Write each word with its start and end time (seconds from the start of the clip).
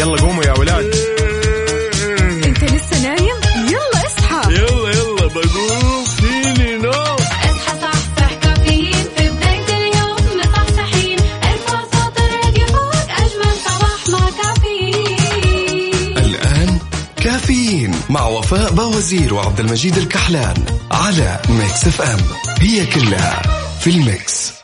يلا 0.00 0.20
قوموا 0.20 0.44
يا 0.44 0.52
ولاد. 0.58 0.94
انت 2.44 2.64
لسه 2.64 3.02
نايم؟ 3.02 3.36
يلا 3.68 4.06
اصحى. 4.06 4.54
يلا 4.54 4.90
يلا 4.90 5.26
بقوم. 5.26 6.04
فيني 6.04 6.76
نوم 6.76 6.90
اصحى 6.90 7.52
صحصح 7.82 8.34
كافيين. 8.42 9.04
في 9.16 9.28
بداية 9.30 9.68
اليوم 9.68 10.16
مصحصحين. 10.38 11.18
ارفع 11.18 11.80
صوت 11.92 12.18
الراديو 12.18 12.66
فوق. 12.66 12.94
أجمل 12.94 13.54
صباح 13.64 14.08
مع 14.08 14.30
كافيين. 14.42 16.18
الآن 16.18 16.78
كافيين 17.16 17.94
مع 18.08 18.26
وفاء 18.26 18.70
بوازير 18.72 19.34
وعبد 19.34 19.60
المجيد 19.60 19.96
الكحلان 19.96 20.64
على 20.90 21.40
Mix 21.48 21.86
FM. 21.86 22.20
هي 22.60 22.86
كلها 22.86 23.42
في 23.80 23.90
ال 23.90 24.04
mix. 24.04 24.59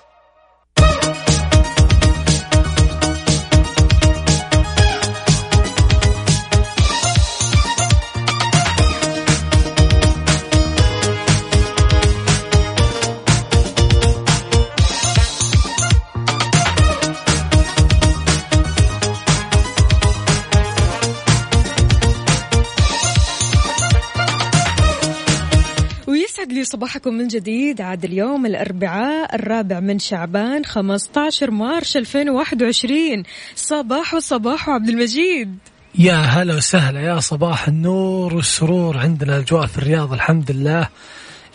صباحكم 26.66 27.14
من 27.14 27.28
جديد. 27.28 27.80
عاد 27.80 28.04
اليوم 28.04 28.46
الأربعاء 28.46 29.34
الرابع 29.34 29.80
من 29.80 29.98
شعبان 29.98 30.64
15 30.64 31.50
مارش 31.50 31.96
2021 31.96 33.22
صباح 33.54 34.14
وصباح 34.14 34.70
عبد 34.70 34.88
المجيد. 34.88 35.58
يا 35.98 36.14
هلا 36.14 36.54
وسهلا 36.54 37.00
يا 37.00 37.20
صباح 37.20 37.68
النور 37.68 38.34
والسرور 38.34 38.98
عندنا 38.98 39.38
اجواء 39.38 39.66
في 39.66 39.78
الرياض 39.78 40.12
الحمد 40.12 40.50
لله. 40.50 40.88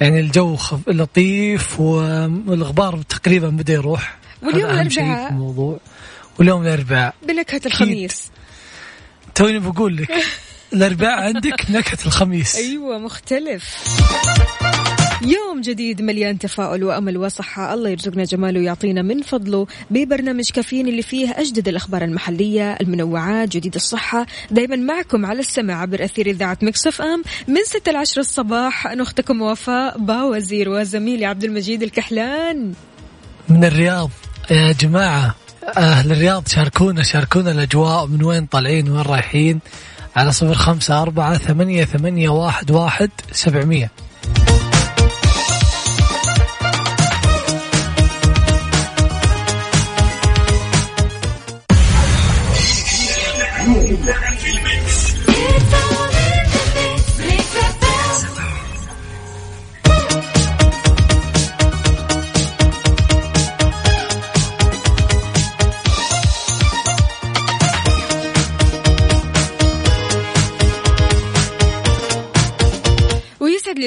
يعني 0.01 0.19
الجو 0.19 0.55
خف... 0.55 0.79
لطيف 0.87 1.79
والغبار 1.79 3.01
تقريبا 3.01 3.49
بدأ 3.49 3.73
يروح. 3.73 4.17
واليوم. 4.43 4.89
في 4.89 5.27
الموضوع. 5.29 5.79
واليوم 6.39 6.63
الأربعاء. 6.63 7.13
بنكهة 7.27 7.61
الخميس. 7.65 8.31
توني 9.35 9.59
بقول 9.59 9.97
لك 9.97 10.11
الأربعاء 10.73 11.19
عندك 11.23 11.71
نكهه 11.71 12.05
الخميس. 12.05 12.55
أيوة 12.65 12.97
مختلف. 12.97 13.83
يوم 15.23 15.61
جديد 15.61 16.01
مليان 16.01 16.39
تفاؤل 16.39 16.83
وأمل 16.83 17.17
وصحة. 17.17 17.73
الله 17.73 17.89
يرزقنا 17.89 18.23
جماله 18.23 18.59
ويعطينا 18.59 19.01
من 19.01 19.21
فضله 19.21 19.67
ببرنامج 19.89 20.49
كافيين 20.49 20.87
اللي 20.87 21.01
فيه 21.01 21.31
أجدد 21.31 21.67
الأخبار 21.67 22.03
المحلية 22.03 22.71
المنوعات 22.73 23.49
جديد 23.49 23.75
الصحة. 23.75 24.25
دايما 24.51 24.75
معكم 24.75 25.25
على 25.25 25.39
السمع 25.39 25.81
عبر 25.81 26.03
أثير 26.03 26.27
إذاعة 26.27 26.57
مكسف 26.61 27.01
أم. 27.01 27.23
من 27.47 27.63
6 27.65 27.91
ل 27.91 27.95
10 27.95 28.19
الصباح 28.19 28.87
أنا 28.87 29.03
أختكم 29.03 29.41
وفاء 29.41 29.97
باوزير 29.97 30.69
وزميلي 30.69 31.25
عبد 31.25 31.43
المجيد 31.43 31.83
الكحلان. 31.83 32.73
من 33.49 33.65
الرياض. 33.65 34.09
يا 34.51 34.71
جماعة 34.71 35.35
أهل 35.77 36.11
الرياض 36.11 36.47
شاركونا 36.47 37.03
شاركونا 37.03 37.51
الأجواء. 37.51 38.07
من 38.07 38.23
وين 38.23 38.45
طالعين؟ 38.45 38.89
وين 38.89 39.01
رايحين؟ 39.01 39.59
على 40.15 40.31
صفر 40.31 40.53
خمسة 40.53 41.01
أربعة 41.01 41.37
ثمانية 41.37 41.85
ثمانية 41.85 42.29
واحد 42.29 42.71
واحد 42.71 43.09
سبعمية. 43.31 43.91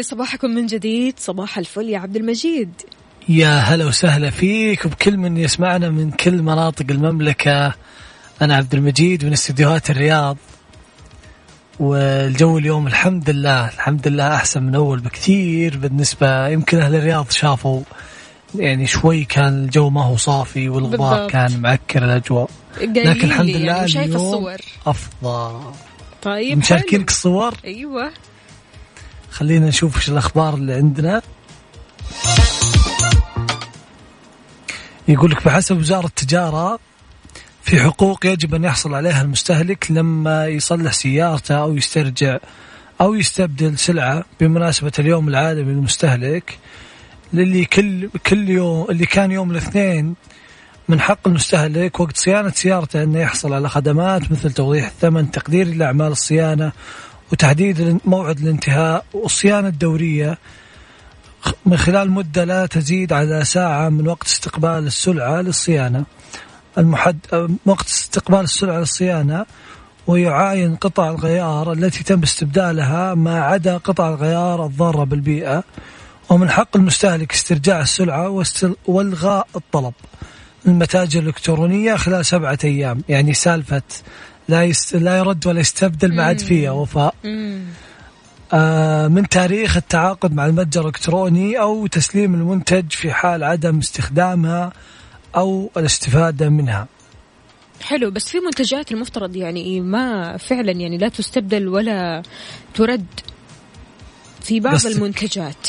صباحكم 0.05 0.51
من 0.51 0.67
جديد. 0.67 1.15
صباح 1.19 1.59
الفل 1.59 1.89
يا 1.89 1.99
عبد 1.99 2.17
المجيد. 2.17 2.73
يا 3.29 3.59
هلا 3.59 3.87
وسهلا 3.87 4.31
فيك 4.31 4.85
وبكل 4.85 5.17
من 5.17 5.37
يسمعنا 5.37 5.91
من 5.91 6.11
كل 6.11 6.43
مناطق 6.43 6.87
المملكة. 6.91 7.75
أنا 8.43 8.57
عبد 8.57 8.75
المجيد 8.75 9.25
من 9.25 9.33
استديوهات 9.33 9.91
الرياض. 9.91 10.37
والجو 11.81 12.59
اليوم 12.59 12.87
الحمد 12.87 13.31
لله 13.31 13.69
الحمد 13.69 14.09
لله 14.09 14.35
أحسن 14.35 14.63
من 14.63 14.75
أول 14.75 15.01
بكثير 15.01 15.77
بالنسبة 15.77 16.49
يمكن 16.49 16.79
أهل 16.79 16.95
الرياض 16.95 17.31
شافوا 17.31 17.83
يعني 18.55 18.87
شوي 18.87 19.25
كان 19.25 19.65
الجو 19.65 19.91
ما 19.91 20.05
هو 20.05 20.17
صافي 20.17 20.69
والغبار 20.69 20.97
بالضبط. 20.97 21.31
كان 21.31 21.61
معكر 21.61 22.05
الأجواء. 22.05 22.51
لكن 22.81 23.25
الحمد 23.25 23.47
لي 23.47 23.59
لله 23.59 23.73
يعني 23.77 23.89
شايف 23.89 24.07
اليوم 24.07 24.35
الصور. 24.35 24.57
أفضل. 24.87 25.61
طيب 26.23 26.59
مشاركينك. 26.59 27.09
الصور؟ 27.09 27.55
أيوه. 27.65 28.11
خلينا 29.35 29.67
نشوف 29.67 29.97
إيش 29.97 30.09
الأخبار 30.09 30.55
اللي 30.55 30.75
عندنا. 30.75 31.23
يقول 35.09 35.31
لك 35.31 35.45
بحسب 35.45 35.79
وزارة 35.79 36.07
التجارة 36.07 36.79
في 37.63 37.81
حقوق 37.81 38.27
يجب 38.27 38.55
أن 38.55 38.65
يحصل 38.65 38.95
عليها 38.95 39.23
المستهلك 39.23 39.91
لما 39.91 40.47
يصلح 40.47 40.93
سيارته 40.93 41.55
أو 41.55 41.77
يسترجع 41.77 42.39
أو 43.01 43.15
يستبدل 43.15 43.79
سلعة 43.79 44.25
بمناسبة 44.41 44.93
اليوم 44.99 45.29
العالمي 45.29 45.73
للمستهلك 45.73 46.59
للي 47.33 47.65
كل 47.65 48.09
كل 48.27 48.49
يوم 48.49 48.87
اللي 48.91 49.07
كان 49.07 49.33
يوم 49.33 49.51
الاثنين 49.51 50.15
من 50.89 51.01
حق 51.01 51.29
المستهلك 51.29 52.01
وقت 52.01 52.17
صيانة 52.17 52.51
سيارته 52.51 53.03
أنه 53.03 53.21
يحصل 53.21 53.53
على 53.53 53.69
خدمات 53.69 54.33
مثل 54.33 54.53
توضيح 54.53 54.87
الثمن 54.87 55.31
تقدير 55.31 55.67
لأعمال 55.67 56.13
الصيانة 56.13 56.73
وتحديد 57.35 57.99
موعد 58.05 58.39
الانتهاء 58.39 59.05
والصيانة 59.15 59.69
الدورية 59.69 60.39
من 61.67 61.77
خلال 61.77 62.11
مدة 62.11 62.45
لا 62.45 62.67
تزيد 62.67 63.13
على 63.13 63.45
ساعة 63.45 63.89
من 63.89 64.09
وقت 64.09 64.27
استقبال 64.27 64.87
السلعة 64.87 65.41
للصيانة. 65.41 66.05
المحد 66.79 67.19
وقت 67.67 67.87
استقبال 67.87 68.41
السلعة 68.41 68.79
للصيانة 68.79 69.47
ويعاين 70.07 70.77
قطع 70.77 71.11
الغيار 71.11 71.73
التي 71.73 72.05
تم 72.05 72.23
استبدالها 72.23 73.15
ما 73.15 73.41
عدا 73.41 73.77
قطع 73.77 74.09
الغيار 74.09 74.67
الضارة 74.67 75.05
بالبيئة. 75.05 75.65
ومن 76.29 76.51
حق 76.51 76.77
المستهلك 76.77 77.33
استرجاع 77.33 77.81
السلعة 77.81 78.29
واستل- 78.29 78.77
والغاء 78.87 79.47
الطلب. 79.57 79.93
المتاجر 80.67 81.21
الإلكترونية 81.21 81.95
خلال 81.95 82.27
سبعة 82.27 82.59
أيام. 82.65 83.03
يعني 83.09 83.35
سالفة 83.35 83.83
لا 84.49 84.65
يست... 84.65 84.97
لا 84.97 85.19
يرد 85.19 85.47
ولا 85.47 85.61
يستبدل 85.61 86.15
ما 86.15 86.25
عاد 86.25 86.41
فيها 86.41 86.71
وفاء. 86.71 87.15
آه 88.53 89.09
من 89.09 89.29
تاريخ 89.29 89.77
التعاقد 89.77 90.35
مع 90.35 90.47
المتجر 90.47 90.81
الإلكتروني 90.81 91.61
أو 91.61 91.87
تسليم 91.87 92.35
المنتج 92.35 92.91
في 92.93 93.13
حال 93.13 93.45
عدم 93.45 93.79
استخدامها 93.79 94.73
أو 95.37 95.71
الاستفادة 95.77 96.49
منها. 96.49 96.87
حلو 97.83 98.11
بس 98.11 98.29
في 98.29 98.39
منتجات 98.41 98.93
المفترض 98.93 99.37
يعني 99.37 99.81
ما 99.81 100.37
فعلا 100.37 100.73
يعني 100.73 100.99
لا 100.99 101.09
تستبدل 101.09 101.69
ولا 101.69 102.23
ترد 102.75 103.07
في 104.43 104.61
بعض 104.61 104.75
بس- 104.75 104.87
المنتجات. 104.87 105.69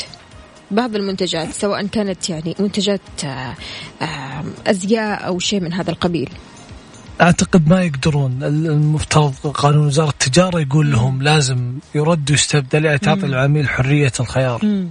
بعض 0.70 0.96
المنتجات 0.96 1.52
سواء 1.52 1.86
كانت 1.86 2.30
يعني 2.30 2.54
منتجات 2.60 3.00
آه، 3.24 3.54
أزياء 4.66 5.26
أو 5.26 5.38
شيء 5.38 5.60
من 5.60 5.72
هذا 5.72 5.90
القبيل. 5.90 6.30
أعتقد 7.20 7.68
ما 7.68 7.82
يقدرون 7.82 8.42
المفترض 8.42 9.34
قانون 9.54 9.86
وزارة 9.86 10.08
التجارة 10.10 10.60
يقول 10.60 10.92
لهم 10.92 11.22
لازم 11.22 11.78
يرد 11.94 12.30
ويستبدل 12.30 12.84
يعني 12.84 12.98
تعطي 12.98 13.26
العميل 13.26 13.68
حرية 13.68 14.12
الخيار 14.20 14.64
مم. 14.64 14.88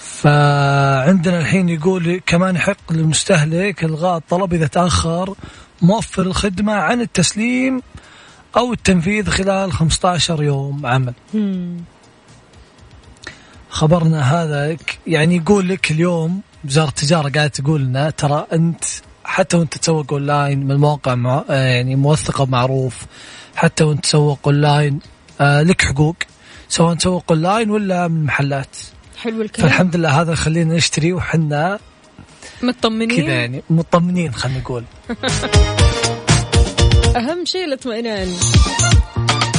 فعندنا 0.00 1.40
الحين 1.40 1.68
يقول 1.68 2.20
كمان 2.26 2.56
يحق 2.56 2.92
للمستهلك 2.92 3.84
إلغاء 3.84 4.16
الطلب 4.16 4.54
إذا 4.54 4.66
تأخر 4.66 5.34
موفر 5.82 6.22
الخدمة 6.22 6.72
عن 6.72 7.00
التسليم 7.00 7.82
أو 8.56 8.72
التنفيذ 8.72 9.30
خلال 9.30 9.72
15 9.72 10.42
يوم 10.42 10.86
عمل. 10.86 11.14
مم. 11.34 11.76
خبرنا 13.70 14.20
هذا 14.20 14.76
يعني 15.06 15.36
يقول 15.36 15.68
لك 15.68 15.90
اليوم 15.90 16.40
وزارة 16.64 16.88
التجارة 16.88 17.28
قاعدة 17.28 17.46
تقول 17.46 17.80
لنا 17.80 18.10
ترى 18.10 18.46
أنت 18.52 18.84
حتى 19.24 19.56
وانت 19.56 19.78
تسوق 19.78 20.12
اونلاين 20.12 20.66
من 20.66 20.76
مواقع 20.76 21.14
مع 21.14 21.44
آه 21.50 21.64
يعني 21.64 21.96
موثقه 21.96 22.44
معروف 22.46 23.06
حتى 23.54 23.84
وانت 23.84 24.04
تسوق 24.04 24.38
اونلاين 24.46 25.00
آه 25.40 25.62
لك 25.62 25.82
حقوق 25.82 26.16
سواء 26.68 26.94
تسوق 26.94 27.24
اونلاين 27.30 27.70
ولا 27.70 28.08
من 28.08 28.24
محلات. 28.24 28.76
حلو 29.18 29.42
الكلام. 29.42 29.68
فالحمد 29.68 29.96
لله 29.96 30.20
هذا 30.20 30.32
يخلينا 30.32 30.74
نشتري 30.74 31.12
وحنا 31.12 31.78
مطمنين. 32.62 33.16
كذا 33.16 33.34
يعني 33.34 33.62
مطمنين 33.70 34.34
خلينا 34.34 34.58
نقول. 34.58 34.84
أهم 37.16 37.44
شيء 37.44 37.64
الاطمئنان. 37.64 38.28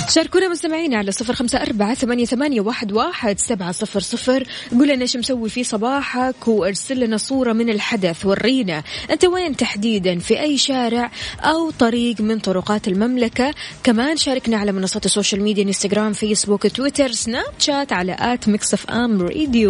شاركونا 0.10 0.48
مستمعينا 0.48 0.98
على 0.98 1.12
صفر 1.12 1.34
خمسة 1.34 1.62
أربعة 1.62 1.94
ثمانية, 1.94 2.26
ثمانية 2.26 2.62
واحد, 2.62 2.92
واحد 2.92 3.40
سبعة 3.40 3.72
صفر 3.72 4.00
صفر. 4.00 4.48
قول 4.72 4.88
لنا 4.88 5.02
إيش 5.02 5.18
مسوي 5.18 5.50
في 5.50 5.64
صباحك 5.64 6.48
وارسل 6.48 7.00
لنا 7.00 7.18
صورة 7.18 7.54
من 7.54 7.70
الحدث 7.70 8.26
ورينا. 8.26 8.84
أنت 9.12 9.26
وين 9.26 9.56
تحديدا؟ 9.56 10.20
في 10.20 10.42
أي 10.42 10.58
شارع 10.58 11.12
أو 11.40 11.72
طريق 11.72 12.22
من 12.22 12.40
طرقات 12.40 12.88
المملكة؟ 12.88 13.54
كمان 13.84 14.18
شاركنا 14.18 14.58
على 14.58 14.72
منصات 14.72 15.06
ال 15.06 15.11
social 15.11 15.42
media 15.42 15.64
إنستغرام 15.64 16.14
فيسبوك 16.14 16.68
تويتر 16.68 17.12
سناب 17.12 17.54
شات 17.60 17.94
على 17.94 18.16
at 18.20 18.50
Mix 18.50 18.74
FM 18.74 19.22
Radio. 19.22 19.70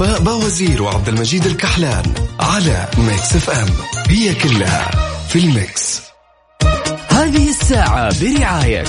وفاء 0.00 0.20
باوزير 0.20 0.82
وعبد 0.82 1.08
المجيد 1.08 1.46
الكحلان 1.46 2.02
على 2.40 2.88
Mix 2.98 3.36
FM 3.36 3.68
هي 4.08 4.34
كلها 4.34 4.90
في 5.28 5.38
ال 5.38 5.50
mix. 5.50 6.00
هذه 7.08 7.48
الساعة 7.48 8.20
برعاية 8.20 8.84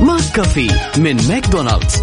McCafé 0.00 0.70
من 0.96 1.28
ماكدونالدز. 1.28 2.02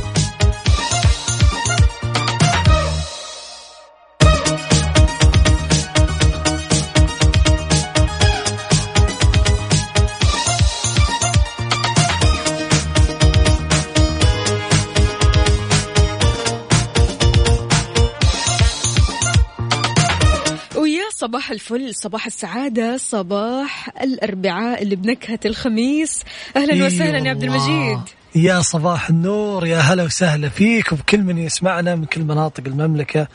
صباح 21.34 21.52
الفل 21.52 21.96
صباح 21.96 22.26
السعادة 22.26 22.98
صباح 22.98 23.90
الأربعاء 24.02 24.84
اللي 24.84 24.96
بنكهة 24.96 25.40
الخميس. 25.46 26.24
أهلا 26.56 26.86
وسهلا 26.86 27.18
يا 27.18 27.30
عبد. 27.30 27.44
المجيد. 27.44 28.00
يا 28.36 28.62
صباح 28.62 29.10
النور 29.10 29.68
يا 29.68 29.78
هلا 29.78 30.04
وسهلا 30.04 30.50
فيك 30.50 30.92
وبكل 30.92 31.22
من 31.22 31.38
يسمعنا 31.38 31.96
من 31.96 32.06
كل 32.06 32.22
مناطق 32.22 32.64
المملكة. 32.68 33.28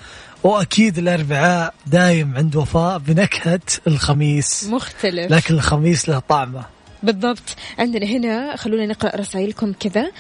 وأكيد 0.45 0.99
الأربعاء 0.99 1.75
دايم 1.87 2.37
عند 2.37 2.57
وفاء 2.57 2.99
بنكهة 2.99 3.61
الخميس. 3.87 4.69
مختلف. 4.71 5.33
لكن 5.33 5.55
الخميس 5.55 6.09
له 6.09 6.19
طعمه. 6.19 6.65
بالضبط. 7.03 7.57
عندنا 7.79 8.07
هنا 8.07 8.57
خلونا 8.57 8.87
نقرأ 8.87 9.17
رسائلكم 9.17 9.73
كذا. 9.73 10.11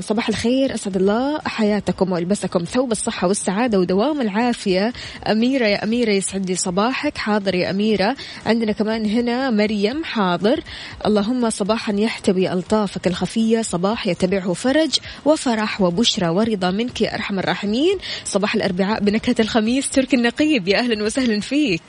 صباح 0.00 0.28
الخير 0.28 0.74
أسعد 0.74 0.96
الله. 0.96 1.40
حياتكم 1.46 2.12
وألبسكم 2.12 2.64
ثوب 2.64 2.92
الصحة 2.92 3.28
والسعادة 3.28 3.78
ودوام 3.78 4.20
العافية. 4.20 4.92
أميرة 5.26 5.66
يا 5.66 5.84
أميرة 5.84 6.10
يسعد 6.10 6.46
لي 6.46 6.56
صباحك. 6.56 7.18
حاضر 7.18 7.54
يا 7.54 7.70
أميرة. 7.70 8.16
عندنا 8.46 8.72
كمان 8.72 9.06
هنا 9.06 9.50
مريم 9.50 10.04
حاضر. 10.04 10.60
اللهم 11.06 11.50
صباحا 11.50 11.92
يحتوي 11.92 12.52
ألطافك 12.52 13.06
الخفية. 13.06 13.62
صباح 13.62 14.06
يتبعه 14.06 14.52
فرج 14.52 14.90
وفرح 15.24 15.80
وبشرى 15.80 16.28
ورضا 16.28 16.70
منك 16.70 17.00
يا 17.00 17.14
أرحم 17.14 17.38
الراحمين. 17.38 17.98
صباح 18.24 18.54
الأربعاء 18.54 19.00
بنكهة 19.00 19.36
الخميس 19.40 19.90
تركي 19.90 20.16
النقيب. 20.16 20.68
يا 20.68 20.78
أهلا 20.78 21.04
وسهلا 21.04 21.40
فيك. 21.40 21.82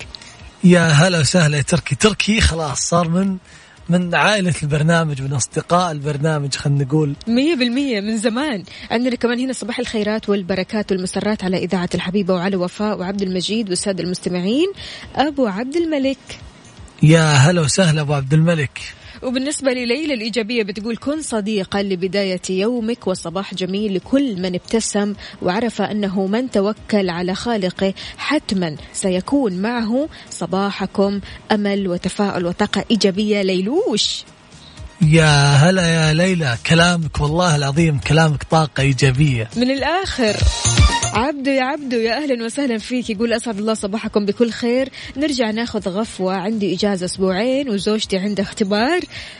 يا 0.63 0.87
هلا 0.87 1.19
وسهلا 1.19 1.61
تركي 1.61 1.95
تركي 1.95 2.41
خلاص 2.41 2.79
صار 2.79 3.09
من 3.09 3.37
من 3.89 4.15
عائلة 4.15 4.53
البرنامج 4.63 5.21
من 5.21 5.33
أصدقاء 5.33 5.91
البرنامج 5.91 6.55
خلينا 6.55 6.83
نقول. 6.83 7.15
مية 7.27 7.55
بالمية 7.55 8.01
من 8.01 8.17
زمان. 8.17 8.63
عندنا 8.91 9.15
كمان 9.15 9.39
هنا 9.39 9.53
صباح 9.53 9.79
الخيرات 9.79 10.29
والبركات 10.29 10.91
والمسرات 10.91 11.43
على 11.43 11.57
إذاعة 11.57 11.89
الحبيبة 11.95 12.33
وعلى 12.33 12.55
وفاء 12.55 12.99
وعبد 12.99 13.21
المجيد 13.21 13.69
والسادة 13.69 14.03
المستمعين. 14.03 14.71
أبو 15.15 15.47
عبد 15.47 15.75
الملك. 15.75 16.39
يا 17.03 17.33
هلا 17.33 17.61
وسهلا 17.61 18.01
أبو 18.01 18.13
عبد 18.13 18.33
الملك. 18.33 18.79
وبالنسبة 19.23 19.71
لليلى 19.71 20.13
الإيجابية 20.13 20.63
بتقول 20.63 20.97
كن 20.97 21.21
صديقا 21.21 21.83
لبداية 21.83 22.41
يومك 22.49 23.07
وصباح 23.07 23.53
جميل 23.53 23.95
لكل 23.95 24.41
من 24.41 24.55
ابتسم 24.55 25.13
وعرف 25.41 25.81
أنه 25.81 26.27
من 26.27 26.51
توكل 26.51 27.09
على 27.09 27.35
خالقه 27.35 27.93
حتما 28.17 28.75
سيكون 28.93 29.53
معه 29.53 30.09
صباحكم 30.29 31.19
أمل 31.51 31.87
وتفاؤل 31.87 32.45
وطاقة 32.45 32.85
إيجابية. 32.91 33.41
ليلوش! 33.41 34.23
يا 35.07 35.55
هلا 35.55 35.87
يا 35.87 36.13
ليلى 36.13 36.57
كلامك 36.67 37.21
والله 37.21 37.55
العظيم 37.55 37.99
كلامك 37.99 38.43
طاقة 38.43 38.81
إيجابية. 38.81 39.49
من 39.57 39.71
الآخر 39.71 40.35
عبدو 41.13 41.51
يا 41.51 41.63
عبدو 41.63 41.97
يا 41.97 42.23
أهلا 42.23 42.45
وسهلا 42.45 42.77
فيك. 42.77 43.09
يقول 43.09 43.33
أسعد 43.33 43.57
الله 43.57 43.73
صباحكم 43.73 44.25
بكل 44.25 44.51
خير. 44.51 44.89
نرجع 45.17 45.51
ناخذ 45.51 45.89
غفوة. 45.89 46.35
عندي 46.35 46.75
إجازة 46.75 47.05
أسبوعين 47.05 47.69
وزوجتي 47.69 48.17
عندها 48.17 48.45
اختبار. 48.45 48.99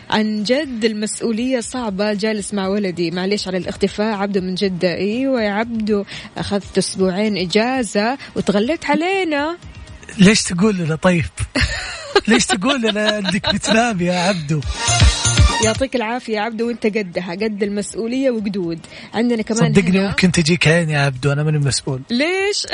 عن 0.10 0.44
جد 0.44 0.86
المسؤولية 0.86 1.60
صعبة 1.60 2.14
جالس 2.14 2.54
مع 2.54 2.68
ولدي. 2.68 3.12
معليش 3.12 3.48
على 3.48 3.58
الاختفاء. 3.58 4.16
عبدو 4.16 4.42
من 4.42 4.56
جدة. 4.56 4.94
أيوة 4.94 5.44
يا 5.44 5.52
عبدو 5.52 6.04
أخذت 6.38 6.78
أسبوعين 6.78 7.38
إجازة 7.38 8.18
وتغليت 8.36 8.86
علينا. 8.86 9.58
ليش 10.18 10.44
تقول 10.44 10.78
لنا 10.78 10.96
طيب؟ 10.96 11.26
ليش 12.28 12.46
تقول 12.46 12.82
لنا 12.82 13.20
إنك 13.20 13.54
بتنام 13.56 14.02
يا 14.02 14.20
عبدو؟ 14.20 14.62
يعطيك 15.64 15.96
العافية 15.96 16.36
يا 16.36 16.42
عبدو 16.42 16.68
وانت 16.68 16.86
قدها 16.86 17.32
قد 17.32 17.64
المسؤولية 17.64 18.32
وقدود. 18.32 18.80
عندنا 19.14 19.42
كمان 19.42 19.74
صدقني 19.74 20.00
هنا. 20.00 20.08
ممكن 20.08 20.32
تجيك 20.32 20.68
عين 20.68 20.90
يا 20.90 21.00
عبدو 21.00 21.32
أنا 21.32 21.44
ماني 21.44 21.58
مسؤول. 21.58 22.02
ليش؟ 22.10 22.68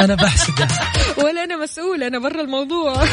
أنا 0.00 0.14
بحسده 0.14 0.68
ولا 1.24 1.44
أنا 1.44 1.56
مسؤولة 1.62 2.06
أنا 2.06 2.18
برا 2.18 2.40
الموضوع. 2.40 3.04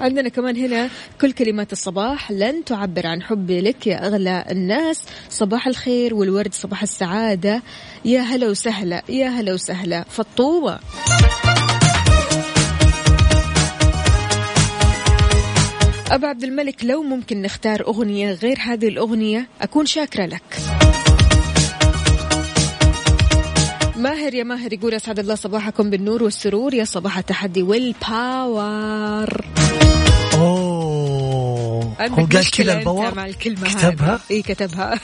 عندنا 0.00 0.28
كمان 0.28 0.56
هنا 0.56 0.90
كل 1.20 1.32
كلمات 1.32 1.72
الصباح 1.72 2.30
لن 2.30 2.64
تعبر 2.64 3.06
عن 3.06 3.22
حبي 3.22 3.60
لك 3.60 3.86
يا 3.86 4.06
أغلى 4.06 4.44
الناس. 4.50 5.02
صباح 5.30 5.66
الخير 5.66 6.14
والورد 6.14 6.54
صباح 6.54 6.82
السعادة. 6.82 7.62
يا 8.04 8.20
هلا 8.20 8.48
وسهلا 8.48 9.02
يا 9.08 9.28
هلا 9.28 9.54
وسهلا. 9.54 10.04
فطوبة. 10.10 10.78
أبا 16.10 16.28
عبد 16.28 16.44
الملك 16.44 16.84
لو 16.84 17.02
ممكن 17.02 17.42
نختار 17.42 17.86
أغنية 17.86 18.32
غير 18.32 18.58
هذه 18.60 18.88
الأغنية 18.88 19.48
أكون 19.60 19.86
شاكرة 19.86 20.26
لك. 20.26 20.42
ماهر 23.96 24.34
يا 24.34 24.44
ماهر 24.44 24.72
يقول 24.72 24.94
أسعد 24.94 25.18
الله 25.18 25.34
صباحكم 25.34 25.90
بالنور 25.90 26.22
والسرور. 26.22 26.74
يا 26.74 26.84
صباح 26.84 27.18
التحدي 27.18 27.62
وال 27.62 28.14
power 28.14 29.44
أوه 30.34 31.96
هو 32.00 32.24
قال 32.24 32.50
كذا 32.50 32.72
أنت 32.72 32.80
ال 32.80 32.86
power 32.86 33.14
مع 33.14 33.26
الكلمة 33.26 33.68
كتبها؟ 33.68 34.20
اي 34.30 34.42
كتبها. 34.42 35.00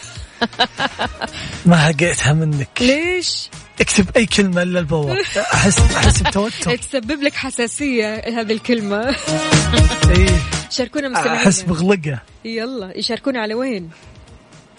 ما 1.66 1.76
حقيتها 1.76 2.32
منك. 2.32 2.68
ليش؟ 2.80 3.48
اكتب 3.80 4.06
أي 4.16 4.26
كلمة 4.26 4.62
إلا 4.62 4.80
ال 4.80 4.86
power 4.86 5.16
احس 5.54 5.78
أحس 5.78 6.22
بتوتر. 6.22 6.76
تسبب 6.76 7.22
لك 7.22 7.34
حساسية 7.34 8.14
هذه 8.14 8.52
الكلمة. 8.52 9.16
إيه. 10.16 10.38
شاركونا 10.70 11.08
مستمعين 11.08 11.40
أحس 11.40 11.62
بغلقة. 11.62 12.18
يلا 12.44 12.98
يشاركونا 12.98 13.40
على 13.40 13.54
وين؟ 13.54 13.90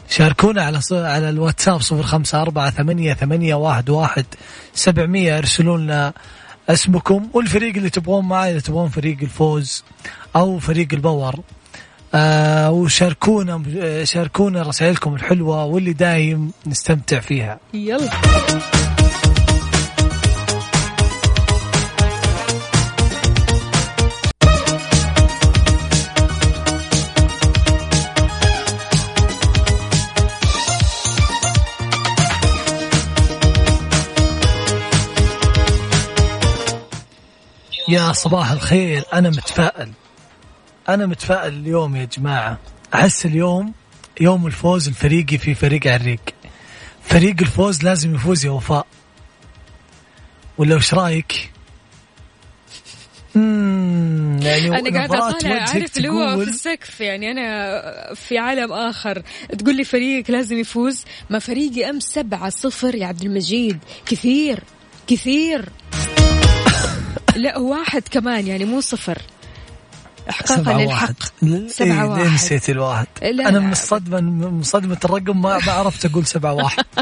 شاركونا 0.10 0.64
على 0.64 0.82
ص... 0.82 0.94
على 0.94 1.30
الواتساب 1.30 1.82
صفر 1.82 2.04
خمسة 2.04 2.42
أربعة 2.42 2.70
ثمانية, 2.70 3.14
ثمانية 3.14 3.56
واحد, 3.56 3.90
واحد 3.90 4.26
سبعمية. 4.74 5.38
ارسلوا 5.38 5.78
لنا 5.78 6.14
اسمكم 6.70 7.30
والفريق 7.34 7.76
اللي 7.76 7.90
تبغون 7.90 8.26
معي 8.28 8.52
إذا 8.52 8.60
تبغون 8.60 8.90
فريق 8.90 9.18
الفوز 9.22 9.84
أو 10.36 10.60
فريق 10.60 10.88
البور 10.94 11.40
آه 12.16 12.72
وشاركونا 12.72 13.64
آه، 13.78 14.04
شاركونا 14.04 14.62
رسائلكم 14.62 15.16
الحلوة 15.16 15.66
واللي 15.66 15.94
دايم 15.94 16.52
نستمتع 16.68 17.20
فيها. 17.20 17.60
يلا. 17.74 18.10
يا 37.90 38.12
صباح 38.12 38.52
الخير 38.52 39.04
أنا 39.14 39.30
متفائل. 39.30 39.92
أنا 40.90 41.06
متفائل 41.06 41.54
اليوم 41.54 41.96
يا 41.96 42.06
جماعة. 42.06 42.58
أحس 42.94 43.26
اليوم 43.26 43.74
يوم 44.22 44.48
الفوز 44.48 44.88
الفريقي 44.88 45.38
في 45.38 45.54
فريق 45.56 45.88
عريق. 45.88 46.20
فريق 47.04 47.36
الفوز 47.42 47.84
لازم 47.84 48.16
يفوز 48.16 48.46
يا 48.46 48.52
وفاء. 48.52 48.86
ولا 50.58 50.76
وش 50.76 50.94
رأيك؟ 50.94 51.52
مم، 53.36 54.40
يعني 54.42 54.68
أنا 54.68 54.98
قاعدة 54.98 55.16
نظرات 55.16 55.36
أطالع 55.36 55.62
عارف 55.62 55.98
اللي 55.98 56.10
هو 56.10 56.38
في 56.38 56.50
السقف 56.50 57.02
يعني 57.02 57.32
أنا 57.32 58.14
في 58.14 58.38
عالم 58.38 58.74
آخر. 58.74 59.24
تقول 59.60 59.78
لي 59.78 59.84
فريق 59.84 60.32
لازم 60.32 60.58
يفوز 60.58 61.06
ما 61.30 61.40
فريقي 61.40 61.90
امس 61.90 62.04
سبعة 62.04 62.50
صفر 62.50 62.96
يا 62.96 63.06
عبد 63.06 63.22
المجيد. 63.22 63.80
كثير 64.06 64.60
كثير. 65.08 65.70
لا 67.36 67.58
واحد 67.58 68.04
كمان 68.12 68.48
يعني 68.48 68.66
مو 68.66 68.82
صفر. 68.82 69.22
احقاقا 70.30 70.62
للحق 70.74 70.88
واحد. 70.88 71.16
ل- 71.42 71.70
سبعة 71.70 72.04
إيه، 72.04 72.10
واحد. 72.22 72.34
نسيت 72.34 72.70
الواحد؟ 72.70 73.08
لا. 73.22 73.50
أنا 73.50 73.60
من 73.60 73.72
الصدمة 73.72 74.20
من 74.22 74.64
صدمة 74.64 74.98
الرقم 75.06 75.42
ما 75.42 75.54
عرفت 75.68 76.06
أقول 76.06 76.26
سبعة 76.26 76.54
واحد. 76.54 76.84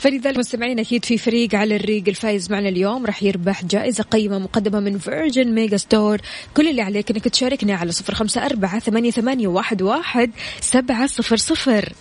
فلذلك 0.00 0.38
مستمعين 0.38 0.78
أكيد 0.78 1.04
في 1.04 1.18
فريق 1.18 1.54
على 1.54 1.76
الريق 1.76 2.04
الفايز 2.08 2.50
معنا 2.52 2.68
اليوم. 2.68 3.06
راح 3.06 3.22
يربح 3.22 3.64
جائزة 3.64 4.04
قيمة 4.04 4.38
مقدمة 4.38 4.80
من 4.80 4.98
Virgin 4.98 5.54
Megastore 5.54 6.20
كل 6.54 6.68
اللي 6.68 6.82
عليك 6.82 7.10
إنك 7.10 7.28
تشاركنا 7.28 7.74
على 7.74 7.92
صفر 7.92 8.14
خمسة 8.14 8.46
أربعة 8.46 8.78
ثمانية, 8.78 9.10
ثمانية 9.10 9.46
واحد, 9.48 9.82
واحد 9.82 10.30
سبعة 10.60 11.06
صفر 11.06 11.36
صفر. 11.36 11.92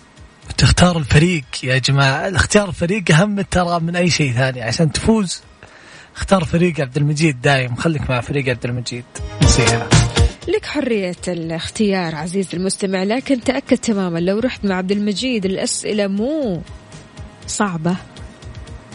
تختار 0.58 0.98
الفريق 0.98 1.44
يا 1.64 1.78
جماعة. 1.78 2.36
اختيار 2.36 2.70
الفريق 2.70 3.04
أهم 3.12 3.42
ترى 3.42 3.80
من 3.80 3.96
أي 3.96 4.10
شيء 4.10 4.34
ثاني 4.34 4.62
عشان 4.62 4.92
تفوز. 4.92 5.42
اختار 6.16 6.44
فريق 6.44 6.80
عبد 6.80 6.98
المجيد 6.98 7.42
دايم. 7.42 7.76
خليك 7.76 8.10
مع 8.10 8.22
فريق 8.22 8.50
عبد 8.50 8.66
المجيد. 8.66 9.06
نصيحة 9.44 9.88
لك 10.48 10.66
حرية 10.66 11.16
الاختيار 11.28 12.16
عزيزي 12.16 12.58
المستمع 12.58 13.04
لكن 13.04 13.42
تأكد 13.42 13.78
تماما 13.78 14.20
لو 14.20 14.40
رحت 14.40 14.66
مع 14.66 14.76
عبد 14.76 14.92
المجيد 14.92 15.46
الأسئلة 15.46 16.08
مو 16.08 16.62
صعبة. 17.48 17.96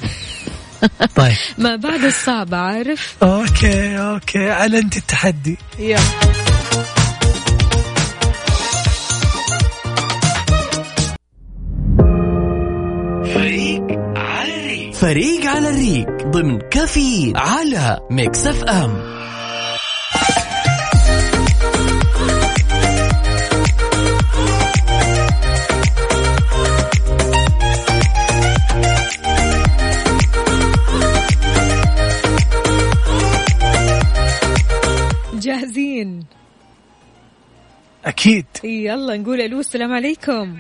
طيب. 1.17 1.37
ما 1.59 1.77
بعد 1.77 2.05
الصعبة 2.05 2.57
عارف؟ 2.57 3.17
okay 3.23 3.99
okay. 3.99 4.51
اعلنت 4.51 4.97
التحدي. 4.97 5.59
يلا. 5.79 6.01
فريق 15.07 15.47
على 15.47 15.69
الريق 15.71 16.27
ضمن 16.27 16.59
كفي 16.59 17.33
على 17.37 18.01
ميكس 18.11 18.47
اف 18.47 18.65
ام. 18.65 19.03
جاهزين؟ 35.35 36.25
أكيد. 38.05 38.47
يلا 38.65 39.17
نقول 39.17 39.41
ألو 39.41 39.61
السلام 39.61 39.93
عليكم. 39.93 40.57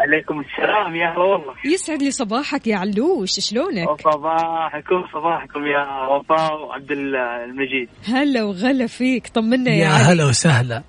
عليكم 0.00 0.40
السلام 0.40 0.96
يا 0.96 1.12
هلا 1.12 1.18
والله 1.18 1.54
يسعد 1.64 2.02
لي 2.02 2.10
صباحك 2.10 2.66
يا 2.66 2.76
علوش 2.76 3.30
شلونك؟ 3.40 3.88
صباحكم 4.00 5.04
صباحكم 5.12 5.66
يا 5.66 6.06
وفاء 6.06 6.60
وعبد 6.60 6.90
المجيد. 6.90 7.88
هلا 8.08 8.42
وغلا 8.42 8.86
فيك 8.86 9.28
طمنا 9.28 9.70
يا, 9.70 9.84
يا 9.84 9.88
هلا 9.88 10.24
وسهلا. 10.24 10.82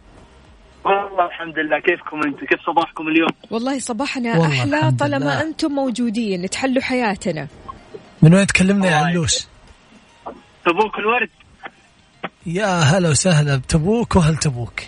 والله 0.86 1.26
الحمد 1.26 1.60
لله 1.60 1.80
كيفكم 1.80 2.18
أنتم؟ 2.26 2.46
كيف 2.46 2.60
صباحكم 2.66 3.08
اليوم؟ 3.08 3.30
والله 3.52 3.80
صباحنا 3.80 4.32
والله 4.32 4.62
أحلى 4.62 4.92
طالما 5.00 5.18
لله. 5.18 5.42
أنتم 5.42 5.72
موجودين 5.72 6.50
تحلوا 6.50 6.82
حياتنا. 6.82 7.48
من 8.22 8.34
وين 8.34 8.48
تكلمنا 8.48 8.88
يا 8.88 8.96
علوش؟ 8.96 9.48
تبوك 10.66 11.00
الورد؟ 11.00 11.30
يا 12.46 12.66
هلا 12.66 13.10
وسهلا 13.10 13.56
بتبوك 13.56 14.16
وهل 14.16 14.38
تبوك؟ 14.38 14.80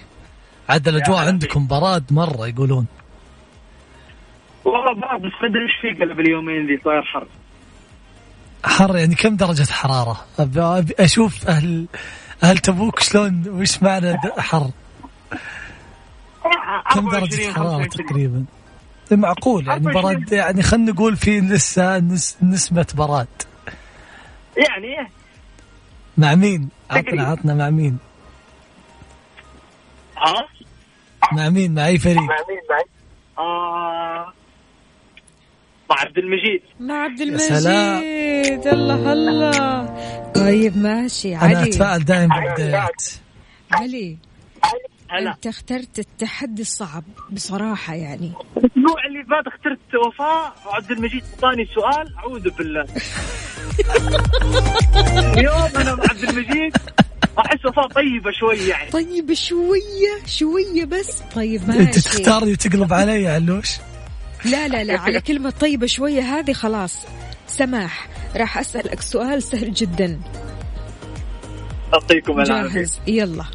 عاد 0.69 0.88
الأجواء 0.88 1.27
عندكم 1.27 1.67
براد 1.67 2.13
مرة 2.13 2.47
يقولون. 2.47 2.86
والله 4.67 4.93
بعض 5.01 5.19
بس 5.21 5.31
ما 5.41 5.47
أدري 5.50 5.63
إيش 5.63 5.71
في 5.81 6.03
قلب 6.03 6.19
اليومين 6.19 6.67
ذي 6.67 6.81
صاير 6.83 7.03
حر 7.03 7.27
حر 8.65 8.97
يعني 8.97 9.15
كم 9.15 9.36
درجة 9.36 9.71
حرارة؟ 9.71 10.17
أبي 10.39 10.62
أبي 10.62 10.93
أشوف 11.00 11.47
أهل 11.47 11.88
أهل 12.43 12.57
تبوك 12.57 13.00
شلون 13.00 13.43
وش 13.47 13.83
معنى 13.83 14.13
د- 14.13 14.39
حر؟ 14.39 14.69
كم 16.93 17.07
24 17.07 17.09
درجة 17.12 17.51
حرارة 17.53 17.83
25. 17.83 18.05
تقريبا؟ 18.07 18.45
معقول 19.12 19.67
يعني 19.67 19.88
24. 19.88 20.15
برد 20.15 20.31
يعني 20.31 20.62
خلينا 20.63 20.91
نقول 20.91 21.15
في 21.15 21.39
لسه 21.39 21.97
نس 22.00 22.38
نسمة 22.43 22.88
براد 22.97 23.27
يعني 24.57 25.09
مع 26.17 26.36
مين؟ 26.36 26.69
عطنا. 26.91 27.24
عطنا 27.24 27.53
مع 27.53 27.69
مين؟ 27.69 27.97
ها 30.17 30.47
مع 31.33 31.50
مين؟ 31.50 31.74
مع 31.75 31.86
أي 31.88 32.00
فريق؟ 32.00 32.17
آه 33.38 34.33
مع 35.89 35.96
عبد 36.00 36.17
المجيد. 36.17 36.62
مع 36.79 37.03
عبد 37.03 37.20
يا 37.20 37.38
سلام. 37.38 38.03
المجيد 38.03 38.67
الله 38.67 39.13
الله 39.13 39.51
طيب 40.36 40.77
ماشي 40.77 41.36
أنا 41.36 41.58
علي. 41.58 41.70
أتفائل 41.70 42.06
دائما 42.06 42.36
بالبدايات 42.39 43.03
علي 43.72 44.17
هلا. 45.10 45.32
أنت 45.32 45.48
اخترت 45.48 46.00
التحدي 46.00 46.62
الصعب 46.62 47.03
بصراحة 47.32 47.94
يعني. 47.94 48.32
الأسبوع 48.58 49.06
اللي 49.08 49.24
فات 49.24 49.48
اخترت 49.53 50.06
وفاء 50.08 50.56
وعبد 50.67 50.91
المجيد 50.91 51.24
أعطاني 51.34 51.65
سؤال 51.75 52.15
أعوذ 52.17 52.50
بالله. 52.50 52.84
اليوم 55.38 55.72
أنا 55.75 55.96
مع 55.96 56.03
عبد 56.10 56.24
المجيد 56.24 56.77
أحس 57.39 57.65
وفاء 57.65 57.88
طيبة 57.88 58.32
شوي 58.32 58.58
يعني. 58.67 58.89
طيب 58.91 59.34
شوية 59.34 60.25
شوية 60.25 60.86
بس. 60.86 61.22
طيب 61.36 61.62
أنت 61.70 61.77
ماشي. 61.77 62.01
تختار 62.01 62.44
وتقلب 62.44 62.94
علي 62.94 63.22
يا 63.24 63.32
علوش. 63.32 63.70
لا 64.46 64.67
لا 64.67 64.84
لا. 64.84 65.00
على 65.00 65.22
كلمة 65.27 65.50
طيبة 65.50 65.88
شوية. 65.88 66.22
هذه 66.22 66.53
خلاص. 66.53 67.06
سماح. 67.48 68.08
راح 68.36 68.58
أسألك 68.58 69.01
سؤال 69.01 69.44
سهل 69.44 69.74
جدا. 69.74 70.20
العافية. 72.44 72.79
جاهز. 72.79 73.00
يلا. 73.08 73.46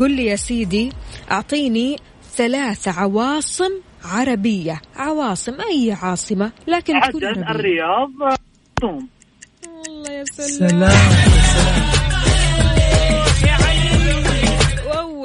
قل 0.00 0.10
لي 0.10 0.26
يا 0.26 0.36
سيدي 0.36 0.92
أعطيني 1.30 1.96
ثلاث 2.36 2.88
عواصم 2.88 3.70
عربية. 4.04 4.80
عواصم 4.96 5.60
أي 5.60 5.92
عاصمة؟ 6.02 6.52
لكن 6.68 7.00
تكون 7.00 7.24
عدن 7.24 7.42
الرياض. 7.42 8.10
الله 9.88 10.10
يا 10.10 10.24
سلام. 10.24 10.68
سلام. 10.70 11.99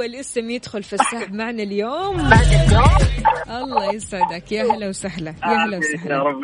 وأول 0.05 0.15
اسم 0.15 0.49
يدخل 0.49 0.83
في 0.83 0.93
السحب 0.93 1.33
معنا 1.33 1.63
اليوم. 1.63 2.19
الله 3.49 3.93
يسعدك. 3.93 4.51
يا 4.51 4.63
هلا 4.63 4.89
وسهلا. 4.89 5.35
يا 5.43 5.65
هلا 5.65 5.77
يا 5.77 5.79
وسهلا. 5.79 6.35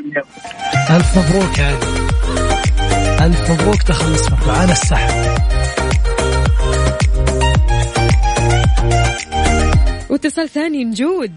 ألف 0.96 1.18
مبروك 1.18 1.60
يا 1.60 1.66
علي 1.66 3.26
ألف 3.26 3.52
مبروك 3.52 3.84
دخل 3.88 4.14
اسمك 4.14 4.48
معانا 4.48 4.72
السحب. 4.72 5.38
واتصال 10.10 10.50
ثاني 10.50 10.84
نجود. 10.84 11.36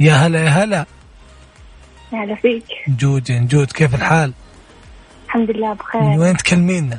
يا 0.00 0.12
هلا 0.12 0.44
يا 0.44 0.48
هلا. 0.48 0.86
هلا 2.12 2.34
فيك. 2.34 2.64
نجود 2.88 3.30
يا 3.30 3.38
نجود 3.38 3.72
كيف 3.72 3.94
الحال؟ 3.94 4.32
الحمد 5.26 5.50
لله 5.50 5.68
من 5.68 5.74
بخير 5.74 6.02
وين 6.02 6.36
تكلمينا؟ 6.36 6.98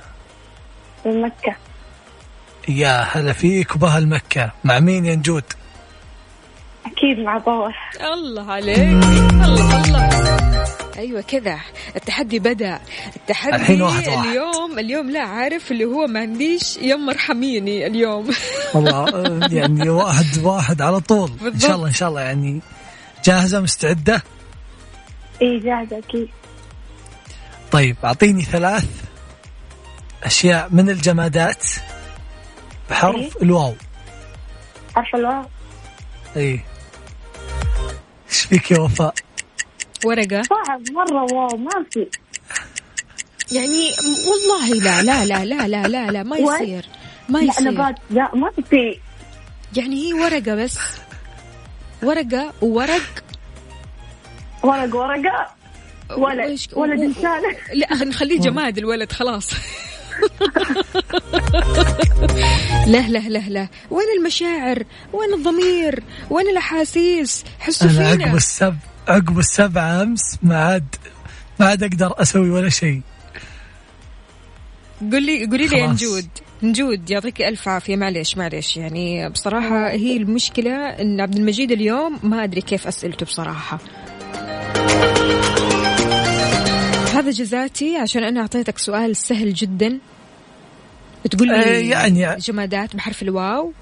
من 1.05 1.21
مكة. 1.21 1.55
يا 2.69 3.01
هلا 3.11 3.33
فيك 3.33 3.75
وبأهل 3.75 4.07
مكة 4.07 4.51
مع 4.63 4.79
مين 4.79 5.05
يا 5.05 5.15
نجود؟ 5.15 5.43
أكيد 6.85 7.19
مع 7.19 7.37
باور 7.37 7.73
الله 8.13 8.51
عليك. 8.51 8.77
الله 8.79 9.85
الله. 9.85 10.09
أيوه 10.97 11.21
كذا. 11.21 11.59
التحدي 11.95 12.39
بدأ. 12.39 12.79
التحدي 13.15 13.55
الحين 13.55 13.81
واحد 13.81 14.07
واحد. 14.07 14.27
اليوم 14.27 14.79
اليوم 14.79 15.09
لا 15.09 15.21
عارف 15.21 15.71
اللي 15.71 15.85
هو 15.85 16.07
ما 16.07 16.19
عنديش 16.19 16.77
يم 16.77 17.09
ارحميني 17.09 17.87
اليوم. 17.87 18.29
والله 18.73 19.39
يعني 19.51 19.89
واحد 19.89 20.37
واحد 20.43 20.81
على 20.81 20.99
طول. 20.99 21.29
إن 21.29 21.35
بالضبط. 21.37 21.61
شاء 21.61 21.75
الله 21.75 21.87
إن 21.87 21.93
شاء 21.93 22.09
الله 22.09 22.21
يعني 22.21 22.61
جاهزة 23.25 23.59
مستعدة؟ 23.59 24.23
إيه 25.41 25.59
جاهزة 25.59 25.97
أكيد. 25.97 26.29
طيب 27.71 27.95
أعطيني 28.03 28.43
ثلاث 28.43 28.85
أشياء 30.23 30.67
من 30.71 30.89
الجمادات. 30.89 31.63
بحرف 32.89 33.15
إيه؟ 33.15 33.29
الواو. 33.41 33.73
عارفة 34.95 35.17
الواو. 35.17 35.45
اي 36.37 36.59
إيش 38.29 38.41
فيك 38.41 38.71
يا 38.71 38.79
وفاء؟ 38.79 39.13
ورقة. 40.05 40.41
صعب 40.41 40.81
مرة 40.91 41.23
واو 41.33 41.57
ما 41.57 41.85
في. 41.91 42.07
يعني 43.51 43.91
والله 44.27 44.73
لا 44.83 45.01
لا 45.01 45.25
لا 45.25 45.45
لا 45.45 45.67
لا 45.67 45.87
لا, 45.87 46.11
لا 46.11 46.23
ما؟ 46.23 46.37
يصير. 46.37 46.85
ما 47.29 47.39
لا 47.39 47.43
يصير. 47.45 47.71
نبات 47.71 47.95
لا 48.09 48.35
ما 48.35 48.51
في. 48.69 48.99
يعني 49.77 50.07
هي 50.07 50.13
ورقة 50.13 50.55
بس. 50.55 50.77
ورقة 52.03 52.53
وورق. 52.61 53.23
ورق 54.63 54.95
ورقة. 54.95 55.47
ولد. 56.17 56.59
ولد 56.73 56.99
إنسان. 56.99 57.41
لا 57.73 58.03
نخليه 58.09 58.39
جماد 58.39 58.77
الولد 58.77 59.11
خلاص. 59.11 59.51
لا 62.87 63.07
لا 63.09 63.19
لا 63.19 63.39
لا. 63.49 63.67
وين 63.91 64.05
المشاعر؟ 64.19 64.83
وين 65.13 65.33
الضمير؟ 65.33 66.03
وين 66.29 66.47
الأحاسيس؟ 66.49 67.43
حسوا 67.59 67.89
أنا 67.89 68.07
عقب 68.07 68.17
فينا 68.17 68.33
السب 68.33 68.75
عقب 69.07 69.39
السبعة 69.39 70.01
أمس 70.03 70.37
ما 70.43 70.57
عاد 70.57 70.95
ما 71.59 71.65
عاد 71.65 71.83
أقدر 71.83 72.13
أسوي 72.21 72.49
ولا 72.49 72.69
شيء. 72.69 73.01
قولي 75.11 75.45
قولي 75.45 75.67
لي. 75.67 75.87
نجود. 75.87 76.27
نجود 76.63 77.09
يعطيك 77.09 77.41
ألف 77.41 77.67
عافية. 77.67 77.95
معليش 77.95 78.37
معليش. 78.37 78.77
يعني 78.77 79.29
بصراحة 79.29 79.89
هي 79.89 80.17
المشكلة 80.17 80.71
إن 80.71 81.21
عبد 81.21 81.35
المجيد 81.35 81.71
اليوم 81.71 82.19
ما 82.23 82.43
أدري 82.43 82.61
كيف 82.61 82.87
أسئلته 82.87 83.25
بصراحة. 83.25 83.79
هذا 87.15 87.29
جزاتي 87.31 87.97
عشان 87.97 88.23
أنا 88.23 88.41
أعطيتك 88.41 88.77
سؤال 88.77 89.15
سهل 89.15 89.53
جدا. 89.53 89.99
تقول 91.31 91.51
آه، 91.51 91.63
لي 91.79 91.87
يعني- 91.89 92.35
جمادات 92.39 92.95
بحرف 92.95 93.21
الواو. 93.21 93.73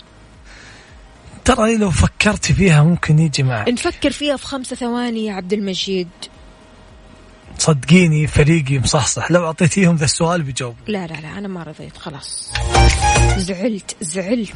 ترى 1.45 1.77
لو 1.77 1.91
فكرت 1.91 2.51
فيها 2.51 2.83
ممكن 2.83 3.19
يجي 3.19 3.43
معك. 3.43 3.69
نفكر 3.69 4.11
فيها 4.11 4.37
في 4.37 4.45
خمسة 4.45 4.75
ثواني 4.75 5.25
يا 5.25 5.33
عبد 5.33 5.53
المجيد. 5.53 6.07
صدقيني 7.59 8.27
فريقي 8.27 8.79
مصحصح. 8.79 9.31
لو 9.31 9.45
أعطيتيهم 9.45 9.95
ذا 9.95 10.05
السؤال 10.05 10.43
بيجاوب 10.43 10.75
لا 10.87 11.07
لا 11.07 11.13
لا 11.13 11.37
أنا 11.37 11.47
ما 11.47 11.63
رضيت 11.63 11.97
خلاص. 11.97 12.51
زعلت 13.37 13.95
زعلت. 14.01 14.53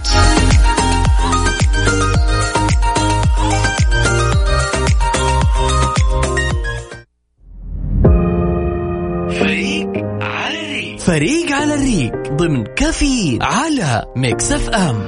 فريق 11.08 11.52
على 11.52 11.74
الريق 11.74 12.34
ضمن 12.34 12.64
كافيين 12.64 13.44
على 13.44 14.06
Mix 14.16 14.52
FM. 14.52 15.02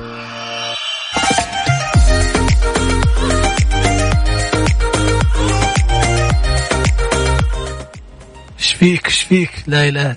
إيش 8.60 8.74
فيك؟ 8.74 9.06
إيش 9.06 9.22
فيك؟ 9.22 9.50
لا 9.68 9.88
إله. 9.88 10.16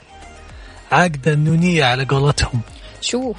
عقدة 0.93 1.33
النونية 1.33 1.85
على 1.85 2.05
قولتهم. 2.05 2.61
شوف 3.01 3.37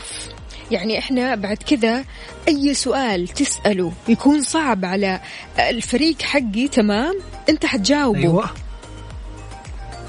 يعني 0.72 1.00
إحنا 1.00 1.36
بعد 1.36 1.58
كذا 1.58 2.04
أي 2.48 2.74
سؤال 2.74 3.28
تسأله 3.28 3.92
يكون 4.08 4.42
صعب 4.42 4.86
على 4.86 5.20
الفريق 5.60 6.22
حقي 6.22 6.68
تمام؟ 6.68 7.20
أنت 7.50 7.66
حتجاوبه. 7.66 8.20
أيوه. 8.20 8.50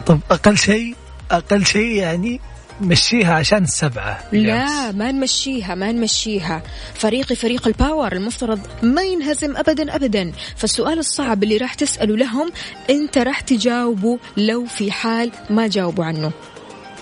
طب 0.06 0.20
أقل 0.30 0.58
شيء 0.58 0.94
أقل 1.30 1.66
شيء 1.66 1.92
يعني 1.96 2.40
مشيها 2.80 3.34
عشان 3.34 3.62
السبعة. 3.62 4.24
لا 4.32 4.92
ما 4.92 5.12
نمشيها 5.12 5.74
ما 5.74 5.92
نمشيها. 5.92 6.62
فريقي 6.94 7.36
فريق 7.36 7.66
الباور 7.66 8.12
المفترض 8.12 8.60
ما 8.82 9.02
ينهزم 9.02 9.56
ابدا 9.56 9.94
ابدا. 9.96 10.32
فالسؤال 10.56 10.98
الصعب 10.98 11.42
اللي 11.42 11.56
راح 11.56 11.74
تسأله 11.74 12.16
لهم 12.16 12.52
أنت 12.90 13.18
راح 13.18 13.40
تجاوبه 13.40 14.18
لو 14.36 14.64
في 14.66 14.92
حال 14.92 15.32
ما 15.50 15.66
جاوبوا 15.68 16.04
عنه. 16.04 16.32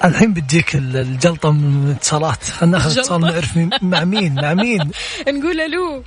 الحين 0.05 0.33
بتجيك 0.33 0.75
ال- 0.75 0.97
الجلطة 0.97 1.50
من 1.52 1.87
الاتصالات 1.88 2.45
خلينا 2.45 2.79
ناخذ 2.79 2.99
اتصال. 2.99 3.21
نعرف 3.21 3.57
مين. 3.57 3.71
مع 3.83 4.05
مين؟ 4.05 4.35
مع 4.35 4.55
مين؟ 4.55 4.91
نقول 5.29 5.61
ألو. 5.61 6.02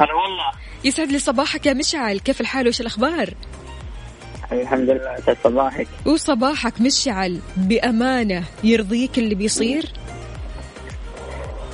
هلا 0.00 0.14
والله. 0.14 0.52
يسعد 0.84 1.08
لي 1.12 1.18
صباحك 1.18 1.66
يا 1.66 1.72
مشعل. 1.72 2.18
كيف 2.18 2.40
الحال؟ 2.40 2.68
وش 2.68 2.80
الأخبار؟ 2.80 3.34
الحمد 4.60 4.90
لله 4.90 5.16
صباحك. 5.44 5.86
وصباحك 6.06 6.80
مشعل 6.80 7.40
بأمانة 7.56 8.44
يرضيك 8.64 9.18
اللي 9.18 9.34
بيصير؟ 9.34 9.92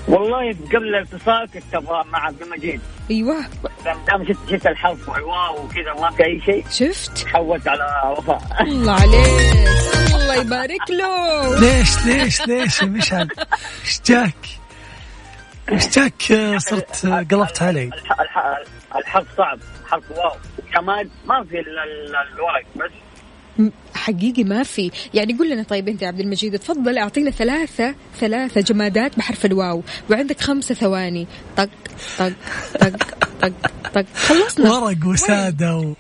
والله 0.08 0.52
قبل 0.52 0.94
الاتصال 0.94 1.48
كنت 1.54 1.74
أبغى 1.74 2.04
مع 2.12 2.18
عبد 2.26 2.42
المجيد. 2.42 2.80
أيوه. 3.10 3.36
دام 3.84 4.24
شفت 4.28 4.50
شفت 4.50 4.66
الحرف 4.66 5.08
واو 5.08 5.64
وكذا 5.64 5.92
ما 6.00 6.10
في 6.10 6.24
أي 6.24 6.40
شيء 6.46 6.64
شفت؟ 6.70 7.26
حولت 7.26 7.68
على 7.68 8.14
وفاء. 8.18 8.42
الله 8.62 8.92
عليك 8.92 9.68
الله 10.14 10.34
يبارك 10.34 10.90
له. 10.90 11.60
ليش 11.60 12.06
ليش 12.06 12.40
ليش 12.46 12.82
يا 12.82 12.86
مشعل؟ 12.86 13.28
جاك؟ 14.06 14.34
آه، 16.32 16.58
صرت 16.58 17.06
قلبت 17.06 17.62
علي. 17.62 17.84
الح- 17.84 18.20
الح- 18.20 18.62
الحرف 18.96 19.26
صعب 19.36 19.58
حرف 19.90 20.10
واو. 20.10 20.36
جماد 20.76 21.10
ما 21.26 21.44
في 21.44 21.60
الورق 21.60 22.66
بس. 22.76 22.90
حقيقي 23.94 24.44
ما 24.44 24.62
في. 24.62 24.90
يعني 25.14 25.38
قول 25.38 25.50
لنا 25.50 25.62
طيب 25.62 25.88
أنت 25.88 26.02
يا 26.02 26.08
عبد 26.08 26.20
المجيد 26.20 26.58
تفضل 26.58 26.98
أعطينا 26.98 27.30
ثلاثة 27.30 27.94
ثلاثة 28.20 28.60
جمادات 28.60 29.18
بحرف 29.18 29.46
الواو 29.46 29.82
وعندك 30.10 30.40
خمسة 30.40 30.74
ثواني. 30.74 31.26
طق 31.56 31.68
طق 32.18 32.32
طق 32.80 32.96
طق 33.40 33.52
طق. 33.94 34.04
خلصنا. 34.14 34.72
ورق 34.72 35.06
وسادة 35.06 35.76
و... 35.76 35.94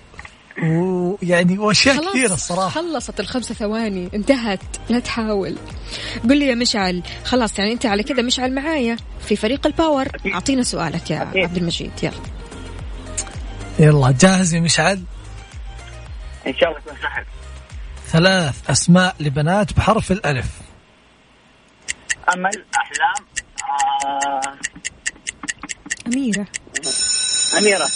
ويعني 0.62 1.58
وأشياء 1.58 1.96
خلاص 1.96 2.08
كثيرة 2.12 2.34
الصراحة. 2.34 2.68
خلصت 2.68 3.20
الخمسة 3.20 3.54
ثواني. 3.54 4.08
انتهت. 4.14 4.60
لا 4.90 4.98
تحاول. 4.98 5.56
قل 6.30 6.38
لي 6.38 6.46
يا 6.46 6.54
مشعل. 6.54 7.02
خلاص 7.24 7.58
يعني 7.58 7.72
أنت 7.72 7.86
على 7.86 8.02
كذا 8.02 8.22
مشعل 8.22 8.54
معايا. 8.54 8.96
في 9.20 9.36
فريق 9.36 9.66
الباور. 9.66 10.08
أعطينا 10.34 10.62
سؤالك 10.62 11.10
يا 11.10 11.22
أكيد. 11.22 11.42
عبد 11.44 11.56
المجيد. 11.56 11.90
يلا. 12.02 12.12
يلا 13.78 14.14
جاهز 14.20 14.54
يا 14.54 14.60
مشعل؟ 14.60 15.02
إن 16.46 16.54
شاء 16.54 16.68
الله 16.68 16.80
يكون 16.80 16.94
سهل. 17.02 17.24
ثلاث 18.06 18.70
أسماء 18.70 19.16
لبنات 19.20 19.72
بحرف 19.72 20.12
الألف. 20.12 20.46
أمل 22.34 22.64
أحلام 22.76 23.26
آه 23.64 24.58
أميرة. 26.06 26.46
أميرة. 27.58 27.88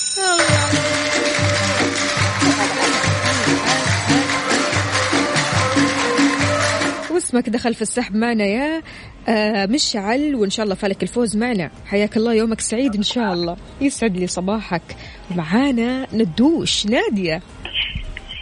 واسمك 7.10 7.48
دخل 7.48 7.74
في 7.74 7.82
السحب 7.82 8.14
معنا 8.14 8.44
يا 8.44 8.82
آه 9.28 9.66
مشعل 9.66 10.34
وإن 10.34 10.50
شاء 10.50 10.64
الله 10.64 10.74
فالك 10.74 11.02
الفوز 11.02 11.36
معنا. 11.36 11.70
حياك 11.86 12.16
الله 12.16 12.34
يومك 12.34 12.60
سعيد 12.60 12.96
إن 12.96 13.02
شاء 13.02 13.32
الله. 13.32 13.56
يسعد 13.80 14.16
لي 14.16 14.26
صباحك. 14.26 14.96
معانا 15.36 16.06
ندوش 16.12 16.86
نادية. 16.86 17.42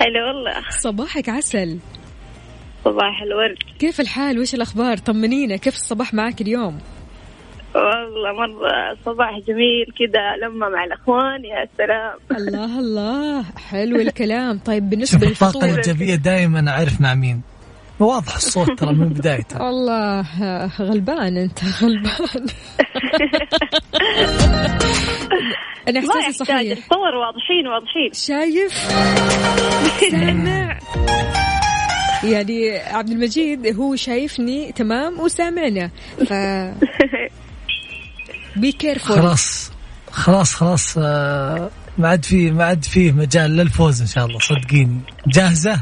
هلا 0.00 0.26
والله. 0.26 0.70
صباحك 0.70 1.28
عسل. 1.28 1.78
صباح 2.84 3.22
الورد. 3.22 3.56
كيف 3.78 4.00
الحال؟ 4.00 4.38
وش 4.38 4.54
الأخبار؟ 4.54 4.96
طمنينا. 4.96 5.56
كيف 5.56 5.74
الصباح 5.74 6.14
معك 6.14 6.40
اليوم؟ 6.40 6.78
والله 7.74 8.32
مرة 8.32 8.96
صباح 9.06 9.38
جميل 9.48 9.86
كذا 9.98 10.46
لما 10.46 10.68
مع 10.68 10.84
الأخوان 10.84 11.44
يا 11.44 11.68
سلام. 11.78 12.40
الله 12.40 12.78
الله. 12.78 13.44
حلو 13.70 13.96
الكلام. 13.96 14.58
طيب 14.58 14.90
بالنسبة 14.90 15.26
شوف 15.26 15.32
الطاقة 15.32 15.66
للفطور. 15.66 15.80
الإيجابية 15.80 16.14
دائما 16.14 16.70
أعرف 16.70 17.00
مع 17.00 17.14
مين. 17.14 17.42
واضح 18.00 18.34
الصوت 18.36 18.78
ترى 18.78 18.92
من 18.92 19.08
بدايته. 19.08 19.60
والله 19.64 20.26
غلبان 20.78 21.36
انت 21.36 21.58
غلبان. 21.82 22.46
أنا 25.88 26.00
ما 26.00 26.08
احساسي 26.20 26.44
صحيح. 26.44 26.78
الصور 26.78 27.14
واضحين 27.14 27.66
واضحين. 27.66 28.12
شايف؟ 28.12 28.72
سامع 30.10 30.78
يعني 32.24 32.78
عبد 32.78 33.10
المجيد 33.10 33.76
هو 33.76 33.96
شايفني 33.96 34.72
تمام 34.72 35.20
وسامعنا. 35.20 35.90
ف 36.28 36.32
be 38.56 38.72
careful 38.72 39.16
خلاص 39.16 39.72
خلاص 40.10 40.54
خلاص 40.54 40.98
آه، 40.98 41.70
ما 41.98 42.08
عاد 42.08 42.24
فيه 42.24 42.50
ما 42.52 42.64
عاد 42.64 42.84
فيه 42.84 43.12
مجال 43.12 43.56
للفوز 43.56 44.00
إن 44.00 44.06
شاء 44.06 44.26
الله 44.26 44.38
صدقيني. 44.38 45.00
جاهزة؟ 45.26 45.80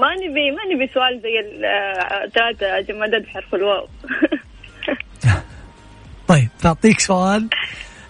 ما 0.00 0.14
نبي 0.14 0.50
ما 0.50 0.74
نبي 0.74 0.90
سؤال 0.94 1.20
زي 1.22 1.40
الثلاثة 2.24 2.80
جمادات 2.80 3.22
بحرف 3.22 3.54
الواو. 3.54 3.88
طيب 6.28 6.48
تعطيك 6.62 7.00
سؤال. 7.00 7.48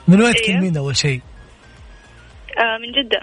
من 0.09 0.17
وين 0.17 0.25
أيوه. 0.25 0.33
تكلمين 0.45 0.77
أول 0.77 0.97
شيء؟ 0.97 1.21
آه، 2.59 2.79
من 2.79 2.93
جدة. 2.93 3.21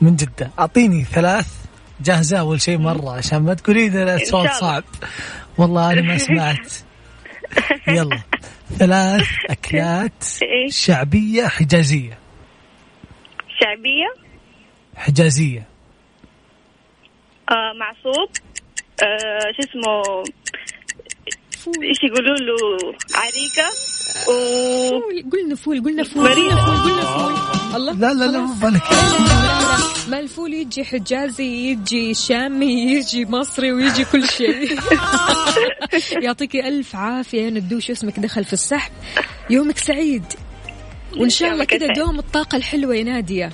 من 0.00 0.16
جدة. 0.16 0.50
أعطيني 0.58 1.04
ثلاث. 1.04 1.64
جاهزة 2.00 2.38
أول 2.38 2.60
شيء 2.60 2.78
مرة 2.78 3.10
عشان 3.16 3.38
ما 3.38 3.54
تقولي 3.54 3.88
لي 3.88 4.14
السؤال. 4.14 4.50
صعب. 4.54 4.84
والله 5.58 5.92
أنا 5.92 6.02
ما 6.02 6.18
سمعت. 6.28 6.72
يلا. 7.88 8.20
ثلاث 8.78 9.26
أكلات 9.50 10.24
إيه؟ 10.42 10.70
شعبية 10.70 11.46
حجازية. 11.46 12.18
شعبية؟ 13.60 14.14
حجازية. 14.96 15.66
آه، 17.50 17.72
معصوب. 17.80 18.28
آه، 19.02 19.52
شو 19.56 19.62
اسمه؟ 19.68 20.02
فول 21.64 21.84
إيش 21.84 21.98
يقولوا 22.04 22.36
له؟ 22.36 22.94
عريكة 23.14 23.68
و 24.28 24.32
فول. 24.90 25.30
قلنا 25.32 25.54
فول 25.54 25.82
قلنا 25.84 26.02
فول. 26.02 26.28
قلنا 26.28 26.56
فول 26.56 26.76
قلنا 26.76 27.02
فول. 27.02 27.34
الله. 27.76 27.92
لا 27.92 28.14
لا 28.14 28.24
لا 28.24 28.38
مو. 28.38 28.54
بالك. 28.54 28.82
ما 30.08 30.20
الفول 30.20 30.54
يجي 30.54 30.84
حجازي 30.84 31.70
يجي 31.70 32.14
شامي 32.14 32.92
يجي 32.92 33.26
مصري 33.26 33.72
ويجي 33.72 34.04
كل 34.04 34.28
شيء. 34.28 34.78
يعطيكي 36.24 36.68
ألف 36.68 36.96
عافية. 36.96 37.42
يا 37.42 37.50
ندوش 37.50 37.90
اسمك 37.90 38.20
دخل 38.20 38.44
في 38.44 38.52
السحب. 38.52 38.92
يومك 39.50 39.78
سعيد. 39.78 40.24
وإن 41.16 41.30
شاء 41.30 41.52
الله 41.52 41.64
كذا. 41.64 41.86
دوم 41.86 42.18
الطاقة 42.18 42.56
الحلوة 42.56 42.94
يا 42.94 43.04
نادية. 43.04 43.50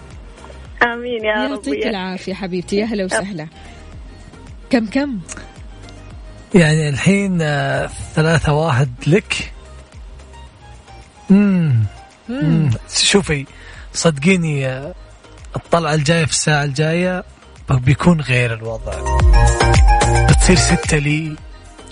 آمين 0.83 1.24
يا 1.24 1.44
رب 1.44 1.50
يعطيك 1.50 1.87
العافية 1.87 2.35
حبيبتي. 2.35 2.76
يا 2.76 2.85
هلا 2.85 3.05
وسهلا. 3.05 3.48
كم 4.70 4.87
كم؟ 4.87 5.18
يعني 6.54 6.88
الحين 6.88 7.38
آه، 7.42 7.90
ثلاثة 8.14 8.52
واحد 8.52 8.88
لك. 9.06 9.52
امم 11.30 11.85
أمم. 12.30 12.70
شوفي 12.94 13.46
صدقيني 13.94 14.66
آه، 14.66 14.94
الطلعة 15.56 15.94
الجاية 15.94 16.24
في 16.24 16.30
الساعة 16.33 16.64
الجاية 16.64 17.24
بيكون 17.70 18.20
غير 18.20 18.54
الوضع. 18.54 18.92
بتصير 20.30 20.56
ستة 20.56 20.98
لي. 20.98 21.37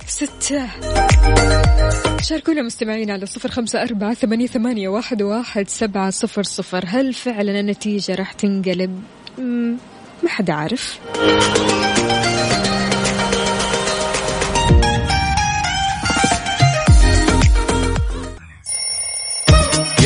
ستة. 0.07 0.67
شاركونا 2.23 2.63
مستمعين 2.63 3.11
على 3.11 3.27
صفر 3.27 3.49
خمسة 3.49 3.83
أربعة 3.83 4.15
ثمانية, 4.15 4.47
ثمانية 4.47 4.89
واحد, 4.89 5.23
واحد 5.23 5.69
سبعة 5.69 6.11
صفر 6.11 6.43
صفر. 6.43 6.85
هل 6.87 7.15
فعلا 7.15 7.61
النتيجة 7.61 8.15
راح 8.15 8.33
تنقلب؟ 8.33 9.03
مم، 9.39 9.77
ما 10.23 10.29
حدا 10.29 10.53
عارف. 10.53 10.99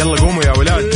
يلا 0.03 0.21
قوموا 0.21 0.45
يا 0.45 0.53
ولاد. 0.59 0.95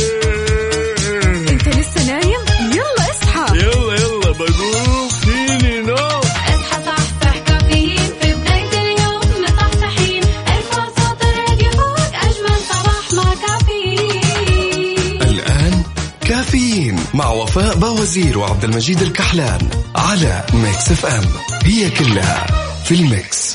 انت 1.49 1.67
لسه 1.67 2.03
نايم؟ 2.07 2.41
يلا 2.71 3.05
اصحى. 3.11 3.57
يلا 3.57 3.93
يلا 3.93 4.31
بقوم. 4.31 5.09
فيني 5.09 5.81
نو 5.81 5.95
اصحى 5.95 6.83
صحصح 6.85 7.37
كافيين. 7.47 8.09
في 8.21 8.33
بداية 8.33 8.81
اليوم 8.81 9.21
مصحصحين 9.43 10.23
ارفع 10.47 10.85
صوت 10.85 11.21
الراديو 11.23 11.71
فوق 11.71 12.13
أجمل 12.23 12.59
صباح 12.69 13.13
مع 13.13 13.33
كافيين. 13.47 15.21
الآن 15.21 15.83
كافيين 16.21 16.99
مع 17.13 17.29
وفاء 17.29 17.75
باوزير 17.75 18.37
وعبد 18.37 18.63
المجيد 18.63 19.01
الكحلان 19.01 19.69
على 19.95 20.45
Mix 20.53 20.91
FM. 20.91 21.25
هي 21.63 21.89
كلها 21.89 22.47
في 22.85 22.95
ال 22.95 23.05
Mix. 23.05 23.46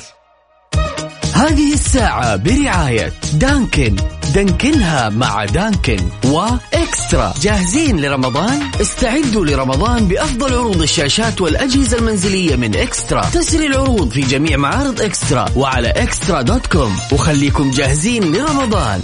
هذه 1.42 1.72
الساعة 1.72 2.36
برعاية 2.36 3.12
Dunkin. 3.34 3.96
Dunkin 4.34 4.98
ها 4.98 5.08
مع 5.08 5.44
Dunkin 5.44 5.96
و 6.24 6.40
eXtra. 6.40 7.34
جاهزين 7.40 8.00
لرمضان؟ 8.00 8.60
استعدوا 8.80 9.46
لرمضان 9.46 10.08
بأفضل 10.08 10.54
عروض 10.54 10.82
الشاشات 10.82 11.40
والأجهزة 11.40 11.98
المنزلية 11.98 12.56
من 12.56 12.76
eXtra. 12.76 13.22
تسري 13.22 13.66
العروض 13.66 14.10
في 14.10 14.20
جميع 14.20 14.56
معارض 14.56 15.00
eXtra 15.00 15.46
وعلى 15.56 15.88
eXtra 15.88 16.42
dot 16.42 16.66
com. 16.66 16.96
وخليكم 17.12 17.70
جاهزين 17.70 18.32
لرمضان. 18.32 19.02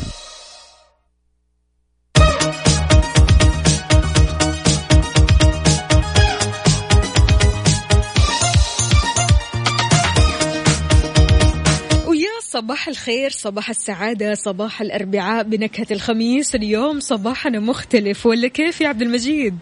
صباح 12.59 12.89
الخير 12.89 13.31
صباح 13.31 13.71
السعادة 13.71 14.35
صباح 14.35 14.81
الأربعاء 14.81 15.43
بنكهة 15.43 15.87
الخميس. 15.91 16.55
اليوم 16.55 17.01
صباحنا 17.01 17.61
مختلف 17.61 18.27
ولا 18.27 18.49
كيف 18.49 18.81
يا 18.81 18.89
عبد 18.89 19.03
المجيد؟ 19.03 19.59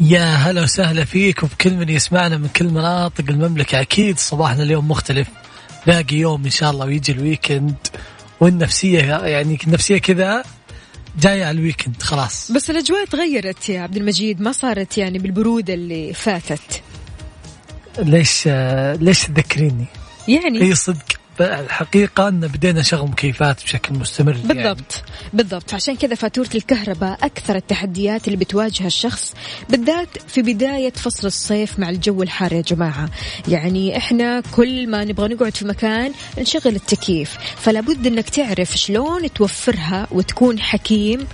يا 0.00 0.24
هلا 0.24 0.62
وسهلا 0.62 1.04
فيك 1.04 1.42
وبكل 1.42 1.74
من 1.74 1.88
يسمعنا 1.88 2.36
من 2.36 2.48
كل 2.48 2.64
مناطق 2.64 3.24
المملكة. 3.28 3.80
أكيد 3.80 4.18
صباحنا 4.18 4.62
اليوم 4.62 4.88
مختلف. 4.88 5.28
باقي 5.86 6.16
يوم 6.16 6.44
إن 6.44 6.50
شاء 6.50 6.70
الله 6.70 6.86
ويجي 6.86 7.12
ال 7.12 7.19
weekend. 7.19 7.74
والنفسية 8.40 9.00
يعني 9.26 9.58
النفسية 9.66 9.98
كذا 9.98 10.42
جاية 11.20 11.44
على 11.44 11.58
ال 11.58 11.63
weekend 11.63 12.02
خلاص. 12.02 12.52
بس 12.52 12.70
الأجواء 12.70 13.04
تغيرت 13.04 13.68
يا 13.68 13.80
عبد 13.80 13.96
المجيد 13.96 14.40
ما 14.40 14.52
صارت 14.52 14.98
يعني 14.98 15.18
بالبرودة 15.18 15.74
اللي 15.74 16.12
فاتت. 16.12 16.82
ليش 17.98 18.48
ليش 19.00 19.22
تذكريني؟ 19.22 19.84
يعني 20.28 20.62
هي 20.62 20.74
صدق. 20.74 21.15
الحقيقة 21.40 22.28
أن 22.28 22.40
بدينا 22.40 22.80
نشغل 22.80 23.08
مكيفات 23.08 23.62
بشكل 23.64 23.94
مستمر 23.94 24.36
يعني. 24.36 24.48
بالضبط 24.48 25.02
بالضبط. 25.32 25.74
عشان 25.74 25.96
كذا 25.96 26.14
فاتورة 26.14 26.48
الكهرباء 26.54 27.18
أكثر 27.22 27.56
التحديات 27.56 28.26
اللي 28.26 28.36
بتواجهها 28.36 28.86
الشخص 28.86 29.34
بالذات 29.68 30.08
في 30.28 30.42
بداية 30.42 30.92
فصل 30.92 31.26
الصيف 31.26 31.78
مع 31.78 31.90
الجو 31.90 32.22
الحار 32.22 32.52
يا 32.52 32.60
جماعة. 32.60 33.08
يعني 33.48 33.96
إحنا 33.96 34.40
كل 34.40 34.90
ما 34.90 35.04
نبغى 35.04 35.34
نقعد 35.34 35.56
في 35.56 35.64
مكان 35.64 36.12
نشغل 36.38 36.76
التكييف. 36.76 37.36
فلا 37.56 37.80
بد 37.80 38.06
أنك 38.06 38.28
تعرف 38.28 38.76
شلون 38.76 39.32
توفرها 39.32 40.06
وتكون 40.10 40.60
حكيم 40.60 41.26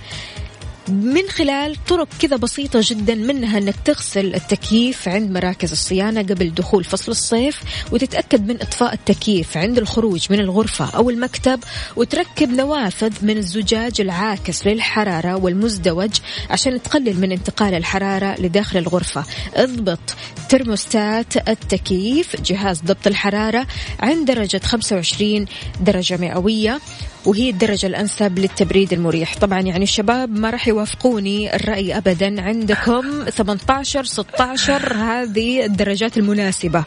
من 0.89 1.29
خلال 1.29 1.75
طرق 1.87 2.07
كذا 2.19 2.35
بسيطة 2.35 2.79
جدا 2.83 3.15
منها 3.15 3.57
أنك 3.57 3.75
تغسل 3.85 4.35
التكييف 4.35 5.07
عند 5.07 5.31
مراكز 5.31 5.71
الصيانة 5.71 6.21
قبل 6.21 6.53
دخول 6.53 6.83
فصل 6.83 7.11
الصيف 7.11 7.61
وتتأكد 7.91 8.47
من 8.47 8.61
إطفاء 8.61 8.93
التكييف 8.93 9.57
عند 9.57 9.77
الخروج 9.77 10.27
من 10.29 10.39
الغرفة 10.39 10.89
أو 10.97 11.09
المكتب 11.09 11.59
وتركب 11.95 12.49
نوافذ 12.49 13.25
من 13.25 13.37
الزجاج 13.37 14.01
العاكس 14.01 14.67
للحرارة 14.67 15.35
والمزدوج 15.35 16.11
عشان 16.49 16.81
تقلل 16.81 17.19
من 17.19 17.31
انتقال 17.31 17.73
الحرارة 17.73 18.41
لداخل 18.41 18.79
الغرفة. 18.79 19.25
اضبط 19.55 20.15
ترموستات 20.49 21.49
التكييف 21.49 22.41
جهاز 22.41 22.81
ضبط 22.81 23.07
الحرارة 23.07 23.67
عند 23.99 24.27
درجة 24.27 24.61
25 24.63 25.45
درجة 25.81 26.17
مئوية. 26.17 26.79
وهي 27.25 27.49
الدرجة 27.49 27.87
الأنسب 27.87 28.39
للتبريد 28.39 28.93
المريح. 28.93 29.35
طبعا 29.35 29.59
يعني 29.59 29.83
الشباب 29.83 30.29
ما 30.29 30.49
راح 30.49 30.67
يوافقوني 30.67 31.55
الرأي 31.55 31.97
أبدا 31.97 32.41
عندكم. 32.41 33.25
18 33.29 34.03
16 34.03 34.93
هذه 34.93 35.65
الدرجات 35.65 36.17
المناسبة. 36.17 36.83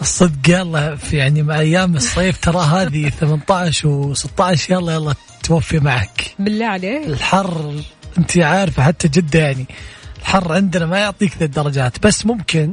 الصدق 0.00 0.48
يلا 0.48 0.96
في 0.96 1.16
يعني 1.16 1.42
مع 1.42 1.58
أيام 1.58 1.96
الصيف 1.96 2.38
ترى 2.38 2.60
هذه 2.60 3.08
18 3.08 4.14
و16 4.14 4.70
يلا 4.70 4.92
يلا 4.92 5.14
توفي 5.42 5.78
معك. 5.78 6.34
بالله 6.38 6.66
عليك. 6.66 7.06
الحر 7.06 7.82
أنت 8.18 8.38
عارفة 8.38 8.82
حتى 8.82 9.08
جدة 9.08 9.40
يعني 9.40 9.66
الحر 10.20 10.52
عندنا 10.52 10.86
ما 10.86 10.98
يعطيك 10.98 11.36
ذا 11.38 11.44
الدرجات. 11.44 12.06
بس 12.06 12.26
ممكن 12.26 12.72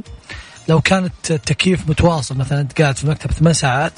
لو 0.68 0.80
كانت 0.80 1.30
التكييف 1.30 1.88
متواصل 1.88 2.36
مثلا 2.36 2.60
أنت 2.60 2.82
قاعد 2.82 2.96
في 2.96 3.04
المكتب 3.04 3.30
ثمان 3.30 3.52
ساعات 3.52 3.92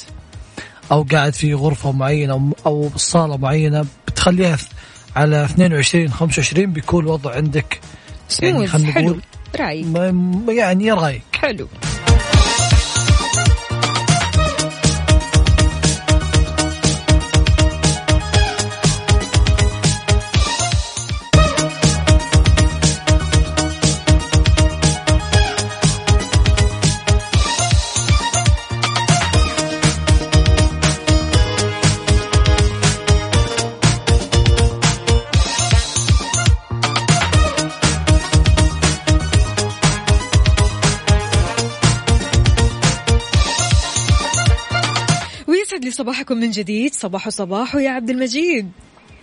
أو 0.92 1.06
قاعد 1.12 1.34
في 1.34 1.54
غرفة 1.54 1.92
معينة 1.92 2.34
أو- 2.52 2.66
أو 2.66 2.90
صالة 2.96 3.36
معينة 3.36 3.84
بتخليها 4.08 4.58
على 5.16 5.44
22 5.44 6.10
25 6.10 6.72
بيكون 6.72 7.04
الوضع 7.04 7.34
عندك. 7.34 7.80
يعني 8.42 8.66
خلينا 8.66 8.92
حلو. 8.92 9.04
نقول 9.08 9.20
رأيك. 9.60 9.86
ما- 9.86 10.52
يعني 10.52 10.92
رأيك. 10.92 11.22
حلو. 11.34 11.68
صباحكم 46.04 46.36
من 46.36 46.50
جديد. 46.50 46.94
صباح 46.94 47.28
صباح 47.28 47.74
يا 47.74 47.90
عبد 47.90 48.10
المجيد. 48.10 48.70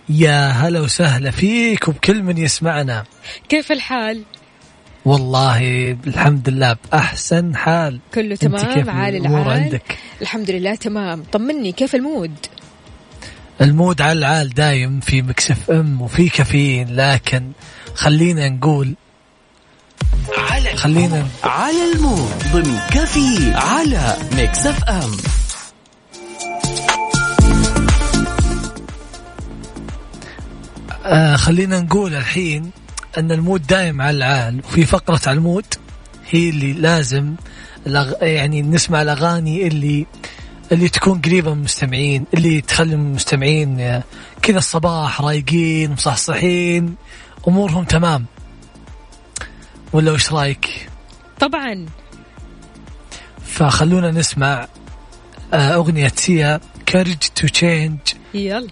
يا 0.08 0.48
هلا 0.48 0.80
وسهلا 0.80 1.30
فيك 1.30 1.88
وبكل 1.88 2.22
من 2.22 2.38
يسمعنا. 2.38 3.04
كيف 3.48 3.72
الحال؟ 3.72 4.22
والله 5.04 5.90
الحمد 6.06 6.48
لله 6.48 6.76
بأحسن 6.84 7.56
حال. 7.56 8.00
كله 8.14 8.36
تمام؟ 8.36 8.90
عال 8.90 9.16
الأمور 9.16 9.42
العال؟ 9.42 9.62
عندك؟ 9.62 9.98
الحمد 10.22 10.50
لله 10.50 10.74
تمام. 10.74 11.22
طمني 11.32 11.72
كيف 11.72 11.94
ال 11.94 12.01
mood؟ 12.01 12.34
ال 13.60 13.68
mood 13.68 14.02
على 14.02 14.18
العال 14.18 14.48
دايم 14.54 15.00
في 15.00 15.22
Mix 15.22 15.70
FM 15.70 16.02
وفي 16.02 16.28
كافيين 16.28 16.96
لكن 16.96 17.52
خلينا 17.94 18.48
نقول 18.48 18.94
على 20.38 20.76
خلينا 20.76 21.26
على 21.44 21.92
ال 21.94 22.04
mood 22.04 22.42
ضمن 22.52 22.78
كافيين 22.90 23.52
على 23.54 24.16
Mix 24.36 24.66
FM. 24.66 25.41
آه 31.04 31.36
خلينا 31.36 31.80
نقول 31.80 32.14
الحين 32.14 32.70
أن 33.18 33.32
ال 33.32 33.39
mood 33.39 33.66
دايم 33.66 34.02
على 34.02 34.16
العال 34.16 34.58
وفي 34.64 34.86
فقرة 34.86 35.20
على 35.26 35.36
ال 35.38 35.43
mood 35.43 35.64
هي 36.30 36.50
اللي 36.50 36.72
لازم. 36.72 37.34
يعني 38.22 38.62
نسمع 38.62 39.02
الأغاني 39.02 39.66
اللي 39.66 40.06
اللي 40.72 40.88
تكون 40.88 41.20
قريبة 41.20 41.50
من 41.50 41.58
المستمعين 41.58 42.24
اللي 42.34 42.60
تخلي 42.60 42.94
المستمعين 42.94 43.80
آه، 43.80 44.02
كذا 44.42 44.58
الصباح 44.58 45.20
رايقين 45.20 45.92
مصحصحين 45.92 46.94
أمورهم 47.48 47.84
تمام 47.84 48.26
ولا 49.92 50.12
وش 50.12 50.32
رأيك؟ 50.32 50.88
طبعا 51.40 51.86
فخلونا 53.46 54.10
نسمع 54.10 54.66
آه، 55.54 55.74
أغنية 55.74 56.12
Sia 56.16 56.60
Courage 56.86 57.16
to 57.34 57.46
Change 57.48 57.98
يلا. 58.34 58.68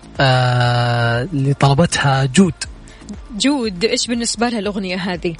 اللي 1.32 1.54
طلبتها 1.54 2.24
جود. 2.24 2.54
جود 3.38 3.84
إيش 3.84 4.06
بالنسبة 4.06 4.48
لها 4.48 4.58
الأغنية 4.58 4.96
هذه؟ 4.96 5.34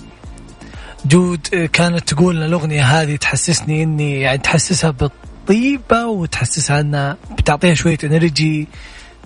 جود 1.06 1.46
آه، 1.54 1.66
كانت 1.66 2.09
تقول 2.12 2.37
ان 2.37 2.42
الأغنية 2.42 2.83
هذه 2.83 3.16
تحسسني 3.16 3.83
إني 3.83 4.20
يعني 4.20 4.38
تحسسها 4.38 4.90
بالطيبة 4.90 6.06
وتحسسها 6.06 6.80
أنها 6.80 7.16
بتعطيها 7.38 7.74
شوية 7.74 7.98
energy 8.04 8.68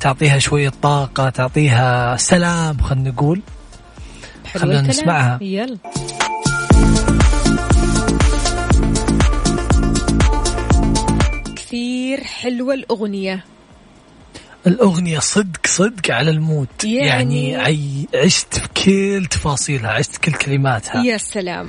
تعطيها 0.00 0.38
شوية 0.38 0.72
طاقة 0.83 1.30
تعطيها 1.30 2.16
سلام 2.16 2.78
خلينا 2.78 3.11
نقول. 3.11 3.40
خلينا. 4.54 4.80
نسمعها. 4.80 5.38
يلا. 5.42 5.78
كثير 11.78 12.24
حلوة 12.24 12.74
الأغنية. 12.74 13.44
الأغنية 14.66 15.18
صدق 15.18 15.66
صدق 15.66 16.10
على 16.10 16.30
ال 16.30 16.38
mood 16.38 16.68
يعني- 16.84 17.50
يعني, 17.50 18.08
عشت 18.14 18.54
في 18.58 18.68
كل 18.84 19.26
تفاصيلها 19.26 19.90
عشت 19.90 20.16
كل 20.16 20.32
كلماتها. 20.32 21.04
يا 21.04 21.16
سلام. 21.16 21.68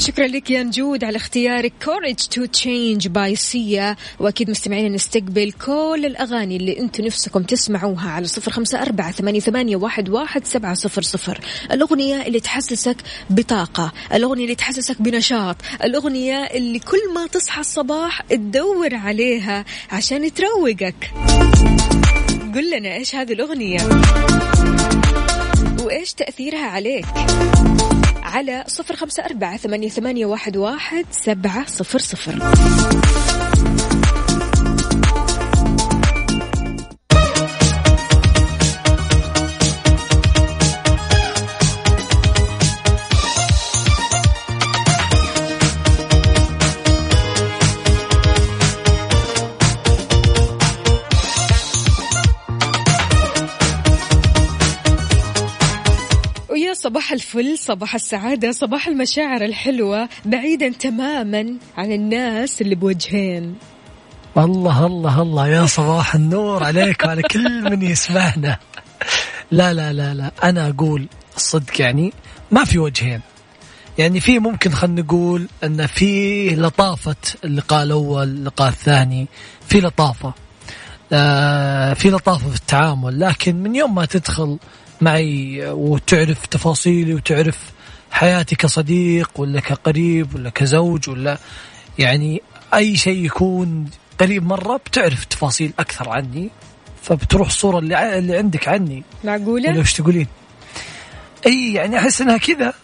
شكرا 0.00 0.26
لك 0.26 0.50
يا 0.50 0.62
نجود 0.62 1.04
على 1.04 1.16
اختيارك 1.16 1.72
Courage 1.84 2.36
to 2.36 2.60
Change 2.60 3.08
by 3.08 3.36
Sia 3.36 3.96
وأكيد 4.18 4.50
مستمعين 4.50 4.92
نستقبل 4.92 5.52
كل 5.52 6.02
الأغاني 6.06 6.56
اللي 6.56 6.78
أنتم 6.78 7.04
نفسكم 7.04 7.42
تسمعوها 7.42 8.10
على 8.10 8.26
صفر 8.26 8.50
خمسة 8.50 8.82
أربعة 8.82 9.12
ثمانية, 9.12 9.40
ثمانية 9.40 9.76
واحد, 9.76 10.08
واحد 10.08 10.44
سبعة 10.44 10.74
صفر 10.74 11.02
صفر. 11.02 11.40
الأغنية 11.72 12.26
اللي 12.26 12.40
تحسسك 12.40 12.96
بطاقة 13.30 13.92
الأغنية 14.14 14.44
اللي 14.44 14.54
تحسسك 14.54 15.02
بنشاط 15.02 15.56
الأغنية 15.84 16.44
اللي 16.44 16.78
كل 16.78 17.14
ما 17.14 17.26
تصحى 17.26 17.60
الصباح 17.60 18.22
تدور 18.22 18.94
عليها 18.94 19.64
عشان 19.90 20.34
تروقك. 20.34 21.10
قل 22.54 22.70
لنا 22.70 22.94
إيش 22.94 23.14
هذه 23.14 23.32
الأغنية؟ 23.32 23.80
وإيش 25.84 26.12
تأثيرها 26.12 26.66
عليك؟ 26.66 27.06
على 28.22 28.64
صفر 28.66 28.96
خمسة 28.96 29.24
أربعة 29.24 29.56
ثمانية, 29.56 30.26
واحد 30.26 31.06
سبعة 31.10 31.66
صفر 31.66 31.98
صفر. 31.98 32.38
صباح 56.90 57.12
الفل 57.12 57.58
صباح 57.58 57.94
السعادة 57.94 58.52
صباح 58.52 58.86
المشاعر 58.86 59.44
الحلوة 59.44 60.08
بعيدا 60.24 60.68
تماما 60.68 61.54
عن 61.76 61.92
الناس 61.92 62.60
اللي 62.60 62.74
بوجهين. 62.74 63.54
الله 64.36 64.86
الله 64.86 65.22
الله 65.22 65.48
يا 65.48 65.66
صباح 65.66 66.14
النور 66.14 66.64
عليك 66.64 67.04
وعلى 67.04 67.22
كل 67.22 67.62
من 67.70 67.82
يسمعنا. 67.82 68.58
لا 69.50 69.74
لا 69.74 69.92
لا 69.92 70.14
لا 70.14 70.30
أنا 70.42 70.68
أقول 70.68 71.08
الصدق 71.36 71.80
يعني 71.80 72.12
ما 72.50 72.64
في 72.64 72.78
وجهين. 72.78 73.20
يعني 73.98 74.20
في 74.20 74.38
ممكن 74.38 74.70
خلينا 74.70 75.02
نقول 75.02 75.48
أن 75.64 75.86
في 75.86 76.48
لطافة 76.56 77.16
اللقاء 77.44 77.82
الأول 77.82 78.22
اللقاء 78.22 78.68
الثاني 78.68 79.28
في 79.68 79.80
لطافة. 79.80 80.34
آه 81.12 81.94
في 81.94 82.10
لطافة 82.10 82.48
في 82.48 82.56
التعامل 82.56 83.20
لكن 83.20 83.62
من 83.62 83.74
يوم 83.74 83.94
ما 83.94 84.04
تدخل 84.04 84.58
معي 85.00 85.66
وتعرف 85.66 86.46
تفاصيلي 86.46 87.14
وتعرف 87.14 87.58
حياتي 88.10 88.56
كصديق 88.56 89.30
ولا 89.36 89.60
كقريب 89.60 90.34
ولا 90.34 90.50
كزوج 90.50 91.08
ولا 91.10 91.38
يعني 91.98 92.42
أي 92.74 92.96
شيء 92.96 93.24
يكون 93.24 93.90
قريب 94.20 94.46
مره 94.46 94.76
بتعرف 94.76 95.24
تفاصيل 95.24 95.72
أكثر 95.78 96.08
عني 96.08 96.50
فبتروح 97.02 97.48
الصورة 97.48 97.78
اللي 97.78 98.18
اللي 98.18 98.36
عندك 98.36 98.68
عني 98.68 99.02
ولا 99.24 99.38
معقولة؟ 99.38 99.80
وش 99.80 99.92
تقولين؟ 99.92 100.26
إي 101.46 101.72
يعني 101.72 101.98
أحس 101.98 102.20
إنها 102.20 102.36
كذا 102.36 102.74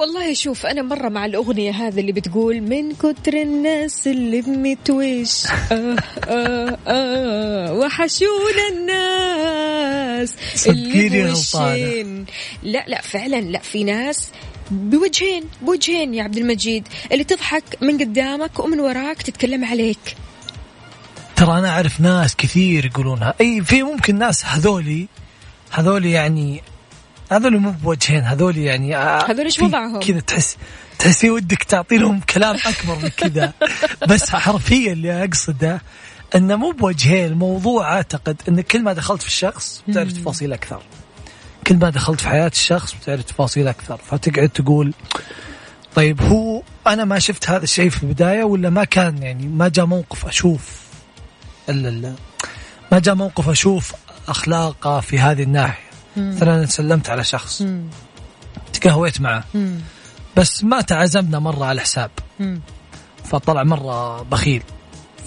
والله 0.00 0.34
شوف 0.34 0.66
أنا 0.66 0.82
مرة 0.82 1.08
مع 1.08 1.24
الأغنية 1.24 1.70
هذه 1.70 2.00
اللي 2.00 2.12
بتقول 2.12 2.60
من 2.60 2.92
كتر 2.94 3.34
الناس 3.34 4.06
اللي 4.06 4.40
بمتوش 4.40 5.46
آه 5.72 5.96
آه 6.28 6.78
آه 6.86 7.72
وحشونا 7.72 8.68
الناس 8.72 10.36
اللي. 10.68 11.08
بوجهين 11.08 12.26
لا 12.62 12.84
لا 12.88 13.00
فعلا 13.00 13.40
لا 13.40 13.58
في 13.58 13.84
ناس 13.84 14.28
بوجهين 14.70 15.44
بوجهين 15.62 16.14
يا 16.14 16.22
عبد 16.22 16.36
المجيد 16.36 16.88
اللي 17.12 17.24
تضحك 17.24 17.64
من 17.80 17.98
قدامك 17.98 18.58
ومن 18.58 18.80
وراك 18.80 19.22
تتكلم 19.22 19.64
عليك. 19.64 20.16
ترى 21.36 21.58
أنا 21.58 21.70
أعرف 21.70 22.00
ناس 22.00 22.36
كثير 22.36 22.84
يقولونها. 22.86 23.34
أي 23.40 23.64
في 23.64 23.82
ممكن 23.82 24.18
ناس 24.18 24.44
هذولي 24.44 25.06
هذولي 25.70 26.10
يعني 26.10 26.62
هذول 27.30 27.58
مو 27.58 27.70
بوجهين 27.70 28.20
هذول 28.20 28.58
يعني 28.58 28.96
آه، 28.96 29.30
هذول 29.30 29.50
في 29.50 29.64
وضعهم؟ 29.64 30.00
كذا 30.00 30.20
تحس 30.20 30.56
تحسي 30.98 31.30
ودك 31.30 31.62
تعطي 31.62 31.98
لهم 31.98 32.20
كلام 32.20 32.56
أكبر 32.66 32.98
من 33.02 33.08
كذا. 33.08 33.52
بس 34.10 34.30
حرفيا 34.30 34.92
اللي 34.92 35.24
أقصده 35.24 35.82
إنه 36.34 36.56
مو 36.56 36.70
بوجهين 36.70 37.24
الموضوع 37.24 37.92
أعتقد 37.92 38.42
إن 38.48 38.60
كل 38.60 38.82
ما 38.82 38.92
دخلت 38.92 39.22
في 39.22 39.28
الشخص 39.28 39.82
بتعرف 39.88 40.12
تفاصيل 40.12 40.52
أكثر. 40.52 40.82
كل 41.66 41.76
ما 41.76 41.90
دخلت 41.90 42.20
في 42.20 42.28
حياة 42.28 42.48
الشخص 42.48 42.94
بتعرف 42.94 43.22
تفاصيل 43.22 43.68
أكثر. 43.68 43.96
فتقعد 43.96 44.48
تقول 44.48 44.94
طيب 45.94 46.22
هو 46.22 46.62
أنا 46.86 47.04
ما 47.04 47.18
شفت 47.18 47.50
هذا 47.50 47.64
الشيء 47.64 47.90
في 47.90 48.02
البداية 48.02 48.44
ولا 48.44 48.70
ما 48.70 48.84
كان 48.84 49.22
يعني 49.22 49.46
ما 49.46 49.68
جاء 49.68 49.86
موقف 49.86 50.26
أشوف 50.26 50.80
الا 51.68 51.88
لا 51.88 52.14
ما 52.92 52.98
جاء 52.98 53.14
موقف 53.14 53.48
أشوف 53.48 53.92
أخلاقه 54.28 55.00
في 55.00 55.18
هذه 55.18 55.42
الناحية. 55.42 55.89
مثلا 56.16 56.54
أنا 56.54 56.66
سلمت 56.66 57.10
على 57.10 57.24
شخص. 57.24 57.62
تقهويت 58.72 59.20
معه. 59.20 59.44
بس 60.36 60.64
ما 60.64 60.80
تعازمنا 60.80 61.38
مرة 61.38 61.64
على 61.64 61.72
الحساب. 61.72 62.10
فطلع 63.24 63.62
مرة 63.62 64.22
بخيل. 64.22 64.62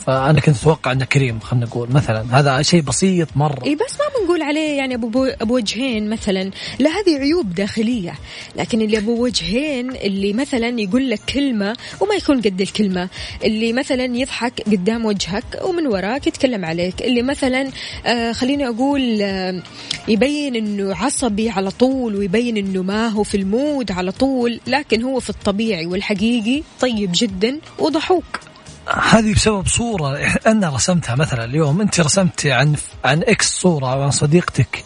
فأنا 0.06 0.40
كنت 0.40 0.56
أتوقع 0.58 0.92
أنه 0.92 1.06
كريم 1.06 1.40
خلينا 1.40 1.66
نقول. 1.66 1.90
مثلا 1.92 2.40
هذا 2.40 2.62
شيء 2.62 2.82
بسيط 2.82 3.28
مرة. 3.36 3.66
إي 3.66 3.76
بس 3.76 3.82
ما 4.00 4.20
بنقول 4.22 4.42
عليه 4.42 4.78
يعني 4.78 4.96
أبو 4.96 5.08
بو- 5.08 5.34
أبو 5.42 5.56
وجهين 5.56 6.10
مثلا. 6.10 6.52
لا 6.80 6.90
هذه 6.90 7.18
عيوب 7.20 7.54
داخلية. 7.56 8.14
لكن 8.56 8.82
اللي 8.82 8.98
أبو 8.98 9.24
وجهين 9.24 9.90
اللي 9.96 10.34
مثلا 10.34 10.82
يقول 10.82 11.10
لك 11.10 11.20
كلمة 11.34 11.76
وما 12.02 12.16
يكون 12.16 12.42
قد 12.42 12.62
الكلمة. 12.62 13.10
اللي 13.44 13.74
مثلا 13.74 14.04
يضحك 14.18 14.62
قدام 14.62 15.06
وجهك 15.06 15.44
ومن 15.66 15.88
وراك 15.88 16.28
يتكلم 16.28 16.66
عليك. 16.66 17.02
اللي 17.02 17.22
مثلا 17.22 17.70
آه 18.06 18.32
خليني 18.32 18.68
أقول 18.68 19.22
آه 19.22 19.62
يبين 20.08 20.56
إنه 20.56 20.96
عصبي 20.96 21.50
على 21.50 21.72
طول 21.72 22.16
ويبين 22.16 22.58
إنه 22.58 22.84
ما 22.84 23.08
هو 23.08 23.24
في 23.24 23.38
ال 23.38 23.49
mood 23.49 23.92
على 23.92 24.12
طول 24.12 24.60
لكن 24.68 25.02
هو 25.04 25.20
في 25.20 25.30
الطبيعي 25.30 25.86
والحقيقي 25.86 26.64
طيب 26.82 27.10
جدا 27.14 27.60
وضحوك. 27.80 28.40
هذه 28.88 29.34
بسبب 29.34 29.68
صورة 29.68 30.18
أنا 30.48 30.70
رسمتها 30.70 31.16
مثلا 31.16 31.44
اليوم 31.44 31.82
أنت 31.82 32.00
رسمت 32.00 32.46
عن 32.46 32.76
عن 33.06 33.24
إكس 33.24 33.60
صورة 33.60 33.94
أو 33.94 34.02
عن 34.02 34.12
صديقتك 34.12 34.84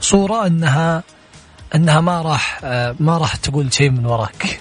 صورة 0.00 0.46
أنها 0.46 1.02
أنها 1.74 2.00
ما 2.00 2.22
راح 2.22 2.60
آه، 2.64 2.96
ما 3.00 3.18
راح 3.18 3.36
تقول 3.36 3.72
شيء 3.72 3.90
من 3.90 4.06
وراك. 4.06 4.60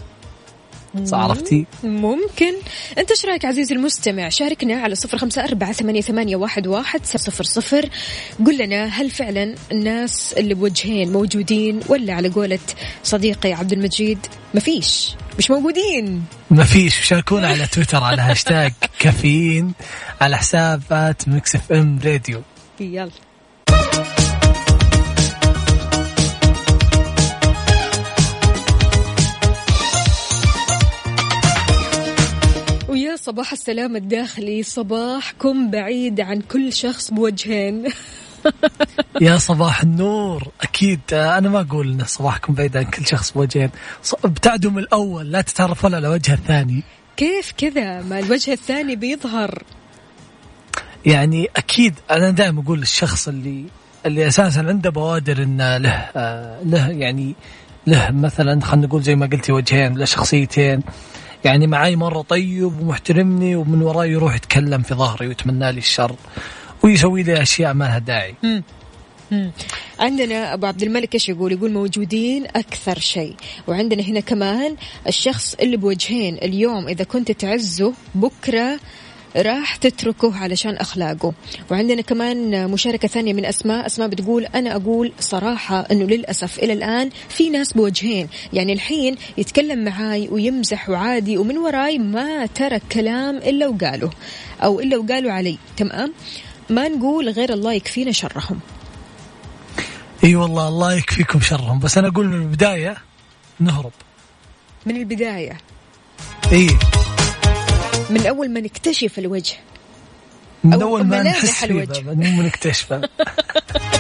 عرفتي؟ 1.13 1.65
ممكن. 1.84 2.54
أنت 2.97 3.12
إيش 3.12 3.25
رأيك 3.25 3.45
عزيزي 3.45 3.75
المستمع؟ 3.75 4.30
شاركنا 4.30 4.82
على 4.82 4.95
صفر 4.95 5.17
خمسة 5.17 5.43
أربعة 5.43 5.71
ثمانية, 5.71 6.02
ثمانية 6.02 6.36
واحد, 6.36 6.67
واحد 6.67 7.06
صفر 7.06 7.43
صفر. 7.43 7.89
قل 8.45 8.58
لنا 8.58 8.86
هل 8.86 9.10
فعلا 9.10 9.56
الناس 9.71 10.34
اللي 10.34 10.54
بوجهين 10.54 11.12
موجودين 11.12 11.80
ولا 11.88 12.13
على 12.13 12.30
قولة 12.30 12.60
صديقي 13.04 13.54
عبد 13.54 13.73
المجيد 13.73 14.19
مفيش؟ 14.54 15.15
مش 15.39 15.52
موجودين. 15.52 16.23
ما 16.52 16.63
فيش. 16.63 16.95
شاركونا 17.08 17.47
على 17.47 17.67
تويتر 17.67 18.04
على 18.04 18.21
هاشتاج 18.21 18.73
كافيين 18.99 19.73
على 20.21 20.38
حساب 20.38 20.82
at 20.91 21.28
Mix 21.28 21.56
FM 21.56 21.99
Radio 22.06 22.41
يلا. 22.80 23.12
ويا 32.89 33.15
صباح 33.15 33.52
السلام 33.52 33.95
الداخلي. 33.95 34.63
صباحكم 34.63 35.71
بعيد 35.71 36.21
عن 36.21 36.41
كل 36.41 36.73
شخص 36.73 37.12
بوجهين. 37.12 37.84
يا 39.21 39.38
صباح 39.38 39.82
النور. 39.82 40.47
أكيد 40.62 40.99
آه، 41.13 41.38
أنا 41.38 41.49
ما 41.49 41.62
أقول 41.62 41.91
إن 41.91 42.06
صباحكم 42.06 42.54
بعيد 42.54 42.78
عن 42.78 42.84
كل 42.84 43.06
شخص 43.08 43.32
بوجهين. 43.32 43.69
ابتعدوا 44.23 44.71
من 44.71 44.80
الأول 44.80 45.32
لا 45.32 45.41
تتعرفون 45.41 45.95
على 45.95 46.08
وجه 46.08 46.34
الثاني. 46.34 46.84
كيف 47.17 47.54
كذا؟ 47.58 48.02
ما 48.02 48.19
الوجه 48.19 48.54
الثاني 48.54 48.95
بيظهر. 48.95 49.63
يعني 51.06 51.49
أكيد 51.56 51.93
أنا 52.12 52.30
دائما 52.30 52.62
أقول 52.62 52.82
الشخص 52.82 53.28
اللي 53.28 53.65
اللي 54.06 54.28
أساسا 54.28 54.60
عنده 54.60 54.89
بوادر 54.89 55.43
انه 55.43 55.78
له 55.78 56.10
آه 56.15 56.62
له 56.63 56.89
يعني 56.89 57.36
له 57.88 58.12
مثلا 58.12 58.62
خلينا 58.62 58.88
نقول 58.88 59.02
زي 59.04 59.15
ما 59.15 59.25
قلتي 59.25 59.52
وجهين 59.52 59.97
له 59.97 60.06
شخصيتين. 60.06 60.82
يعني 61.45 61.67
معاي 61.67 61.95
مرة 61.95 62.21
طيب 62.21 62.82
ومحترمني 62.82 63.56
ومن 63.56 63.82
وراي 63.82 64.12
يروح 64.12 64.36
يتكلم 64.36 64.82
في 64.82 64.93
ظهري 64.93 65.28
ويتمنى 65.28 65.71
لي 65.71 65.78
الشر. 65.78 66.15
ويسوي 66.84 67.24
لي 67.24 67.42
أشياء 67.42 67.74
ما 67.74 67.86
لها 67.86 68.00
داعي. 68.00 68.36
مم. 68.44 68.63
عندنا 70.00 70.54
أبو 70.54 70.65
عبد 70.65 70.84
الملك 70.84 71.13
إيش 71.13 71.30
يقول؟ 71.30 71.52
يقول 71.52 71.72
موجودين 71.72 72.46
أكثر 72.46 73.00
شيء، 73.00 73.36
وعندنا 73.68 74.04
هنا 74.04 74.20
كمان 74.20 74.76
الشخص 75.08 75.56
اللي 75.62 75.78
بوجهين 75.78 76.38
اليوم 76.38 76.88
إذا 76.88 77.04
كنت 77.04 77.32
تعزه 77.32 77.94
بكرة 78.15 78.80
راح 79.36 79.76
تتركه 79.76 80.38
علشان 80.38 80.76
أخلاقه، 80.76 81.34
وعندنا 81.72 82.02
كمان 82.02 82.68
مشاركة 82.72 83.08
ثانية 83.08 83.34
من 83.34 83.46
أسماء، 83.46 83.86
أسماء 83.86 84.08
بتقول 84.08 84.46
أنا 84.46 84.76
أقول 84.76 85.12
صراحة 85.20 85.80
إنه 85.92 86.06
للأسف 86.06 86.60
إلى 86.60 86.74
الآن 86.74 87.10
في 87.30 87.50
ناس 87.50 87.74
بوجهين، 87.74 88.28
يعني 88.54 88.74
الحين 88.74 89.15
يتكلم 89.38 89.84
معاي 89.84 90.28
ويمزح 90.32 90.89
وعادي 90.89 91.38
ومن 91.38 91.58
وراي 91.58 91.98
ما 91.98 92.46
ترك 92.46 92.82
كلام 92.92 93.38
إلا 93.38 93.68
وقاله. 93.68 94.10
أو 94.63 94.80
إلا 94.80 94.98
وقالوا 94.98 95.32
علي، 95.32 95.58
تمام؟ 95.78 96.13
ما 96.69 96.88
نقول 96.88 97.29
غير 97.29 97.53
الله 97.53 97.73
يكفينا 97.73 98.12
شرهم. 98.12 98.60
إي 100.23 100.36
والله 100.36 100.67
الله 100.67 100.93
يكفيكم 100.93 101.41
شرهم. 101.41 101.79
بس 101.79 101.97
أنا 101.97 102.08
أقول 102.08 102.27
من 102.27 102.41
البداية 102.41 102.97
نهرب. 103.60 103.91
من 104.86 104.95
البداية. 104.95 105.58
إي. 106.51 106.67
من 108.10 108.27
أول 108.27 108.51
ما 108.51 108.60
نكتشف 108.60 109.19
الوجه. 109.19 109.55
من 110.63 110.82
أول 110.82 111.03
ما 111.03 111.23
نحس 111.23 111.63
الوجه. 111.63 112.01
مو 112.01 112.41
نكتشفه. 112.41 113.01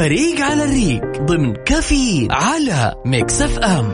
فريق 0.00 0.40
على 0.40 0.64
الريق 0.64 1.22
ضمن 1.22 1.54
كافيين 1.64 2.28
على 2.30 2.94
Mix 3.04 3.42
FM. 3.42 3.88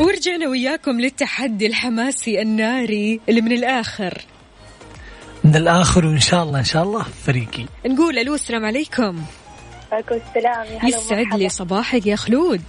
ورجعنا 0.00 0.48
وياكم 0.48 1.00
للتحدي 1.00 1.66
الحماسي 1.66 2.42
الناري 2.42 3.20
اللي 3.28 3.40
من 3.40 3.52
الآخر. 3.52 4.18
من 5.44 5.56
الآخر 5.56 6.06
وإن 6.06 6.20
شاء 6.20 6.42
الله 6.42 6.58
إن 6.58 6.64
شاء 6.64 6.82
الله 6.82 7.02
فريقي. 7.02 7.66
نقول 7.86 8.18
ألو 8.18 8.34
السلام 8.34 8.64
عليكم. 8.64 9.22
عليكم 9.92 10.14
السلام 10.14 10.64
يا 10.64 10.78
هلا 10.78 10.88
يسعد. 10.88 11.34
لي 11.34 11.48
صباحك 11.48 12.06
يا 12.06 12.16
خلود. 12.16 12.62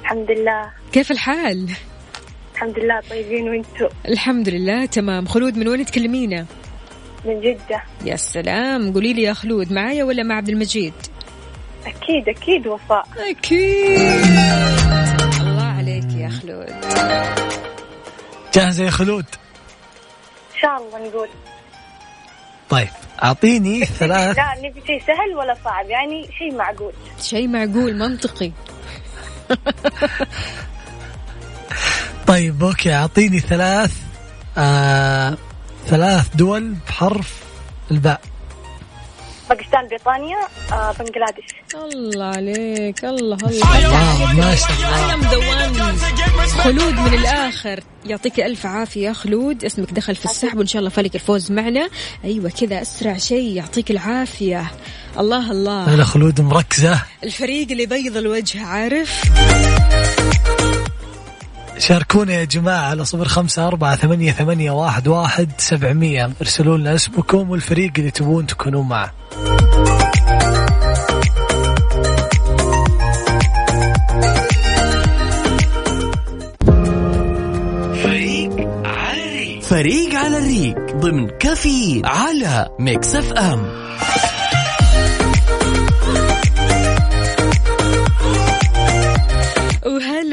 الحمد 0.00 0.30
لله. 0.30 0.70
كيف 0.92 1.10
الحال؟ 1.10 1.70
الحمد 2.56 2.78
لله 2.78 3.00
طيبين 3.10 3.48
وأنتم 3.48 3.88
الحمد 4.08 4.48
لله 4.48 4.86
تمام. 4.86 5.26
خلود 5.26 5.56
من 5.58 5.68
وين 5.68 5.84
تكلمينا؟ 5.86 6.46
من 7.24 7.40
جدة. 7.40 7.82
يا 8.04 8.16
سلام. 8.16 8.92
قولي 8.92 9.12
لي 9.12 9.22
يا 9.22 9.32
خلود 9.32 9.72
معايا 9.72 10.04
ولا 10.04 10.22
مع 10.22 10.34
عبد 10.36 10.48
المجيد؟ 10.48 10.92
أكيد 11.86 12.28
أكيد 12.28 12.66
وفاء. 12.66 13.08
أكيد. 13.30 13.98
الله 15.40 15.64
عليك 15.78 16.04
يا 16.16 16.28
خلود. 16.28 16.74
جاهزة 18.54 18.84
يا 18.84 18.90
خلود؟ 18.90 19.24
إن 20.54 20.60
شاء 20.60 20.76
الله 20.76 21.08
نقول. 21.08 21.28
طيب 22.70 22.88
أعطيني 23.22 23.84
ثلاث 24.00 24.36
لا 24.36 24.54
نبي 24.58 24.80
شيء 24.86 25.00
سهل 25.06 25.36
ولا 25.36 25.56
صعب؟ 25.64 25.90
يعني 25.90 26.28
شيء 26.38 26.54
معقول. 26.54 26.92
شيء 27.20 27.48
معقول 27.48 27.96
منطقي. 27.98 28.52
طيب 32.26 32.64
أوكي 32.64 32.94
أعطيني 32.94 33.40
ثلاث 33.40 33.92
آه 34.58 35.36
ثلاث 35.86 36.26
دول 36.34 36.74
بحرف 36.88 37.34
الباء. 37.90 38.20
باكستان 39.48 39.88
بريطانيا 39.88 40.38
آه 40.72 40.92
بنغلاديش 40.92 41.44
الله 41.74 42.26
عليك 42.26 43.04
الله 43.04 43.38
الله. 43.46 44.32
ما 44.34 44.54
شاء 44.54 44.70
الله. 44.70 45.28
خلود 46.48 46.94
من 46.94 47.14
الآخر. 47.14 47.80
يعطيك 48.04 48.40
ألف 48.40 48.66
عافية 48.66 49.08
يا 49.08 49.12
خلود. 49.12 49.64
اسمك 49.64 49.92
دخل 49.92 50.14
في 50.16 50.24
السحب 50.24 50.58
وإن 50.58 50.66
شاء 50.66 50.80
الله 50.80 50.90
فلك 50.90 51.14
الفوز 51.14 51.52
معنا. 51.52 51.88
أيوة 52.24 52.50
كذا 52.50 52.82
أسرع 52.82 53.18
شيء 53.18 53.56
يعطيك 53.56 53.90
العافية. 53.90 54.70
الله 55.18 55.50
الله. 55.50 55.94
هلا 55.94 56.04
خلود 56.04 56.40
مركزة. 56.40 57.02
الفريق 57.24 57.70
اللي 57.70 57.86
بيض 57.86 58.16
الوجه 58.16 58.66
عارف؟ 58.66 59.22
شاركونا 61.78 62.32
يا 62.32 62.44
جماعة 62.44 62.90
على 62.90 63.04
صفر 63.04 63.28
خمسة 63.28 63.66
أربعة 63.66 63.96
ثمانية, 63.96 64.32
ثمانية 64.32 64.70
واحد, 64.70 65.08
واحد 65.08 65.50
سبعمية. 65.58 66.30
ارسلوا 66.40 66.78
لنا 66.78 66.94
اسمكم 66.94 67.50
والفريق 67.50 67.92
اللي 67.98 68.10
تبون 68.10 68.46
تكونوا 68.46 68.84
معه. 68.84 69.12
فريق 79.62 80.14
على 80.14 80.38
الريق 80.38 80.96
ضمن 80.96 81.28
كافيين 81.28 82.02
على 82.04 82.68
Mix 82.78 83.14
FM. 83.14 83.86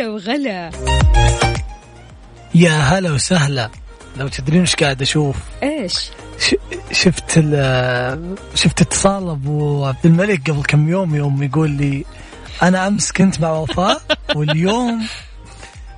وغلا. 0.07 0.71
يا 2.55 2.71
هلا 2.71 3.11
وسهلا. 3.11 3.69
لو 4.17 4.27
تدرين 4.27 4.59
إيش 4.61 4.75
قاعد 4.75 5.01
أشوف؟ 5.01 5.35
إيش؟ 5.63 6.09
ش- 6.39 6.55
شفت 6.91 7.37
ال- 7.37 8.35
شفت 8.55 8.81
اتصال 8.81 9.29
أبو 9.29 9.85
عبد 9.85 10.05
الملك 10.05 10.49
قبل 10.51 10.63
كم 10.63 10.89
يوم 10.89 11.15
يوم 11.15 11.43
يقول 11.43 11.69
لي 11.69 12.05
أنا 12.63 12.87
أمس 12.87 13.11
كنت 13.11 13.41
مع 13.41 13.51
وفاء 13.51 14.01
واليوم 14.35 15.07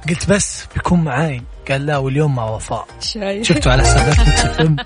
قلت 0.10 0.30
بس 0.30 0.66
بيكون 0.76 1.04
معاي. 1.04 1.42
قال 1.70 1.86
لا 1.86 1.98
واليوم 1.98 2.36
مع 2.36 2.50
وفاء. 2.50 2.88
شايف. 3.02 3.48
شفتوا 3.48 3.72
على 3.72 3.84
حسابات 3.84 4.18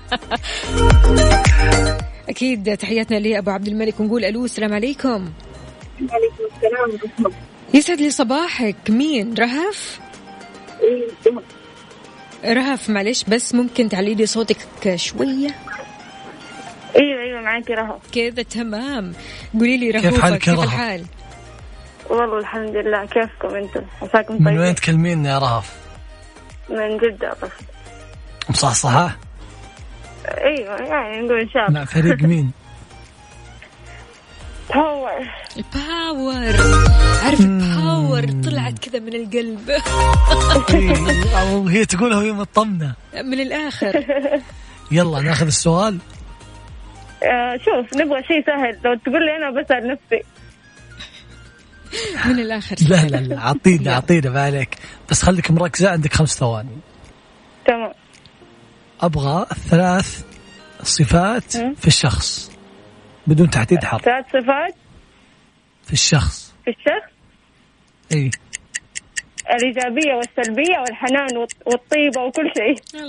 أكيد 2.28 2.76
تحياتنا 2.76 3.16
لأبو 3.16 3.50
عبد 3.50 3.68
الملك 3.68 4.00
ونقول 4.00 4.24
ألو 4.24 4.44
السلام 4.44 4.72
عليكم. 4.72 5.30
عليكم 6.00 6.44
السلام 6.56 6.90
ورحمة 6.92 7.10
الله. 7.18 7.32
يسعد 7.74 8.00
لي 8.00 8.10
صباحك. 8.10 8.76
مين؟ 8.88 9.34
رهف؟ 9.34 10.00
رهف 12.44 12.90
معلش 12.90 13.24
بس 13.24 13.54
ممكن 13.54 13.88
تعلي 13.88 14.14
لي 14.14 14.26
صوتك 14.26 14.56
شوية. 14.96 15.54
أيوه 16.96 17.22
أيوه 17.22 17.40
معاكي 17.40 17.72
رهف. 17.72 18.00
كذا 18.12 18.42
تمام. 18.42 19.12
قولي 19.54 19.76
لي 19.76 19.92
كيف 19.92 20.04
رهوفة 20.04 20.22
حالك 20.22 20.48
يا 20.48 20.52
كيف 20.52 20.60
رهف؟ 20.60 20.64
الحال؟ 20.64 21.04
والله 22.10 22.38
الحمد 22.38 22.76
لله 22.76 23.04
كيفكم 23.04 23.54
أنتم؟ 23.56 23.82
عساكم 24.02 24.34
من 24.34 24.44
طيبين؟ 24.44 24.58
وين 24.60 24.74
تكلمينا 24.74 25.30
يا 25.30 25.38
رهف؟ 25.38 25.76
من 26.70 26.98
جدة 26.98 27.36
بس. 27.42 27.50
مصحصحة؟ 28.50 29.16
أيوه 30.28 30.76
يعني 30.76 31.20
نقول 31.20 31.40
إن 31.40 31.48
شاء 31.48 31.66
الله. 31.68 31.80
مع 31.80 31.84
فريق 31.84 32.22
مين؟ 32.22 32.50
power 34.74 35.30
ال 35.56 35.73
power 35.73 36.56
عارف 37.24 37.40
ال 37.40 37.57
power 37.57 38.42
طلعت 38.44 38.78
كذا 38.78 38.98
من 38.98 39.14
القلب. 39.14 39.70
أو 41.34 41.68
هي 41.68 41.84
تقولها 41.84 42.18
وهي 42.18 42.32
مطمنة. 42.32 42.94
من 43.14 43.40
الآخر. 43.40 44.04
يلا 44.92 45.20
ناخذ 45.20 45.46
السؤال. 45.46 45.98
آه 47.22 47.56
شوف 47.56 48.00
نبغى 48.00 48.22
شيء 48.22 48.46
سهل. 48.46 48.78
لو 48.84 48.94
تقول 49.04 49.26
لي 49.26 49.36
أنا 49.36 49.62
بسأل 49.62 49.88
نفسي. 49.88 50.24
من 52.24 52.38
الآخر. 52.40 52.76
لا 52.88 53.08
لا 53.08 53.16
لا 53.16 53.38
اعطينا 53.38 53.92
اعطينا 53.92 54.30
ما 54.30 54.42
عليك. 54.42 54.76
بس 55.10 55.22
خليك 55.22 55.50
مركزة 55.50 55.90
عندك 55.90 56.12
خمس 56.12 56.38
ثواني. 56.38 56.76
تمام. 57.66 57.92
أبغى 59.00 59.46
ثلاث 59.70 60.24
صفات. 60.82 61.56
في 61.56 61.86
الشخص. 61.86 62.59
بدون 63.26 63.50
تحديد 63.50 63.84
حرف 63.84 64.02
ثلاث 64.02 64.26
صفات 64.26 64.74
في 65.86 65.92
الشخص. 65.92 66.54
في 66.64 66.70
الشخص؟ 66.70 67.10
اي 68.12 68.30
الإيجابية 69.50 70.12
والسلبية 70.14 70.78
والحنان 70.78 71.28
والط- 71.38 71.66
والطيبة 71.66 72.24
وكل 72.24 72.50
شيء. 72.56 73.00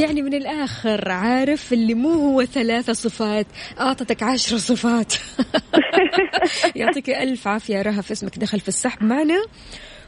يعني 0.00 0.22
من 0.22 0.34
الآخر 0.34 1.10
عارف 1.10 1.72
اللي 1.72 1.94
مو 1.94 2.10
هو 2.12 2.44
ثلاثة 2.44 2.92
صفات 2.92 3.46
أعطتك 3.80 4.22
عشر 4.22 4.56
صفات. 4.56 5.14
يعطيك 6.76 7.10
ألف 7.10 7.48
عافية 7.48 7.82
رهف 7.82 8.10
اسمك 8.10 8.38
دخل 8.38 8.60
في 8.60 8.68
السحب 8.68 9.02
معنا. 9.02 9.44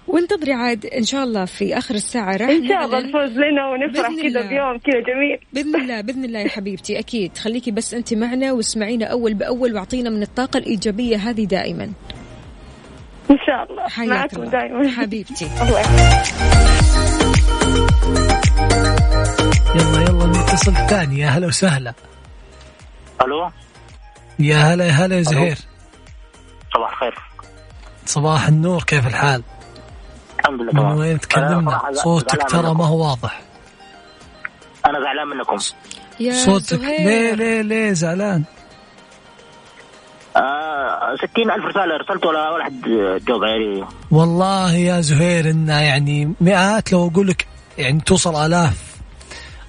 وانتظري 0.08 0.52
عاد 0.52 0.86
إن 0.86 1.04
شاء 1.04 1.24
الله 1.24 1.44
في 1.44 1.78
آخر 1.78 1.94
الساعة 1.94 2.36
راح 2.36 2.48
إن 2.48 2.68
شاء 2.68 2.84
الله 2.84 2.98
الفوز 2.98 3.38
لنا 3.38 3.66
ونفرح 3.66 4.08
كذا. 4.22 4.48
بيوم 4.48 4.78
كذا 4.78 5.00
جميل. 5.00 5.38
بإذن 5.52 5.80
الله 5.80 6.00
بإذن 6.00 6.24
الله 6.24 6.40
يا 6.40 6.48
حبيبتي 6.48 6.98
أكيد. 6.98 7.38
خليكي 7.38 7.70
بس 7.70 7.94
أنت 7.94 8.14
معنا 8.14 8.52
واسمعينا 8.52 9.06
أول 9.06 9.34
بأول 9.34 9.74
واعطينا 9.74 10.10
من 10.10 10.22
الطاقة 10.22 10.58
الإيجابية 10.58 11.16
هذه 11.16 11.44
دائما. 11.44 11.84
إن 13.30 13.38
شاء 13.46 13.70
الله. 13.70 13.88
حياك 13.88 14.08
معكم 14.08 14.42
الله. 14.42 14.50
دائما. 14.50 14.88
حبيبتي. 14.90 15.44
الله 15.62 15.80
يحفظك. 15.80 16.58
يلا 19.74 20.02
يلا 20.02 20.26
نتصل 20.26 20.74
ثاني. 20.74 21.18
يا 21.20 21.28
هلا 21.28 21.46
وسهلا. 21.46 21.94
ألو؟ 23.22 23.50
يا 24.38 24.56
هلا 24.56 24.86
يا 24.86 24.90
هلا 24.90 25.16
يا 25.16 25.22
زهير. 25.22 25.58
صباح 26.74 26.92
الخير. 26.92 27.14
صباح 28.06 28.48
النور 28.48 28.82
كيف 28.82 29.06
الحال؟ 29.06 29.42
الحمد 30.48 30.60
لله 30.60 30.72
من 30.72 30.80
تمام 30.80 30.98
وين 30.98 31.20
تكلمنا؟ 31.20 31.80
صوتك 31.92 32.50
ترى. 32.50 32.74
ما 32.74 32.86
هو 32.86 33.08
واضح 33.08 33.40
أنا 34.86 35.00
زعلان 35.00 35.28
منكم 35.28 35.56
يا 36.20 36.32
صوتك 36.32 36.78
ليه 36.80 36.96
زهير 36.96 37.36
ليه 37.36 37.60
ليه 37.62 37.92
زعلان؟ 37.92 38.44
آه 40.36 41.16
ستين 41.16 41.50
ألف 41.50 41.64
رسالة 41.64 41.94
أرسلت 41.94 42.26
ولا 42.26 42.50
ولا 42.50 42.64
حد 42.64 42.82
جاوب 43.28 43.44
علي 43.44 43.84
والله 44.10 44.74
يا 44.74 45.00
زهير 45.00 45.50
انها 45.50 45.80
يعني 45.80 46.32
مئات 46.40 46.92
لو 46.92 47.08
أقول 47.08 47.28
لك 47.28 47.46
يعني 47.78 48.00
توصل 48.00 48.46
آلاف 48.46 48.96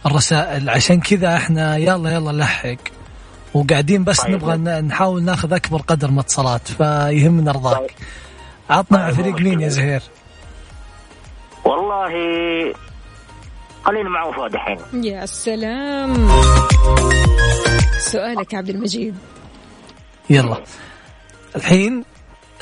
الرسائل 0.06 0.70
عشان 0.70 1.00
كذا 1.00 1.36
إحنا 1.36 1.78
يلا 1.78 2.10
يلا 2.12 2.32
نلحق 2.32 2.78
وقاعدين 3.54 4.04
بس 4.04 4.22
طيب. 4.22 4.32
نبغى 4.36 4.82
نحاول 4.82 5.24
ناخذ 5.24 5.54
أكبر 5.54 5.82
قدر 5.82 6.12
من 6.12 6.20
اتصالات 6.20 6.68
فيهمنا 6.68 7.52
رضاك 7.52 7.78
طيب. 7.78 7.90
عطنا 8.70 9.06
طيب، 9.06 9.16
فريق 9.16 9.36
مين 9.36 9.62
يا. 9.62 9.70
زهير؟ 9.70 10.02
والله 11.66 12.12
خليني 13.84 14.10
مع 14.10 14.24
وفاء 14.24 14.48
دحين 14.48 15.04
يا 15.04 15.26
سلام. 15.26 16.30
سؤالك 17.98 18.54
يا 18.54 18.58
عبد 18.58 18.70
المجيد. 18.70 19.16
يلا. 20.30 20.64
الحين 21.56 22.04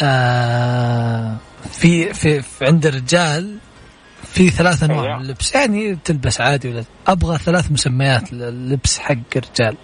آه 0.01 1.37
في, 1.71 2.13
في 2.13 2.41
في 2.41 2.65
عند 2.65 2.85
الرجال 2.85 3.57
في 4.23 4.49
ثلاث 4.49 4.83
أنواع. 4.83 5.03
أيوة. 5.03 5.17
من 5.17 5.21
اللبس 5.25 5.55
يعني 5.55 5.95
تلبس 5.95 6.41
عادي 6.41 6.69
ولا؟ 6.69 6.83
أبغى 7.07 7.37
ثلاث 7.37 7.71
مسميات 7.71 8.33
للبس 8.33 8.99
حق 8.99 9.15
الرجال. 9.35 9.77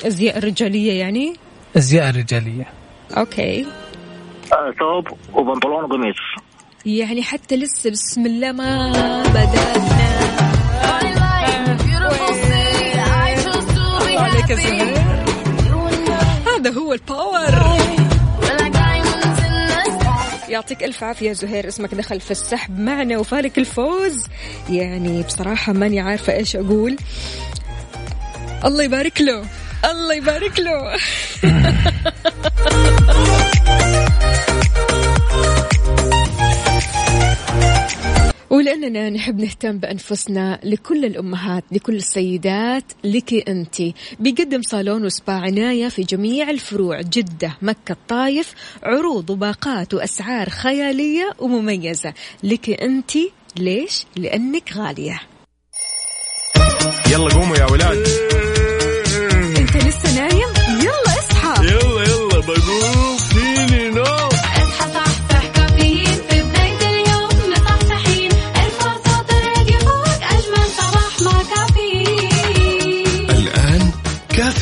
الازياء 0.00 0.38
الرجالية 0.38 1.00
يعني؟ 1.00 1.36
أزياء 1.76 2.10
الرجالية. 2.10 2.66
أوكي. 3.16 3.66
آه 4.52 4.72
ثوب 4.78 5.18
وبنطلون 5.32 5.84
وقميص. 5.84 6.16
يعني 6.86 7.22
حتى 7.22 7.56
لسه 7.56 7.90
بسم 7.90 8.26
الله 8.26 8.52
ما 8.52 9.22
بدأنا. 9.22 10.02
هذا 16.58 16.70
هو 16.70 16.92
الباور 16.92 17.78
يعطيك 20.48 20.84
ألف 20.84 21.04
عافية 21.04 21.28
يا 21.28 21.32
زهير 21.32 21.68
اسمك 21.68 21.94
دخل 21.94 22.20
في 22.20 22.30
السحب 22.30 22.78
معنا 22.78 23.18
وفالك 23.18 23.58
الفوز. 23.58 24.26
يعني 24.70 25.22
بصراحة 25.22 25.72
ماني 25.72 26.00
عارفة 26.00 26.32
إيش 26.32 26.56
أقول. 26.56 26.96
الله 28.64 28.84
يبارك 28.84 29.20
له 29.20 29.44
الله 29.84 30.14
يبارك 30.14 30.60
له. 30.60 30.96
ولأننا 38.82 39.10
نحب 39.10 39.40
نهتم 39.40 39.78
بأنفسنا 39.78 40.60
لكل 40.64 41.04
الأمهات 41.04 41.64
لكل 41.72 41.96
السيدات 41.96 42.84
لك 43.04 43.48
أنت. 43.48 43.76
بيقدم 44.20 44.62
صالون 44.62 45.04
وسبا 45.04 45.32
عناية 45.32 45.88
في 45.88 46.02
جميع 46.02 46.50
الفروع 46.50 47.00
جدة 47.00 47.56
مكة 47.62 47.92
الطايف 47.92 48.54
عروض 48.82 49.30
وباقات 49.30 49.94
وأسعار 49.94 50.48
خيالية 50.48 51.30
ومميزة. 51.38 52.14
لك 52.42 52.70
أنت. 52.70 53.12
ليش؟ 53.56 54.04
لأنك 54.16 54.72
غالية. 54.76 55.20
يلا 57.10 57.34
قوموا 57.34 57.56
يا 57.56 57.66
ولاد. 57.70 58.06
أنت 59.58 59.76
لسه 59.76 60.14
نايم؟ 60.14 60.48
يلا 60.80 61.18
اصحى. 61.18 61.66
يلا 61.66 62.02
يلا 62.02 62.40
بقوم. 62.40 63.11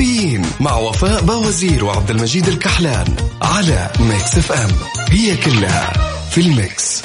كافيين 0.01 0.42
مع 0.61 0.76
وفاء 0.76 1.22
باوزير 1.22 1.84
وعبد 1.84 2.11
المجيد 2.11 2.48
الكحلان 2.48 3.16
على 3.42 3.90
Mix 4.01 4.38
FM. 4.38 4.70
هي 5.11 5.36
كلها 5.36 5.92
في 6.30 6.40
ال 6.40 6.53
Mix. 6.53 7.03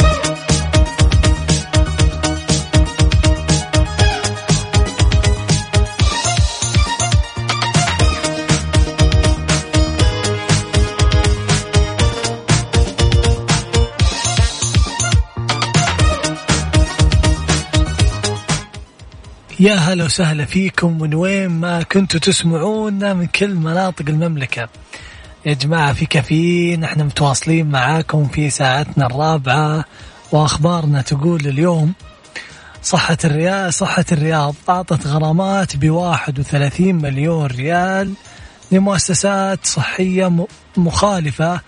يا 19.60 19.76
هلا 19.76 20.04
وسهلا 20.04 20.46
فيكم 20.46 20.98
من 21.02 21.14
وين 21.14 21.48
ما 21.48 21.84
كنتوا 21.84 22.20
تسمعونا؟ 22.20 23.14
من 23.14 23.28
كل 23.28 23.56
مناطق 23.56 24.06
المملكة. 24.10 24.70
يا 25.46 25.54
جماعة 25.54 25.94
في 25.94 26.06
كافيين 26.06 26.84
إحنا 26.84 27.04
متواصلين 27.04 27.70
معاكم 27.70 28.28
في 28.28 28.50
ساعتنا 28.50 29.06
الرابعة 29.06 29.86
وأخبارنا 30.32 31.02
تقول 31.02 31.48
اليوم 31.48 31.94
صحة 32.84 33.18
الرياض 33.26 33.72
صحة 33.72 34.06
الرياض 34.12 34.56
أعطت 34.70 35.08
غرامات 35.08 35.78
بواحد 35.78 36.40
وثلاثين 36.40 36.96
مليون 36.96 37.46
ريال 37.46 38.14
لمؤسسات 38.72 39.66
صحية 39.66 40.46
مخالفة. 40.78 41.62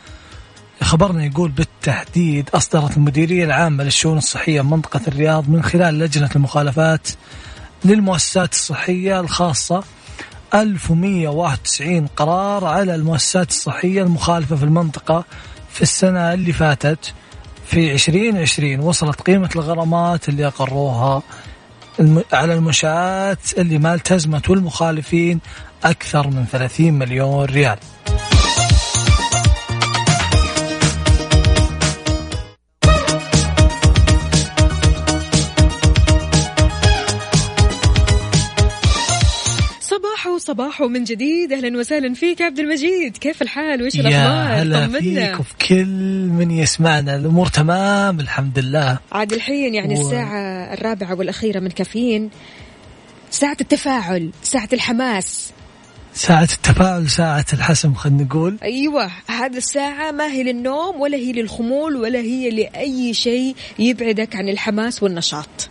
خبرنا 0.82 1.26
يقول 1.26 1.52
بالتحديد 1.52 2.50
أصدرت 2.54 2.98
المديرية 2.98 3.46
العامة 3.46 3.84
للشؤون 3.84 4.18
الصحية 4.18 4.62
منطقة 4.62 5.02
الرياض 5.08 5.50
من 5.50 5.64
خلال 5.64 6.00
لجنة 6.00 6.30
المخالفات 6.36 7.08
للمؤسسات 7.86 8.54
الصحية 8.54 9.20
الخاصة. 9.20 9.84
1191 10.54 12.08
قرار 12.08 12.66
على 12.66 12.96
المؤسسات 12.96 13.50
الصحية 13.50 14.02
المخالفة 14.02 14.56
في 14.56 14.64
المنطقة 14.64 15.24
في 15.70 15.82
السنة 15.82 16.34
اللي 16.34 16.54
فاتت. 16.54 17.14
في 17.66 17.94
2020 17.94 18.80
وصلت 18.80 19.22
قيمة 19.22 19.50
الغرامات 19.56 20.30
اللي 20.30 20.48
أقروها 20.48 21.22
على 22.34 22.54
المنشآت 22.54 23.40
اللي 23.58 23.78
ما 23.78 23.94
التزمت 23.94 24.50
والمخالفين 24.50 25.40
أكثر 25.84 26.28
من 26.28 26.46
30 26.52 26.94
مليون 26.94 27.46
ريال. 27.46 27.78
صباحو 40.48 40.70
صباحو 40.70 40.88
من 40.88 41.04
جديد. 41.04 41.54
أهلا 41.54 41.78
وسهلا 41.80 42.14
فيك 42.14 42.42
عبد 42.42 42.60
المجيد. 42.60 43.18
كيف 43.18 43.42
الحال؟ 43.42 43.82
وإيش 43.82 43.96
يا 43.96 44.02
الأخبار؟ 44.02 44.62
هلا 44.62 44.86
طمنا. 44.86 45.00
فيك 45.00 45.40
وفي 45.40 45.54
كل 45.68 45.86
من 46.28 46.52
يسمعنا. 46.52 47.16
الأمور 47.16 47.48
تمام 47.48 48.20
الحمد 48.20 48.60
لله. 48.60 49.00
عاد 49.12 49.34
الحين 49.34 49.76
يعني 49.76 50.00
و- 50.00 50.02
الساعة 50.02 50.74
الرابعة 50.74 51.16
والأخيرة 51.16 51.60
من 51.60 51.70
كافيين. 51.70 52.30
ساعة 53.32 53.58
التفاعل 53.62 54.32
ساعة 54.44 54.70
الحماس. 54.74 55.52
ساعة 56.14 56.44
التفاعل 56.54 57.10
ساعة 57.10 57.46
الحسم 57.54 57.94
خلينا 57.94 58.24
نقول. 58.24 58.58
أيوة 58.64 59.12
هذه 59.28 59.58
الساعة 59.58 60.12
ما 60.12 60.28
هي 60.28 60.44
للنوم 60.44 61.02
ولا 61.02 61.18
هي 61.18 61.32
للخمول 61.32 61.96
ولا 61.96 62.20
هي 62.20 62.50
لأي 62.50 63.14
شيء 63.14 63.56
يبعدك 63.80 64.36
عن 64.36 64.50
الحماس 64.50 65.04
والنشاط. 65.04 65.70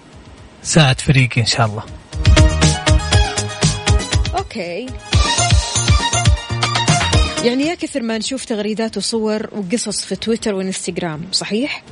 ساعة 0.62 0.96
فريق 0.96 1.28
إن 1.38 1.46
شاء 1.46 1.66
الله. 1.66 1.82
okay 4.56 4.86
يعني 7.44 7.64
يا 7.64 7.74
كثر 7.74 8.02
ما 8.02 8.18
نشوف 8.18 8.44
تغريدات 8.44 8.96
وصور 8.96 9.48
وقصص 9.52 10.04
في 10.04 10.16
تويتر 10.16 10.54
وإنستغرام 10.54 11.28
صحيح؟ 11.32 11.82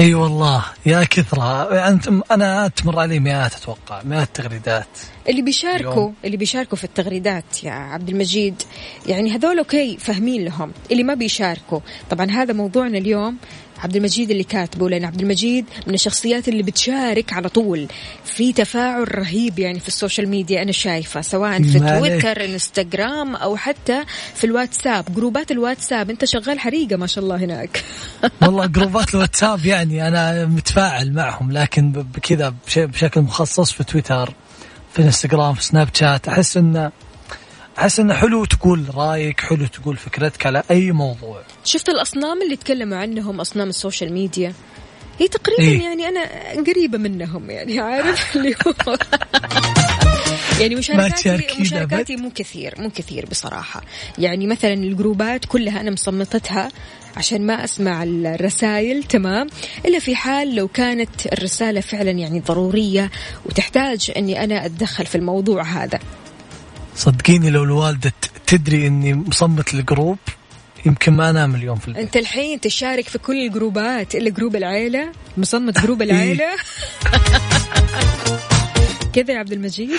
إي 0.00 0.14
والله 0.14 0.64
يا 0.86 1.04
كثرة 1.04 1.62
أنت 1.88 2.08
أنا 2.30 2.68
تمر 2.68 2.98
علي 2.98 3.20
مئات 3.20 3.54
أتوقع 3.54 4.02
مئات 4.04 4.28
تغريدات 4.34 4.86
اللي 5.28 5.42
بيشاركوا 5.42 5.92
اليوم. 5.92 6.14
اللي 6.24 6.36
بيشاركوا 6.36 6.76
في 6.78 6.84
التغريدات 6.84 7.64
يا 7.64 7.70
عبد 7.72 8.08
المجيد 8.08 8.62
يعني 9.06 9.30
هذول 9.30 9.58
okay 9.58 9.96
فاهمين 9.98 10.44
لهم 10.44 10.72
اللي 10.90 11.02
ما 11.02 11.14
بيشاركوا 11.14 11.80
طبعا 12.10 12.30
هذا 12.30 12.52
موضوعنا 12.52 12.98
اليوم 12.98 13.36
عبد 13.78 13.96
المجيد 13.96 14.30
اللي 14.30 14.44
كاتبه 14.44 14.88
لأن 14.90 15.04
عبد 15.04 15.20
المجيد 15.20 15.64
من 15.86 15.94
الشخصيات 15.94 16.48
اللي 16.48 16.62
بتشارك 16.62 17.32
على 17.32 17.48
طول 17.48 17.86
في 18.24 18.52
تفاعل 18.52 19.18
رهيب 19.18 19.58
يعني 19.58 19.80
في 19.80 19.88
ال 19.88 19.94
social 19.94 20.28
media 20.28 20.62
أنا 20.62 20.72
شايفة 20.72 21.20
سواء 21.20 21.62
في. 21.62 21.78
تويتر 21.78 22.44
إنستغرام 22.44 23.36
أو 23.36 23.56
حتى 23.56 24.02
في 24.34 24.44
الواتساب 24.44 25.14
groups 25.14 25.50
الواتساب 25.50 26.10
أنت 26.10 26.24
شغال 26.24 26.60
حريقة 26.60 26.96
ما 26.96 27.06
شاء 27.06 27.24
الله 27.24 27.36
هناك 27.36 27.84
والله 28.42 28.66
groups 28.66 29.14
الواتساب 29.14 29.66
يعني 29.66 30.08
أنا 30.08 30.46
متفاعل 30.46 31.12
معهم 31.12 31.52
لكن 31.52 31.92
بش- 31.92 32.78
بشكل 32.78 33.20
مخصص 33.20 33.72
في 33.72 33.84
تويتر 33.84 34.34
في 34.94 35.02
انستغرام 35.02 35.54
في 35.54 35.64
سناب 35.64 35.88
شات 35.94 36.28
أحس 36.28 36.56
انه 36.56 36.92
أحس 37.78 38.00
انه 38.00 38.14
حلو 38.14 38.44
تقول 38.44 38.84
رأيك 38.94 39.40
حلو 39.40 39.66
تقول 39.66 39.96
فكرتك 39.96 40.46
على 40.46 40.62
أي 40.70 40.92
موضوع. 40.92 41.42
شفت 41.64 41.88
الأصنام 41.88 42.42
اللي 42.42 42.56
تكلموا 42.56 42.98
عنهم 42.98 43.40
أصنام 43.40 43.68
ال 43.68 43.74
social 43.74 44.12
media؟ 44.12 44.52
هي 45.18 45.28
تقريبا 45.28 45.62
إيه؟ 45.62 45.82
يعني 45.82 46.08
أنا 46.08 46.20
قريبة 46.66 46.98
منهم 46.98 47.50
يعني 47.50 47.80
عارف 47.80 48.26
اللي 48.36 48.54
هو. 48.66 48.96
يعني 50.60 50.74
مشاركاتي 50.74 51.60
مشاركاتي 51.60 52.16
مو 52.16 52.30
كثير 52.34 52.74
مو 52.78 52.90
كثير 52.90 53.26
بصراحة. 53.30 53.82
يعني 54.18 54.46
مثلا 54.46 54.72
ال 54.72 54.82
groups 54.82 55.44
كلها 55.44 55.80
أنا 55.80 55.90
مصمتتها 55.90 56.68
عشان 57.16 57.46
ما 57.46 57.64
أسمع 57.64 58.02
الرسائل 58.02 59.02
تمام؟ 59.02 59.46
إلا 59.86 59.98
في 59.98 60.16
حال 60.16 60.54
لو 60.54 60.68
كانت 60.68 61.26
الرسالة 61.32 61.80
فعلا 61.80 62.10
يعني 62.10 62.40
ضرورية 62.40 63.10
وتحتاج 63.46 64.12
إني 64.16 64.44
أنا 64.44 64.66
أتدخل 64.66 65.06
في 65.06 65.14
الموضوع 65.14 65.62
هذا. 65.62 65.98
صدقيني 66.96 67.50
لو 67.50 67.64
الوالدة 67.64 68.12
تدري 68.46 68.86
إني 68.86 69.14
مصمت 69.14 69.74
ال 69.74 69.81
group 69.81 70.18
يمكن 70.86 71.12
ما 71.12 71.30
أنام 71.30 71.54
اليوم 71.54 71.76
في 71.76 71.88
البيت. 71.88 72.02
أنت 72.02 72.16
الحين 72.16 72.60
تشارك 72.60 73.08
في 73.08 73.18
كل 73.18 73.46
ال 73.46 73.56
groups 73.56 74.14
إلا 74.14 74.30
group 74.30 74.56
العيلة؟ 74.56 75.12
مصمت 75.36 75.80
group 75.80 76.02
العيلة؟ 76.06 76.44
كذا 79.14 79.32
يا 79.32 79.38
عبد 79.38 79.52
المجيد. 79.52 79.90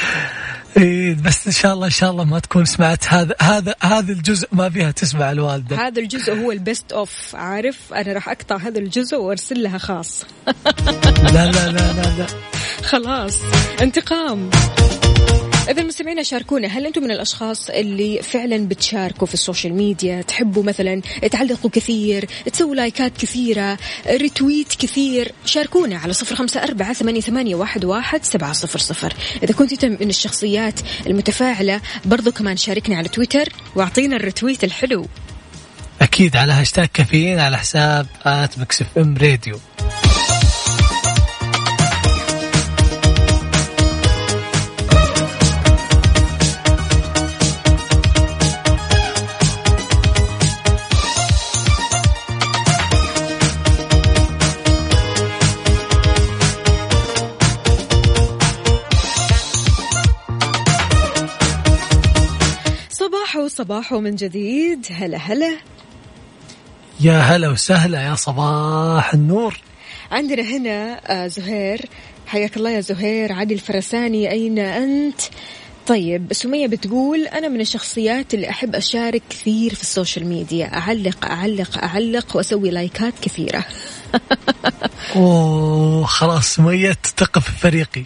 إيه 0.78 1.16
بس 1.16 1.48
إن 1.48 1.54
شاء 1.54 1.74
الله 1.74 1.86
إن 1.86 1.92
شاء 1.92 2.12
الله 2.12 2.24
ما 2.24 2.40
تكون 2.40 2.66
سمعت 2.66 3.08
هذا 3.08 3.36
هذا 3.42 3.76
هذا 3.82 4.12
الجزء 4.12 4.48
ما 4.52 4.70
فيها 4.70 4.92
تسمع 4.92 5.32
الوالدة. 5.32 5.88
هذا 5.88 6.02
الجزء 6.02 6.34
هو 6.36 6.52
ال 6.52 6.60
best 6.60 6.92
of 6.92 7.36
عارف؟ 7.36 7.94
أنا 7.94 8.14
راح 8.14 8.30
أقطع 8.30 8.58
هذا 8.58 8.80
الجزء 8.80 9.18
وأرسل 9.18 9.64
لها 9.64 9.78
خاص. 9.78 10.26
لا 10.48 11.52
لا 11.52 11.72
لا 11.72 11.94
لا 11.94 12.18
لا. 12.18 12.26
خلاص 12.84 13.40
انتقام. 13.82 14.50
إذا 15.70 15.84
مستمعينا 15.84 16.24
شاركونا 16.24 16.68
هل 16.68 16.86
أنتم 16.86 17.04
من 17.04 17.12
الأشخاص 17.12 17.70
اللي 17.70 18.22
فعلا 18.22 18.68
بتشاركوا 18.68 19.28
في 19.28 19.34
ال 19.34 19.39
social 19.39 19.74
media؟ 19.74 20.22
تحبوا 20.22 20.64
مثلا 20.64 21.02
تعلقوا 21.32 21.70
كثير 21.70 22.30
تسووا 22.54 22.76
لايكات 22.76 23.18
كثيرة 23.18 23.78
retweet 24.08 24.76
كثير؟ 24.76 25.32
شاركونا 25.46 25.98
على 25.98 26.14
صفر 26.14 26.36
خمسة 26.36 26.64
أربعة 26.64 26.94
ثمانية, 26.94 27.56
واحد, 27.56 28.24
سبعة 28.24 28.54
صفر 28.54 28.80
صفر. 28.80 29.14
إذا 29.44 29.54
كنت 29.54 29.86
من 29.86 30.10
الشخصيات 30.10 30.80
المتفاعلة 31.08 31.82
برضو 32.06 32.32
كمان 32.32 32.58
شاركنا 32.58 32.98
على 32.98 33.08
تويتر 33.08 33.50
واعطينا 33.76 34.16
ال 34.16 34.22
retweet 34.22 34.64
الحلو. 34.64 35.08
أكيد 36.02 36.38
على 36.38 36.54
هاشتاج 36.54 36.88
كافيين 36.94 37.40
على 37.40 37.58
حساب 37.58 38.08
at 38.24 38.60
Mix 38.60 38.82
FM 38.82 39.18
Radio. 39.18 39.60
صباحو 63.56 63.82
صباحو 63.82 64.00
من 64.00 64.16
جديد. 64.16 64.86
هلا 64.92 65.18
هلا. 65.18 65.58
يا 67.00 67.20
هلا 67.20 67.50
وسهلا 67.50 68.02
يا 68.02 68.16
صباح 68.16 69.14
النور. 69.14 69.60
عندنا 70.12 70.42
هنا 70.42 71.02
آه، 71.06 71.28
زهير. 71.28 71.90
حياك 72.28 72.58
الله 72.58 72.70
يا 72.70 72.82
زهير. 72.82 73.34
عادل 73.34 73.56
الفرساني 73.56 74.32
أين 74.32 74.60
أنت؟ 74.60 75.22
طيب 75.88 76.34
سمية 76.34 76.68
بتقول 76.68 77.28
أنا 77.28 77.48
من 77.48 77.62
الشخصيات 77.62 78.34
اللي 78.34 78.50
أحب 78.50 78.76
أشارك 78.76 79.22
كثير 79.30 79.76
في 79.76 79.82
ال 79.82 79.88
social 79.88 80.28
media. 80.28 80.74
أعلق 80.74 81.26
أعلق 81.26 81.84
أعلق 81.84 82.36
وأسوي 82.36 82.70
لايكات 82.70 83.14
كثيرة. 83.22 83.66
أوه 85.16 86.06
خلاص 86.06 86.56
سمية 86.56 86.98
تقف 87.18 87.44
في 87.44 87.52
فريقي. 87.52 88.04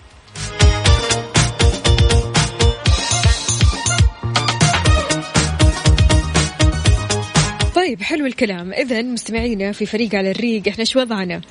حلو 8.10 8.26
الكلام 8.26 8.74
إذا 8.74 9.02
مستمعينا 9.02 9.72
في 9.72 9.86
فريق 9.86 10.16
على 10.16 10.32
الريق 10.32 10.68
إحنا 10.68 10.84
شو 10.84 11.00
وضعنا؟ 11.00 11.42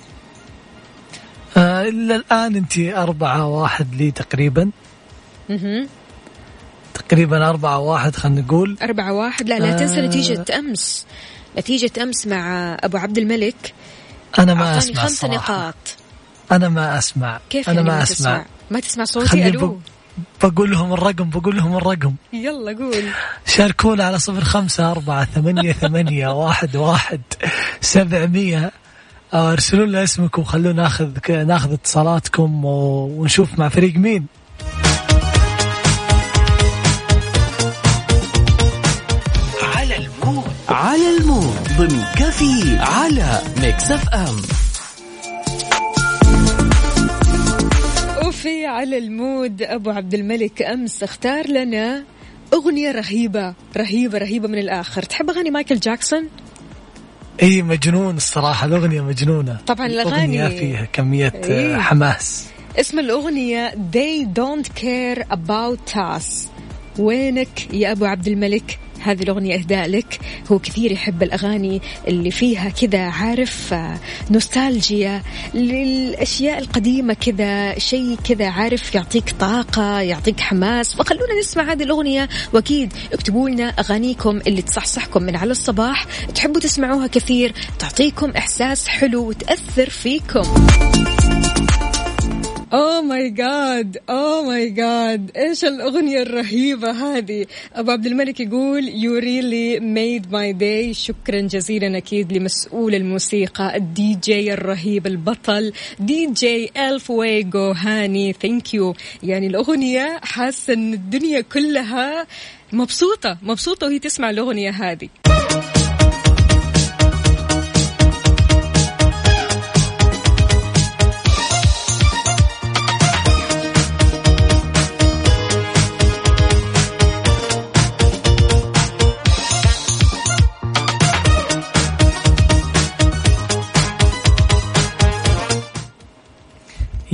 آه 1.57 1.83
الا 1.83 2.17
الآن 2.17 2.57
أنت 2.57 2.79
أربعة 2.79 3.47
واحد 3.47 3.95
لي 3.95 4.11
تقريبا 4.11 4.71
مهم. 5.49 5.89
تقريبا 6.95 7.49
أربعة 7.49 7.79
واحد 7.79 8.17
خلينا 8.17 8.41
نقول 8.41 8.77
أربعة 8.83 9.13
واحد 9.13 9.49
لا 9.49 9.59
لا 9.59 9.77
تنسى 9.77 9.99
آه. 10.01 10.07
نتيجة 10.07 10.45
أمس 10.59 11.07
نتيجة 11.59 12.03
أمس 12.03 12.27
مع 12.27 12.75
أبو 12.81 12.97
عبد 12.97 13.19
الملك 13.19 13.75
أنا 14.39 14.55
ما 14.55 14.79
أسمع 14.79 15.03
خمس. 15.03 15.25
نقاط 15.25 15.75
أنا 16.53 16.69
ما 16.69 16.99
أسمع 16.99 17.41
كيف 17.51 17.69
أنا 17.71 17.81
يعني 17.81 17.89
ما 17.99 18.05
تسمع؟ 18.05 18.37
أسمع 18.37 18.47
ما 18.71 18.81
تسمع 18.81 19.05
صوتي 19.05 19.49
ألو 19.49 19.81
بقول 20.43 20.71
لهم 20.71 20.93
الرقم 20.93 21.31
بقول 21.31 21.57
لهم 21.57 21.77
الرقم. 21.77 22.15
يلا 22.33 22.73
قول. 22.79 23.05
شاركونا 23.47 24.05
على 24.05 24.19
صفر 24.19 24.45
خمسة 24.45 24.91
أربعة 24.91 25.25
ثمانية 25.25 25.73
ثمانية 25.73 26.29
واحد 26.29 26.77
واحد 26.77 27.21
سبعمية. 27.81 28.73
أو 29.35 29.53
ارسلوا 29.53 29.87
لنا 29.87 30.03
اسمكم 30.03 30.43
وخلونا 30.43 30.83
ناخذ 30.83 31.09
ناخذ 31.31 31.73
اتصالاتكم 31.73 32.65
ونشوف 32.65 33.59
مع 33.59 33.69
فريق 33.69 33.97
مين. 33.97 34.27
على 39.75 39.97
ال 39.97 40.05
mood. 40.05 40.45
على 40.69 41.17
ال 41.19 41.27
mood. 41.27 41.69
ضمن 41.79 42.03
كفي 42.17 42.79
على 42.79 43.41
Mix 43.61 43.91
FM. 43.91 44.37
وفي 48.49 48.67
على 48.67 48.99
المود. 48.99 49.63
أبو 49.63 49.91
عبد 49.91 50.15
الملك 50.15 50.63
أمس 50.63 51.03
اختار 51.03 51.47
لنا 51.47 52.05
أغنية 52.55 52.91
رهيبة 52.91 53.55
رهيبة 53.77 54.19
رهيبة 54.19 54.49
من 54.49 54.59
الآخر. 54.59 55.03
تحب 55.03 55.31
أغاني 55.31 55.51
مايكل 55.51 55.79
جاكسون؟ 55.79 56.29
إي 57.43 57.63
مجنون 57.63 58.17
الصراحة. 58.17 58.67
الأغنية 58.67 59.01
مجنونة. 59.01 59.59
طبعاً 59.67 59.89
الأغاني- 59.89 59.91
الأغنية 59.91 60.49
فيها 60.49 60.85
كمية 60.93 61.33
إيه. 61.45 61.77
حماس. 61.77 62.47
اسم 62.81 62.99
الأغنية 62.99 63.71
They 63.71 64.27
Don't 64.39 64.69
Care 64.83 65.23
About 65.33 65.95
Us. 65.97 66.49
وينك 66.99 67.75
يا 67.75 67.93
أبو 67.93 68.05
عبد 68.05 68.29
الملك؟ 68.29 68.79
هذه 69.01 69.23
الأغنية 69.23 69.55
إهداء 69.55 69.89
لك. 69.89 70.21
هو 70.53 70.59
كثير 70.59 70.93
يحب 70.93 71.23
الأغاني 71.23 71.83
اللي 72.09 72.31
فيها 72.31 72.69
كذا 72.69 73.01
عارف 73.01 73.75
نوستالجيا 74.31 75.23
للأشياء 75.55 76.59
القديمة 76.59 77.15
كذا 77.15 77.79
شيء 77.79 78.19
كذا 78.25 78.49
عارف 78.49 78.95
يعطيك 78.95 79.35
طاقة 79.41 80.01
يعطيك 80.01 80.41
حماس. 80.41 80.95
فخلونا 80.95 81.39
نسمع 81.41 81.73
هذه 81.73 81.83
الأغنية 81.83 82.29
وأكيد 82.53 82.93
اكتبوا 83.13 83.49
لنا 83.49 83.69
أغانيكم 83.69 84.41
اللي 84.47 84.63
تصحصحكم 84.63 85.23
من 85.23 85.37
على 85.37 85.51
الصباح. 85.51 86.07
تحبوا 86.35 86.61
تسمعوها 86.61 87.07
كثير 87.07 87.53
تعطيكم 87.79 88.31
إحساس 88.31 88.89
حلو 88.89 89.29
وتأثر 89.29 89.91
فيكم. 89.91 90.43
oh 92.73 93.03
my 93.03 93.31
God 93.31 93.99
oh 94.11 94.43
my 94.43 94.71
God 94.71 95.31
إيش 95.37 95.65
الأغنية 95.65 96.23
الرهيبة 96.23 96.91
هذه؟ 96.91 97.47
أبو 97.75 97.91
عبد 97.91 98.07
الملك 98.07 98.41
يقول 98.41 98.89
you 98.89 99.19
really 99.19 99.81
made 99.81 100.33
my 100.33 100.53
day 100.53 100.95
شكرا 100.95 101.41
جزيلا 101.41 101.97
أكيد 101.97 102.33
لمسؤول 102.33 102.95
الموسيقى 102.95 103.77
الدي 103.77 104.15
جي 104.25 104.53
الرهيب 104.53 105.07
البطل 105.07 105.73
دي 106.01 106.27
جي 106.27 106.71
الف 106.77 107.11
ويجو 107.11 107.71
هاني 107.71 108.33
ثانك 108.33 108.75
يو 108.75 108.95
يعني 109.23 109.47
الأغنية 109.47 110.21
حاسة 110.23 110.73
إن 110.73 110.95
الدنيا 110.95 111.41
كلها 111.41 112.27
مبسوطة. 112.73 113.39
مبسوطة 113.43 113.87
وهي 113.87 113.99
تسمع 113.99 114.31
الأغنية 114.31 114.71
هذه. 114.71 115.09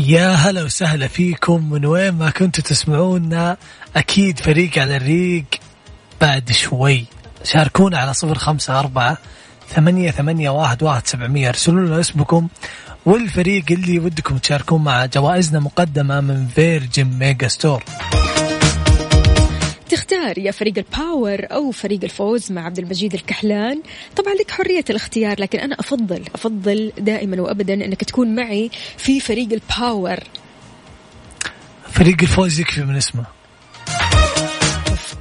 يا 0.07 0.35
هلا 0.35 0.63
وسهلا 0.63 1.07
فيكم. 1.07 1.71
من 1.71 1.87
وين 1.87 2.11
ما 2.11 2.31
كنتوا 2.31 2.65
تسمعونا 2.65 3.57
أكيد 3.97 4.39
فريق 4.39 4.79
على 4.79 4.97
الريق 4.97 5.45
بعد 6.21 6.53
شوي. 6.53 7.05
شاركونا 7.45 7.99
على 7.99 8.15
صفر 8.15 8.39
خمسة 8.39 8.79
أربعة 8.81 9.19
ثمانية 9.69 10.11
ثمانية 10.11 10.51
واحد 10.51 10.83
واحد 10.83 11.07
سبعمية. 11.07 11.49
ارسلوا 11.49 11.87
لنا 11.87 12.01
اسمكم 12.01 12.49
والفريق 13.07 13.65
اللي 13.71 13.99
ودكم 13.99 14.39
تشاركون 14.39 14.85
مع 14.85 15.07
جوائزنا 15.07 15.61
مقدمة 15.61 16.21
من 16.21 16.47
Virgin 16.47 17.05
Megastore 17.05 17.85
تختار 19.91 20.39
يا 20.39 20.51
فريق 20.51 20.75
ال 20.79 20.89
power 20.89 21.39
أو 21.51 21.71
فريق 21.71 22.05
الفوز 22.05 22.53
مع 22.53 22.65
عبد 22.65 22.79
المجيد 22.79 23.15
الكحلان. 23.15 23.83
طبعا 24.17 24.35
لك 24.35 24.51
حرية 24.51 24.85
الاختيار 24.91 25.41
لكن 25.41 25.59
أنا 25.59 25.77
أفضل 25.81 26.23
أفضل 26.35 26.93
دائما 26.99 27.43
وابدا 27.43 27.75
أنك 27.75 28.05
تكون 28.05 28.35
معي 28.35 28.71
في 28.97 29.21
فريق 29.21 29.49
ال 29.53 29.64
power 29.64 30.19
فريق 31.91 32.17
الفوز 32.23 32.61
يكفي 32.61 32.81
من 32.81 32.97
اسمه. 32.97 33.25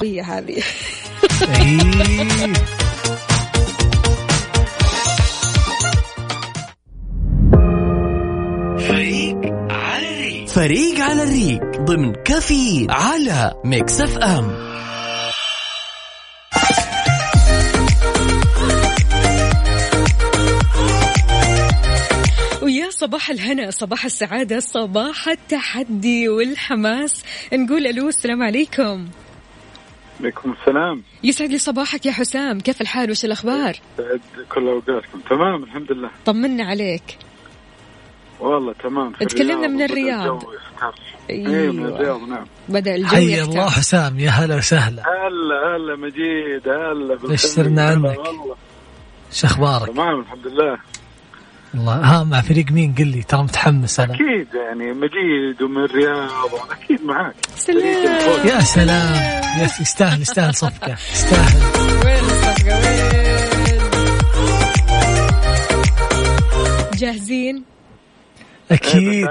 هذه. 0.03 0.63
فريق 10.55 10.99
على 10.99 11.23
الريق 11.23 11.81
ضمن 11.81 12.13
كفي 12.13 12.87
على 12.89 13.53
Mix 13.65 14.01
FM. 14.01 14.45
ويا 22.61 22.89
صباح 22.89 23.29
الهنا 23.29 23.71
صباح 23.71 24.05
السعادة 24.05 24.59
صباح 24.59 25.27
التحدي 25.27 26.29
والحماس. 26.29 27.23
نقول 27.53 27.87
ألو 27.87 28.09
السلام 28.09 28.43
عليكم. 28.43 29.07
عليكم 30.19 30.55
السلام. 30.61 31.03
يسعد 31.23 31.49
لي 31.49 31.57
صباحك 31.57 32.05
يا 32.05 32.11
حسام. 32.11 32.59
كيف 32.59 32.81
الحال؟ 32.81 33.11
وش 33.11 33.25
الأخبار؟ 33.25 33.79
سعد 33.97 34.21
كل 34.49 34.67
أوقاتكم. 34.67 35.19
تمام 35.29 35.63
الحمد 35.63 35.91
لله. 35.91 36.09
طمنا 36.25 36.63
عليك. 36.63 37.17
والله 38.43 38.73
تمام. 38.73 39.11
تكلمنا 39.11 39.67
من 39.67 39.81
الرياض. 39.81 40.43
يختار. 40.43 40.95
إيه 41.29 41.71
من. 41.71 41.85
الرياض 41.85 42.21
نعم. 42.21 42.45
بدأ 42.69 42.95
الجو 42.95 43.07
حي. 43.07 43.41
الله 43.41 43.69
حسام 43.69 44.19
يا 44.19 44.29
هلا 44.29 44.55
وسهلا. 44.55 45.01
هلا 45.01 45.75
هلا 45.75 45.95
مجيد 45.95 46.67
هلا. 46.67 47.17
هلا 47.57 47.83
عنك؟ 47.83 48.19
والله. 48.19 48.55
شو 49.31 49.47
أخبارك؟ 49.47 49.87
تمام 49.87 50.19
الحمد 50.19 50.47
لله. 50.47 50.77
والله 51.73 51.93
ها 51.93 52.23
مع 52.23 52.41
فريق 52.41 52.71
مين؟ 52.71 52.95
قل 52.97 53.07
لي 53.07 53.23
ترى 53.23 53.43
متحمس 53.43 53.99
أنا. 53.99 54.13
أكيد 54.13 54.47
يعني 54.53 54.93
مجيد 54.93 55.61
ومن 55.61 55.83
الرياض 55.83 56.29
أكيد 56.71 57.05
معاك. 57.05 57.35
سلام. 57.55 58.47
يا 58.47 58.59
سلام. 58.59 59.43
يا 59.59 59.63
يستاهل 59.81 60.21
يستاهل 60.21 60.55
صفقة 60.55 60.95
يستاهل 61.13 61.61
وين 62.05 62.19
الصفقة؟ 62.19 62.75
وين؟ 62.75 63.03
جاهزين؟ 66.93 67.72
أكيد. 68.71 69.07
إيه، 69.13 69.25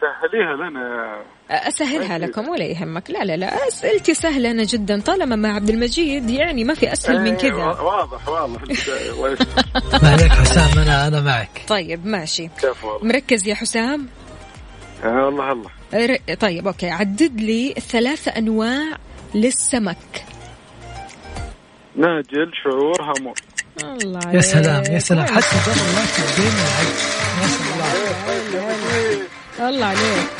سهليها 0.00 0.56
لنا. 0.70 1.16
أسهلها 1.50 2.18
لكم 2.18 2.48
ولا 2.48 2.64
يهمك. 2.64 3.10
لا 3.10 3.24
لا 3.24 3.36
لا. 3.36 3.68
أسئلتي 3.68 4.14
سهلة 4.14 4.50
أنا 4.50 4.64
جدا. 4.64 5.00
طالما 5.00 5.36
مع 5.36 5.54
عبد 5.54 5.70
المجيد 5.70 6.30
يعني 6.30 6.64
ما 6.64 6.74
في 6.74 6.92
أسهل 6.92 7.20
من 7.20 7.34
إيه، 7.34 7.50
كذا. 7.50 7.64
واضح 7.64 8.28
واضح. 8.28 8.60
ما 10.02 10.08
عليك 10.10 10.32
حسام 10.32 10.78
أنا 10.78 11.06
أنا 11.06 11.20
معك. 11.20 11.62
طيب 11.68 12.06
ماشي. 12.06 12.48
كيف 12.60 12.84
والله؟ 12.84 13.08
مركز 13.08 13.48
يا 13.48 13.54
حسام؟ 13.54 14.06
والله 15.04 15.52
الله 15.52 15.70
ر- 15.94 16.34
طيب 16.34 16.66
أوكي. 16.66 16.90
عدد 16.90 17.40
لي 17.40 17.74
ثلاث 17.88 18.28
أنواع 18.28 18.96
للسمك. 19.34 20.24
ناجل 21.96 22.50
شعور 22.64 23.02
هامور 23.02 23.34
الله 24.02 24.32
يا 24.34 24.40
سلام. 24.40 24.82
يا 24.90 24.98
سلام. 24.98 25.24
حتى 25.26 25.34
ما 25.36 25.40
شاء 25.40 25.74
الله 25.74 26.04
الله 29.60 29.86
عليك. 29.86 30.30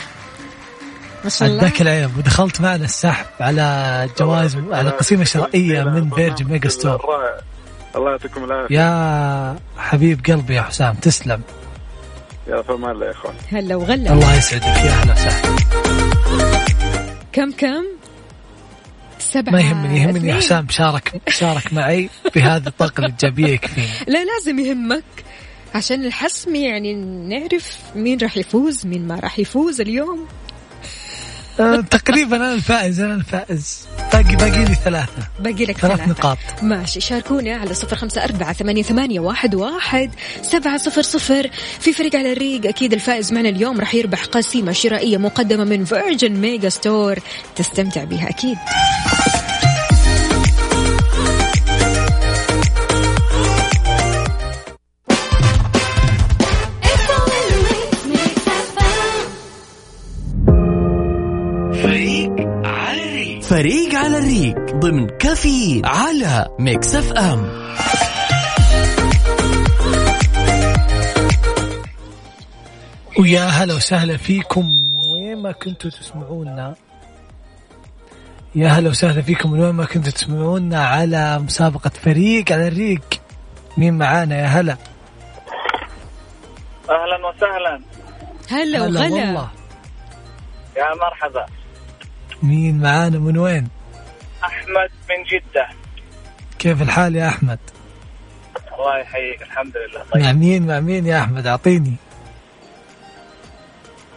ما 1.25 1.31
شاء 1.31 1.49
الله. 1.49 1.73
العيب 1.81 2.19
ودخلت 2.19 2.61
معنا 2.61 2.85
السحب 2.85 3.27
على 3.41 4.09
جوائز 4.19 4.57
على 4.71 4.91
قسيمه 4.91 5.25
شرائية 5.25 5.83
من 5.83 6.11
Virgin 6.11 6.47
Megastore. 6.47 7.01
الله 7.97 8.11
يعطيكم 8.11 8.45
العافية. 8.45 8.75
يا 8.75 9.59
حبيب 9.79 10.27
قلبي 10.27 10.55
يا 10.55 10.63
حسام 10.63 10.95
تسلم. 10.95 11.43
يا 12.49 12.63
فمان 12.63 12.91
الله 12.91 13.07
يا 13.07 13.11
إخوان. 13.11 13.35
هلا 13.53 13.77
وغلا. 13.77 14.13
الله 14.13 14.37
يسعدك 14.37 14.65
يا 14.65 14.91
أهلا 14.91 15.13
وسهلا. 15.13 15.57
كم 17.33 17.53
كم؟ 17.53 17.85
سبعة 19.19 19.53
ما 19.53 19.61
يهمني 19.61 20.01
يهمني 20.01 20.35
حسام 20.35 20.67
شارك 20.71 21.21
شارك 21.29 21.73
معي 21.73 22.11
بهذه 22.35 22.67
الطاقه 22.67 22.99
الايجابيه 22.99 23.47
يكفيني. 23.47 23.89
لا 24.07 24.25
لازم 24.25 24.59
يهمك. 24.59 25.05
عشان 25.75 26.05
الحسم 26.05 26.55
يعني 26.55 26.95
نعرف 27.29 27.77
مين 27.95 28.19
راح 28.19 28.37
يفوز 28.37 28.87
مين 28.87 29.07
ما 29.09 29.15
راح 29.15 29.39
يفوز 29.39 29.81
اليوم. 29.81 30.27
آه، 31.61 31.81
تقريبا 31.81 32.37
أنا 32.37 32.53
الفائز 32.55 33.01
أنا 33.01 33.15
الفائز. 33.15 33.87
باقي 34.13 34.37
باقي 34.37 34.65
لي 34.65 34.75
ثلاثة. 34.75 35.29
باقي 35.41 35.65
لك 35.65 35.79
ثلاث 35.79 35.97
ثلاثة. 35.97 36.11
نقاط. 36.11 36.39
ماشي 36.63 37.01
شاركونا 37.01 37.57
على 37.57 37.75
صفر 37.75 37.97
خمسة 37.97 38.25
أربعة 38.25 38.53
ثمانية, 38.53 38.83
ثمانية 38.83 39.21
واحد, 39.21 39.55
واحد 39.55 40.11
سبعة 40.43 40.77
صفر 40.77 41.03
صفر. 41.03 41.51
في 41.81 41.93
فريق 41.93 42.17
على 42.17 42.33
الريق 42.33 42.67
أكيد 42.67 42.93
الفائز 42.93 43.33
معنا 43.33 43.49
اليوم 43.49 43.81
راح 43.81 43.95
يربح 43.95 44.25
قسيمة 44.25 44.73
شرائية 44.73 45.17
مقدمة 45.17 45.65
من 45.65 45.85
Virgin 45.85 46.33
Megastore 46.33 47.19
تستمتع 47.57 48.05
بها 48.05 48.29
أكيد. 48.29 48.59
فريق 63.59 63.95
على 63.95 64.19
الريق 64.19 64.77
ضمن 64.77 65.07
كفي 65.07 65.83
على 65.85 66.57
Mix 66.59 66.95
FM. 66.95 67.51
ويا 73.19 73.41
هلا 73.41 73.75
وسهلا 73.75 74.17
فيكم. 74.17 74.69
وين 75.13 75.43
ما 75.43 75.53
كنتوا 75.53 75.91
تسمعونا. 75.91 76.75
يا 78.55 78.69
هلا 78.69 78.91
وسهلا 78.91 79.23
فيكم. 79.23 79.53
وين 79.53 79.71
ما 79.71 79.85
كنتوا 79.85 80.13
تسمعونا 80.13 80.85
على 80.85 81.39
مسابقة 81.39 81.91
فريق 81.91 82.53
على 82.53 82.69
الريق. 82.69 83.21
مين 83.77 83.99
معانا 83.99 84.41
يا 84.41 84.47
هلا؟ 84.47 84.77
أهلا 86.91 87.27
وسهلا. 87.27 87.81
هلا 88.51 88.83
وغلا. 88.83 89.01
والله. 89.01 89.49
يا 90.77 90.95
مرحبا. 90.95 91.58
مين 92.43 92.79
معانا؟ 92.81 93.19
من 93.19 93.39
وين؟ 93.39 93.69
أحمد 94.45 94.91
من 95.11 95.23
جدة. 95.31 95.69
كيف 96.59 96.83
الحال 96.83 97.17
يا 97.17 97.29
أحمد؟ 97.29 97.59
الله 98.79 98.99
يحييك 98.99 99.43
الحمد 99.43 99.73
لله. 99.77 100.03
طيب. 100.13 100.23
مع 100.23 100.33
مين؟ 100.33 100.67
مع 100.67 100.81
مين 100.81 101.07
يا 101.07 101.21
أحمد؟ 101.21 101.47
أعطيني. 101.47 101.97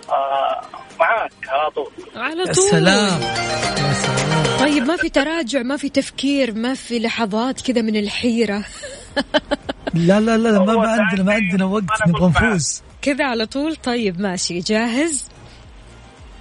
آه 0.09 0.61
معاك 0.99 1.31
على 1.47 1.71
طول. 1.71 1.91
على 2.15 2.43
طول. 2.45 2.69
سلام. 2.71 3.21
يا 3.21 3.93
سلام. 3.93 4.59
طيب 4.59 4.83
ما 4.83 4.97
في 4.97 5.09
تراجع 5.09 5.61
ما 5.61 5.77
في 5.77 5.89
تفكير 5.89 6.53
ما 6.53 6.73
في 6.73 6.99
لحظات 6.99 7.61
كذا 7.61 7.81
من 7.81 7.95
الحيرة؟ 7.95 8.63
لا 9.93 10.19
لا 10.19 10.37
لا 10.37 10.59
ما, 10.59 10.73
ما 10.73 10.89
عندنا 10.89 11.23
ما 11.23 11.33
عندنا 11.33 11.65
وقت 11.65 11.83
نبغى. 12.07 12.27
نفوز. 12.29 12.81
كذا 13.01 13.25
على 13.25 13.45
طول؟ 13.45 13.75
طيب 13.75 14.21
ماشي. 14.21 14.59
جاهز؟ 14.59 15.29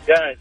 جاهز. 0.09 0.37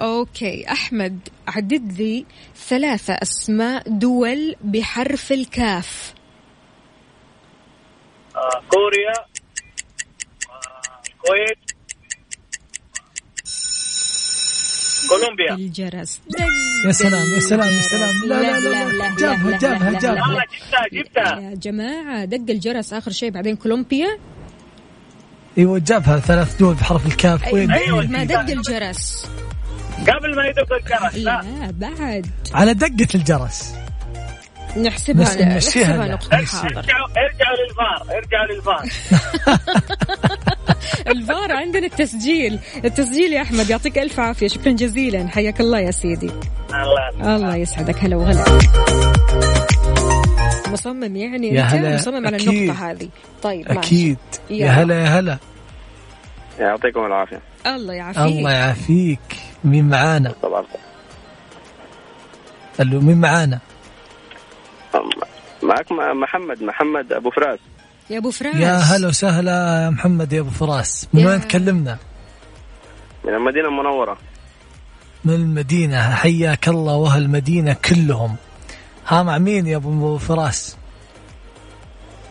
okay. 0.00 0.72
أحمد 0.72 1.28
عدد 1.48 1.92
لي 1.92 2.26
ثلاثة 2.68 3.14
أسماء 3.14 3.88
دول 3.88 4.56
بحرف 4.64 5.32
الكاف. 5.32 6.14
آه 8.36 8.62
كوريا 8.70 9.12
آه 10.50 10.90
الكويت 11.06 11.58
كولومبيا. 15.08 15.54
الجرس. 15.54 16.20
يا 16.86 16.92
سلام 16.92 17.34
يا 17.34 17.40
سلام 17.40 17.68
يا 17.68 17.80
سلام. 17.80 18.24
لا 18.26 18.42
لا 18.42 18.60
لا, 18.60 18.92
لا. 18.92 19.16
جابها 19.16 19.58
جابها 19.58 19.98
جابها 20.00 20.44
جبتها 20.44 20.88
جبتها. 20.92 21.40
يا 21.40 21.54
جماعة 21.54 22.24
دق 22.24 22.50
الجرس 22.50 22.92
آخر 22.92 23.10
شيء 23.10 23.30
بعدين 23.30 23.56
كولومبيا. 23.56 24.18
إيوه 25.58 25.78
جابها 25.78 26.18
ثلاث 26.18 26.56
دول 26.56 26.74
بحرف 26.74 27.06
الكاف. 27.06 27.44
أي 27.44 27.52
وين؟ 27.52 27.70
أيوة. 27.70 28.06
ما 28.06 28.24
دق 28.24 28.40
الجرس. 28.40 29.26
قبل 30.00 30.36
ما 30.36 30.46
يدق 30.46 30.72
الجرس 30.72 31.14
لا 31.14 31.40
لا. 31.42 31.70
بعد. 31.70 32.26
على 32.54 32.74
دقة 32.74 33.08
الجرس. 33.14 33.74
نحسبها 34.76 35.24
نس- 35.24 35.40
نحسبها. 35.40 36.08
نقطة. 36.08 36.36
حاضر 36.36 36.66
ارجعوا 36.78 37.06
ارجعوا 37.08 37.56
للفار 37.68 38.16
ارجعوا 38.16 38.46
للفار. 38.54 38.84
الفار 41.16 41.52
عندنا 41.52 41.86
التسجيل. 41.86 42.58
التسجيل 42.84 43.32
يا 43.32 43.42
أحمد 43.42 43.70
يعطيك 43.70 43.98
ألف 43.98 44.20
عافية. 44.20 44.48
شكرا 44.48 44.72
جزيلا. 44.72 45.28
حياك 45.28 45.60
الله 45.60 45.80
يا 45.80 45.90
سيدي. 45.90 46.30
الله 46.74 47.34
الله 47.36 47.56
يسعدك. 47.56 48.04
هلا 48.04 48.16
وغلا. 48.16 48.44
مصمم 50.72 51.16
يعني 51.16 51.48
يا 51.54 51.62
هلا، 51.62 51.94
مصمم 51.94 52.26
على 52.26 52.36
أكيد. 52.36 52.48
النقطة 52.48 52.90
هذه. 52.90 53.08
طيب 53.42 53.66
ماشي. 53.68 53.78
أكيد. 53.80 54.16
يا 54.50 54.70
هلا 54.70 54.94
يا 54.94 55.06
هلا. 55.06 55.38
يعطيكم 56.58 57.06
العافية. 57.06 57.40
الله 57.66 57.94
يعافيك. 57.94 58.22
الله 58.22 58.52
يعافيك. 58.52 59.18
مين 59.64 59.88
معانا؟ 59.88 60.34
طبعا. 60.42 60.64
قال 62.78 63.04
مين 63.04 63.20
معانا؟ 63.20 63.58
معك 65.62 65.92
محمد 65.92 66.62
محمد 66.62 67.12
أبو 67.12 67.30
فراس. 67.30 67.58
يا 68.10 68.18
أبو 68.18 68.30
فراس. 68.30 68.54
يا 68.54 68.76
هلا 68.76 69.08
وسهلا 69.08 69.84
يا 69.84 69.90
محمد 69.90 70.32
يا 70.32 70.40
أبو 70.40 70.50
فراس. 70.50 71.08
من 71.12 71.26
وين 71.26 71.40
تكلمنا؟ 71.40 71.98
من 73.24 73.34
المدينة 73.34 73.68
المنورة. 73.68 74.18
من 75.24 75.34
المدينة. 75.34 76.14
حياك 76.14 76.68
الله 76.68 76.96
وأهل 76.96 77.22
المدينة 77.22 77.72
كلهم. 77.72 78.36
ها 79.06 79.22
مع 79.22 79.38
مين 79.38 79.66
يا 79.66 79.76
أبو 79.76 80.18
فراس؟ 80.18 80.76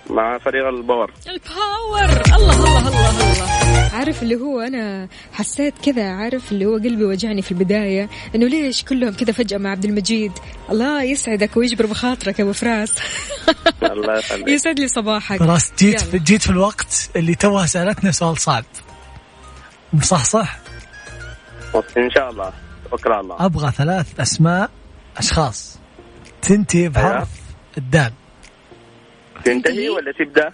مع 0.09 0.37
فريق 0.37 0.67
ال 0.67 0.74
Power. 0.74 1.11
ال 1.27 1.43
Power 1.43 2.21
الله 2.35 2.55
الله 2.55 2.87
الله 2.87 3.09
الله. 3.09 3.89
عارف 3.93 4.23
اللي 4.23 4.35
هو 4.35 4.59
أنا 4.59 5.07
حسيت 5.33 5.73
كذا 5.83 6.09
عارف 6.09 6.51
اللي 6.51 6.65
هو 6.65 6.73
قلبي 6.73 7.03
وجعني 7.03 7.41
في 7.41 7.51
البداية 7.51 8.09
إنه 8.35 8.47
ليش 8.47 8.83
كلهم 8.83 9.13
كذا 9.13 9.31
فجأة 9.31 9.57
مع 9.57 9.69
عبد 9.69 9.85
المجيد؟ 9.85 10.31
الله 10.71 11.03
يسعدك 11.03 11.57
ويجبر 11.57 11.85
بخاطرك 11.85 12.39
يا 12.39 12.43
أبو 12.43 12.53
فراس. 12.53 12.95
الله 13.83 14.17
يخليك. 14.17 14.47
يسعد 14.47 14.79
لي 14.79 14.87
صباحك. 14.87 15.39
فراس 15.39 15.71
جيت 15.79 16.01
في 16.01 16.15
يلا. 16.15 16.25
جيت 16.25 16.41
في 16.41 16.49
الوقت 16.49 17.09
اللي 17.15 17.35
توها 17.35 17.65
سألتنا 17.65 18.11
سؤال 18.11 18.37
صعب. 18.37 18.63
صح 20.01 20.23
صح؟ 20.23 20.59
إن 21.97 22.09
شاء 22.11 22.29
الله. 22.29 22.53
توكل 22.91 23.11
على 23.11 23.21
الله. 23.21 23.45
أبغى 23.45 23.71
ثلاث 23.71 24.19
أسماء 24.19 24.69
أشخاص. 25.17 25.79
تنتهي 26.41 26.89
بحرف 26.89 27.29
الدال. 27.77 28.13
تنتهي 29.45 29.89
ولا 29.89 30.11
تبدأ؟ 30.11 30.51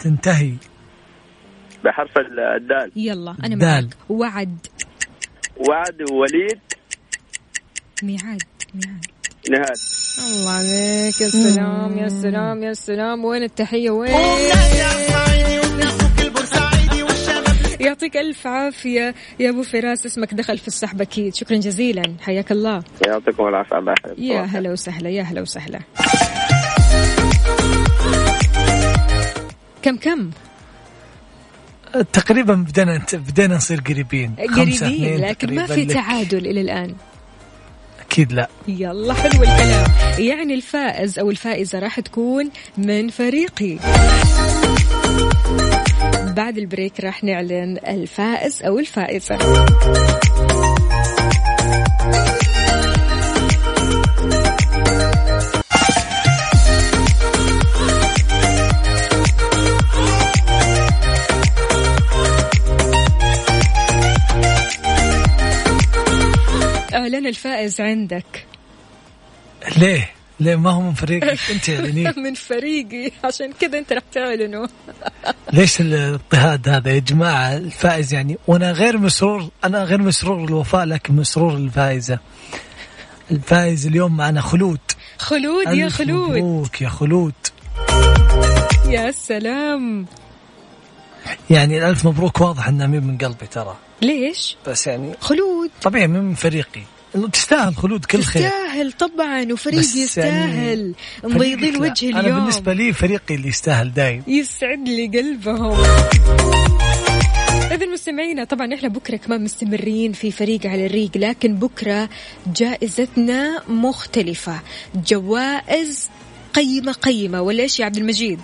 تنتهي. 0.00 0.52
بحرف 1.84 2.18
ال- 2.18 2.40
الدال. 2.40 2.92
يلا 2.96 3.34
أنا 3.44 3.56
دال. 3.56 3.84
معك 3.84 3.96
وعد. 4.08 4.58
وعد 5.56 6.02
وليد 6.10 6.60
ميعاد 8.02 8.42
ميعاد. 8.74 9.06
نهاد 9.50 9.76
الله 10.36 10.50
عليك. 10.50 11.20
يا 11.20 11.28
سلام 11.28 11.98
يا 11.98 12.08
سلام 12.08 12.62
يا 12.62 12.72
سلام. 12.72 13.24
وين 13.24 13.42
التحية؟ 13.42 13.90
وين؟ 13.90 14.14
يعطيك 17.80 18.16
ألف 18.16 18.46
عافية. 18.46 19.14
يا 19.40 19.50
أبو 19.50 19.62
فراس 19.62 20.06
اسمك 20.06 20.34
دخل 20.34 20.58
في 20.58 20.68
السحب 20.68 21.00
أكيد. 21.00 21.34
شكرا 21.34 21.56
جزيلا. 21.56 22.02
حياك 22.20 22.52
الله. 22.52 22.82
يعطيكم 23.06 23.48
العافية. 23.48 23.94
يا 24.18 24.40
هلا 24.42 24.72
وسهلا 24.72 25.10
يا 25.10 25.22
هلا 25.22 25.40
وسهلا. 25.40 25.80
كم 29.88 29.96
كم؟ 29.96 30.30
تقريبا 32.12 32.54
بدينا 32.54 33.02
بدينا 33.12 33.56
نصير 33.56 33.80
قريبين. 33.80 34.34
قريبين 34.56 35.20
لكن 35.20 35.54
ما 35.54 35.66
في. 35.66 35.84
تعادل 35.84 36.46
إلى 36.46 36.60
الآن. 36.60 36.94
أكيد 38.00 38.32
لا. 38.32 38.48
يلا 38.68 39.14
حلو 39.14 39.42
الكلام. 39.42 39.86
يعني 40.18 40.54
الفائز 40.54 41.18
أو 41.18 41.30
الفائزة 41.30 41.78
راح 41.78 42.00
تكون 42.00 42.50
من 42.78 43.08
فريقي. 43.08 43.78
بعد 46.36 46.58
البريك 46.58 47.00
راح 47.00 47.24
نعلن 47.24 47.78
الفائز 47.88 48.62
أو 48.62 48.78
الفائزة. 48.78 49.38
اعلن 67.14 67.26
الفائز 67.26 67.80
عندك. 67.80 68.46
ليه؟ 69.76 70.10
ليه؟ 70.40 70.56
ما 70.56 70.70
هو 70.70 70.80
من 70.80 70.94
فريقك 70.94 71.38
أنت 71.52 71.68
يعني 71.68 72.12
من 72.16 72.34
فريقي. 72.34 73.10
عشان 73.24 73.52
كذا 73.60 73.78
أنت 73.78 73.92
راح 73.92 74.02
تعلنه 74.12 74.68
ليش 75.52 75.80
الاضطهاد 75.80 76.68
هذا 76.68 76.90
يا 76.92 76.98
جماعة؟ 76.98 77.56
الفائز 77.56 78.14
يعني 78.14 78.38
وأنا 78.46 78.72
غير 78.72 78.98
مسرور 78.98 79.48
أنا 79.64 79.84
غير 79.84 80.02
مسرور 80.02 80.44
الوفاء 80.44 80.84
لكن 80.84 81.16
مسرور 81.16 81.54
الفائزة. 81.54 82.18
الفائز 83.30 83.86
اليوم 83.86 84.16
معنا 84.16 84.40
خلود. 84.40 84.80
خلود 85.18 85.66
يا 85.66 85.88
خلود. 85.88 86.30
مبروك 86.36 86.82
يا 86.82 86.88
خلود. 86.88 87.34
يا 88.86 89.10
سلام. 89.10 90.06
يعني 91.50 91.78
الألف 91.78 92.06
مبروك 92.06 92.40
واضح 92.40 92.68
انها 92.68 92.86
من 92.86 93.18
قلبي 93.18 93.46
ترى. 93.46 93.76
ليش؟ 94.02 94.56
بس 94.66 94.86
يعني 94.86 95.14
خلود. 95.20 95.70
طبيعي 95.82 96.06
من 96.06 96.34
فريقي. 96.34 96.82
تستاهل 97.32 97.76
خلود 97.76 98.04
كل 98.04 98.22
خير. 98.22 98.42
تستاهل 98.42 98.92
طبعا 98.92 99.52
وفريق 99.52 99.78
بس 99.78 99.96
يستاهل. 99.96 100.94
يعني 101.22 101.34
مبيضين. 101.34 101.76
وجه 101.76 102.04
اليوم. 102.04 102.16
أنا 102.18 102.38
بالنسبة 102.38 102.72
لي 102.72 102.92
فريقي 102.92 103.34
اللي 103.34 103.48
يستاهل 103.48 103.94
دايم. 103.94 104.22
يسعد 104.26 104.88
لي 104.88 105.06
قلبهم. 105.06 105.78
إذا 107.72 107.86
مستمعينا 107.86 108.44
طبعا 108.44 108.74
إحنا 108.74 108.88
بكرة 108.88 109.16
كمان 109.16 109.44
مستمرين 109.44 110.12
في 110.12 110.30
فريق 110.30 110.66
على 110.66 110.86
الريق 110.86 111.10
لكن 111.16 111.54
بكرة 111.54 112.08
جائزتنا 112.56 113.62
مختلفة. 113.68 114.60
جوائز 114.94 116.08
قيمة 116.54 116.92
قيمة 116.92 117.40
ولا 117.40 117.62
إيش 117.62 117.80
يا 117.80 117.84
عبد 117.84 117.96
المجيد؟ 117.96 118.40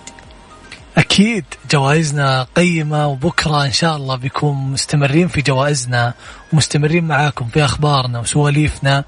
أكيد 0.97 1.45
جوائزنا 1.71 2.47
قيمة 2.55 3.07
وبكرة 3.07 3.65
إن 3.65 3.71
شاء 3.71 3.95
الله 3.95 4.15
بيكون 4.15 4.55
مستمرين 4.55 5.27
في 5.27 5.41
جوائزنا. 5.41 6.13
ومستمرين 6.59 7.03
معاكم 7.03 7.45
في 7.47 7.65
أخبارنا 7.65 8.19
وسواليفنا 8.19 9.03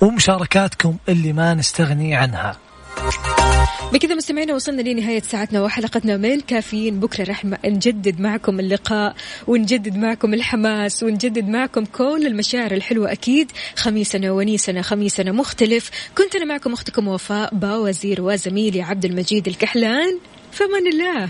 ومشاركاتكم 0.00 0.96
اللي 1.08 1.32
ما 1.32 1.54
نستغني 1.54 2.14
عنها. 2.16 2.56
بكذا 3.92 4.14
مستمعينا 4.14 4.54
وصلنا 4.54 4.82
لنهاية 4.82 5.20
ساعتنا 5.22 5.62
وحلقتنا 5.62 6.16
من 6.16 6.40
كافيين 6.40 7.00
بكرة 7.00 7.24
راح 7.24 7.44
م- 7.44 7.54
نجدد 7.64 8.20
معكم 8.20 8.60
اللقاء 8.60 9.14
ونجدد 9.46 9.96
معكم 9.96 10.34
الحماس 10.34 11.02
ونجدد 11.02 11.48
معكم 11.48 11.84
كل 11.84 12.26
المشاعر 12.26 12.72
الحلوة 12.72 13.12
أكيد. 13.12 13.52
خميسنا 13.76 14.32
ونيسنا 14.32 14.82
خميسنا 14.82 15.32
مختلف. 15.32 15.90
كنت 16.18 16.36
أنا 16.36 16.44
معكم 16.44 16.72
أختكم 16.72 17.08
وفاء 17.08 17.54
باوزير 17.54 18.22
وزميلي 18.22 18.82
عبد 18.82 19.04
المجيد 19.04 19.48
الكحلان. 19.48 20.18
فمن 20.52 20.86
الله. 20.92 21.28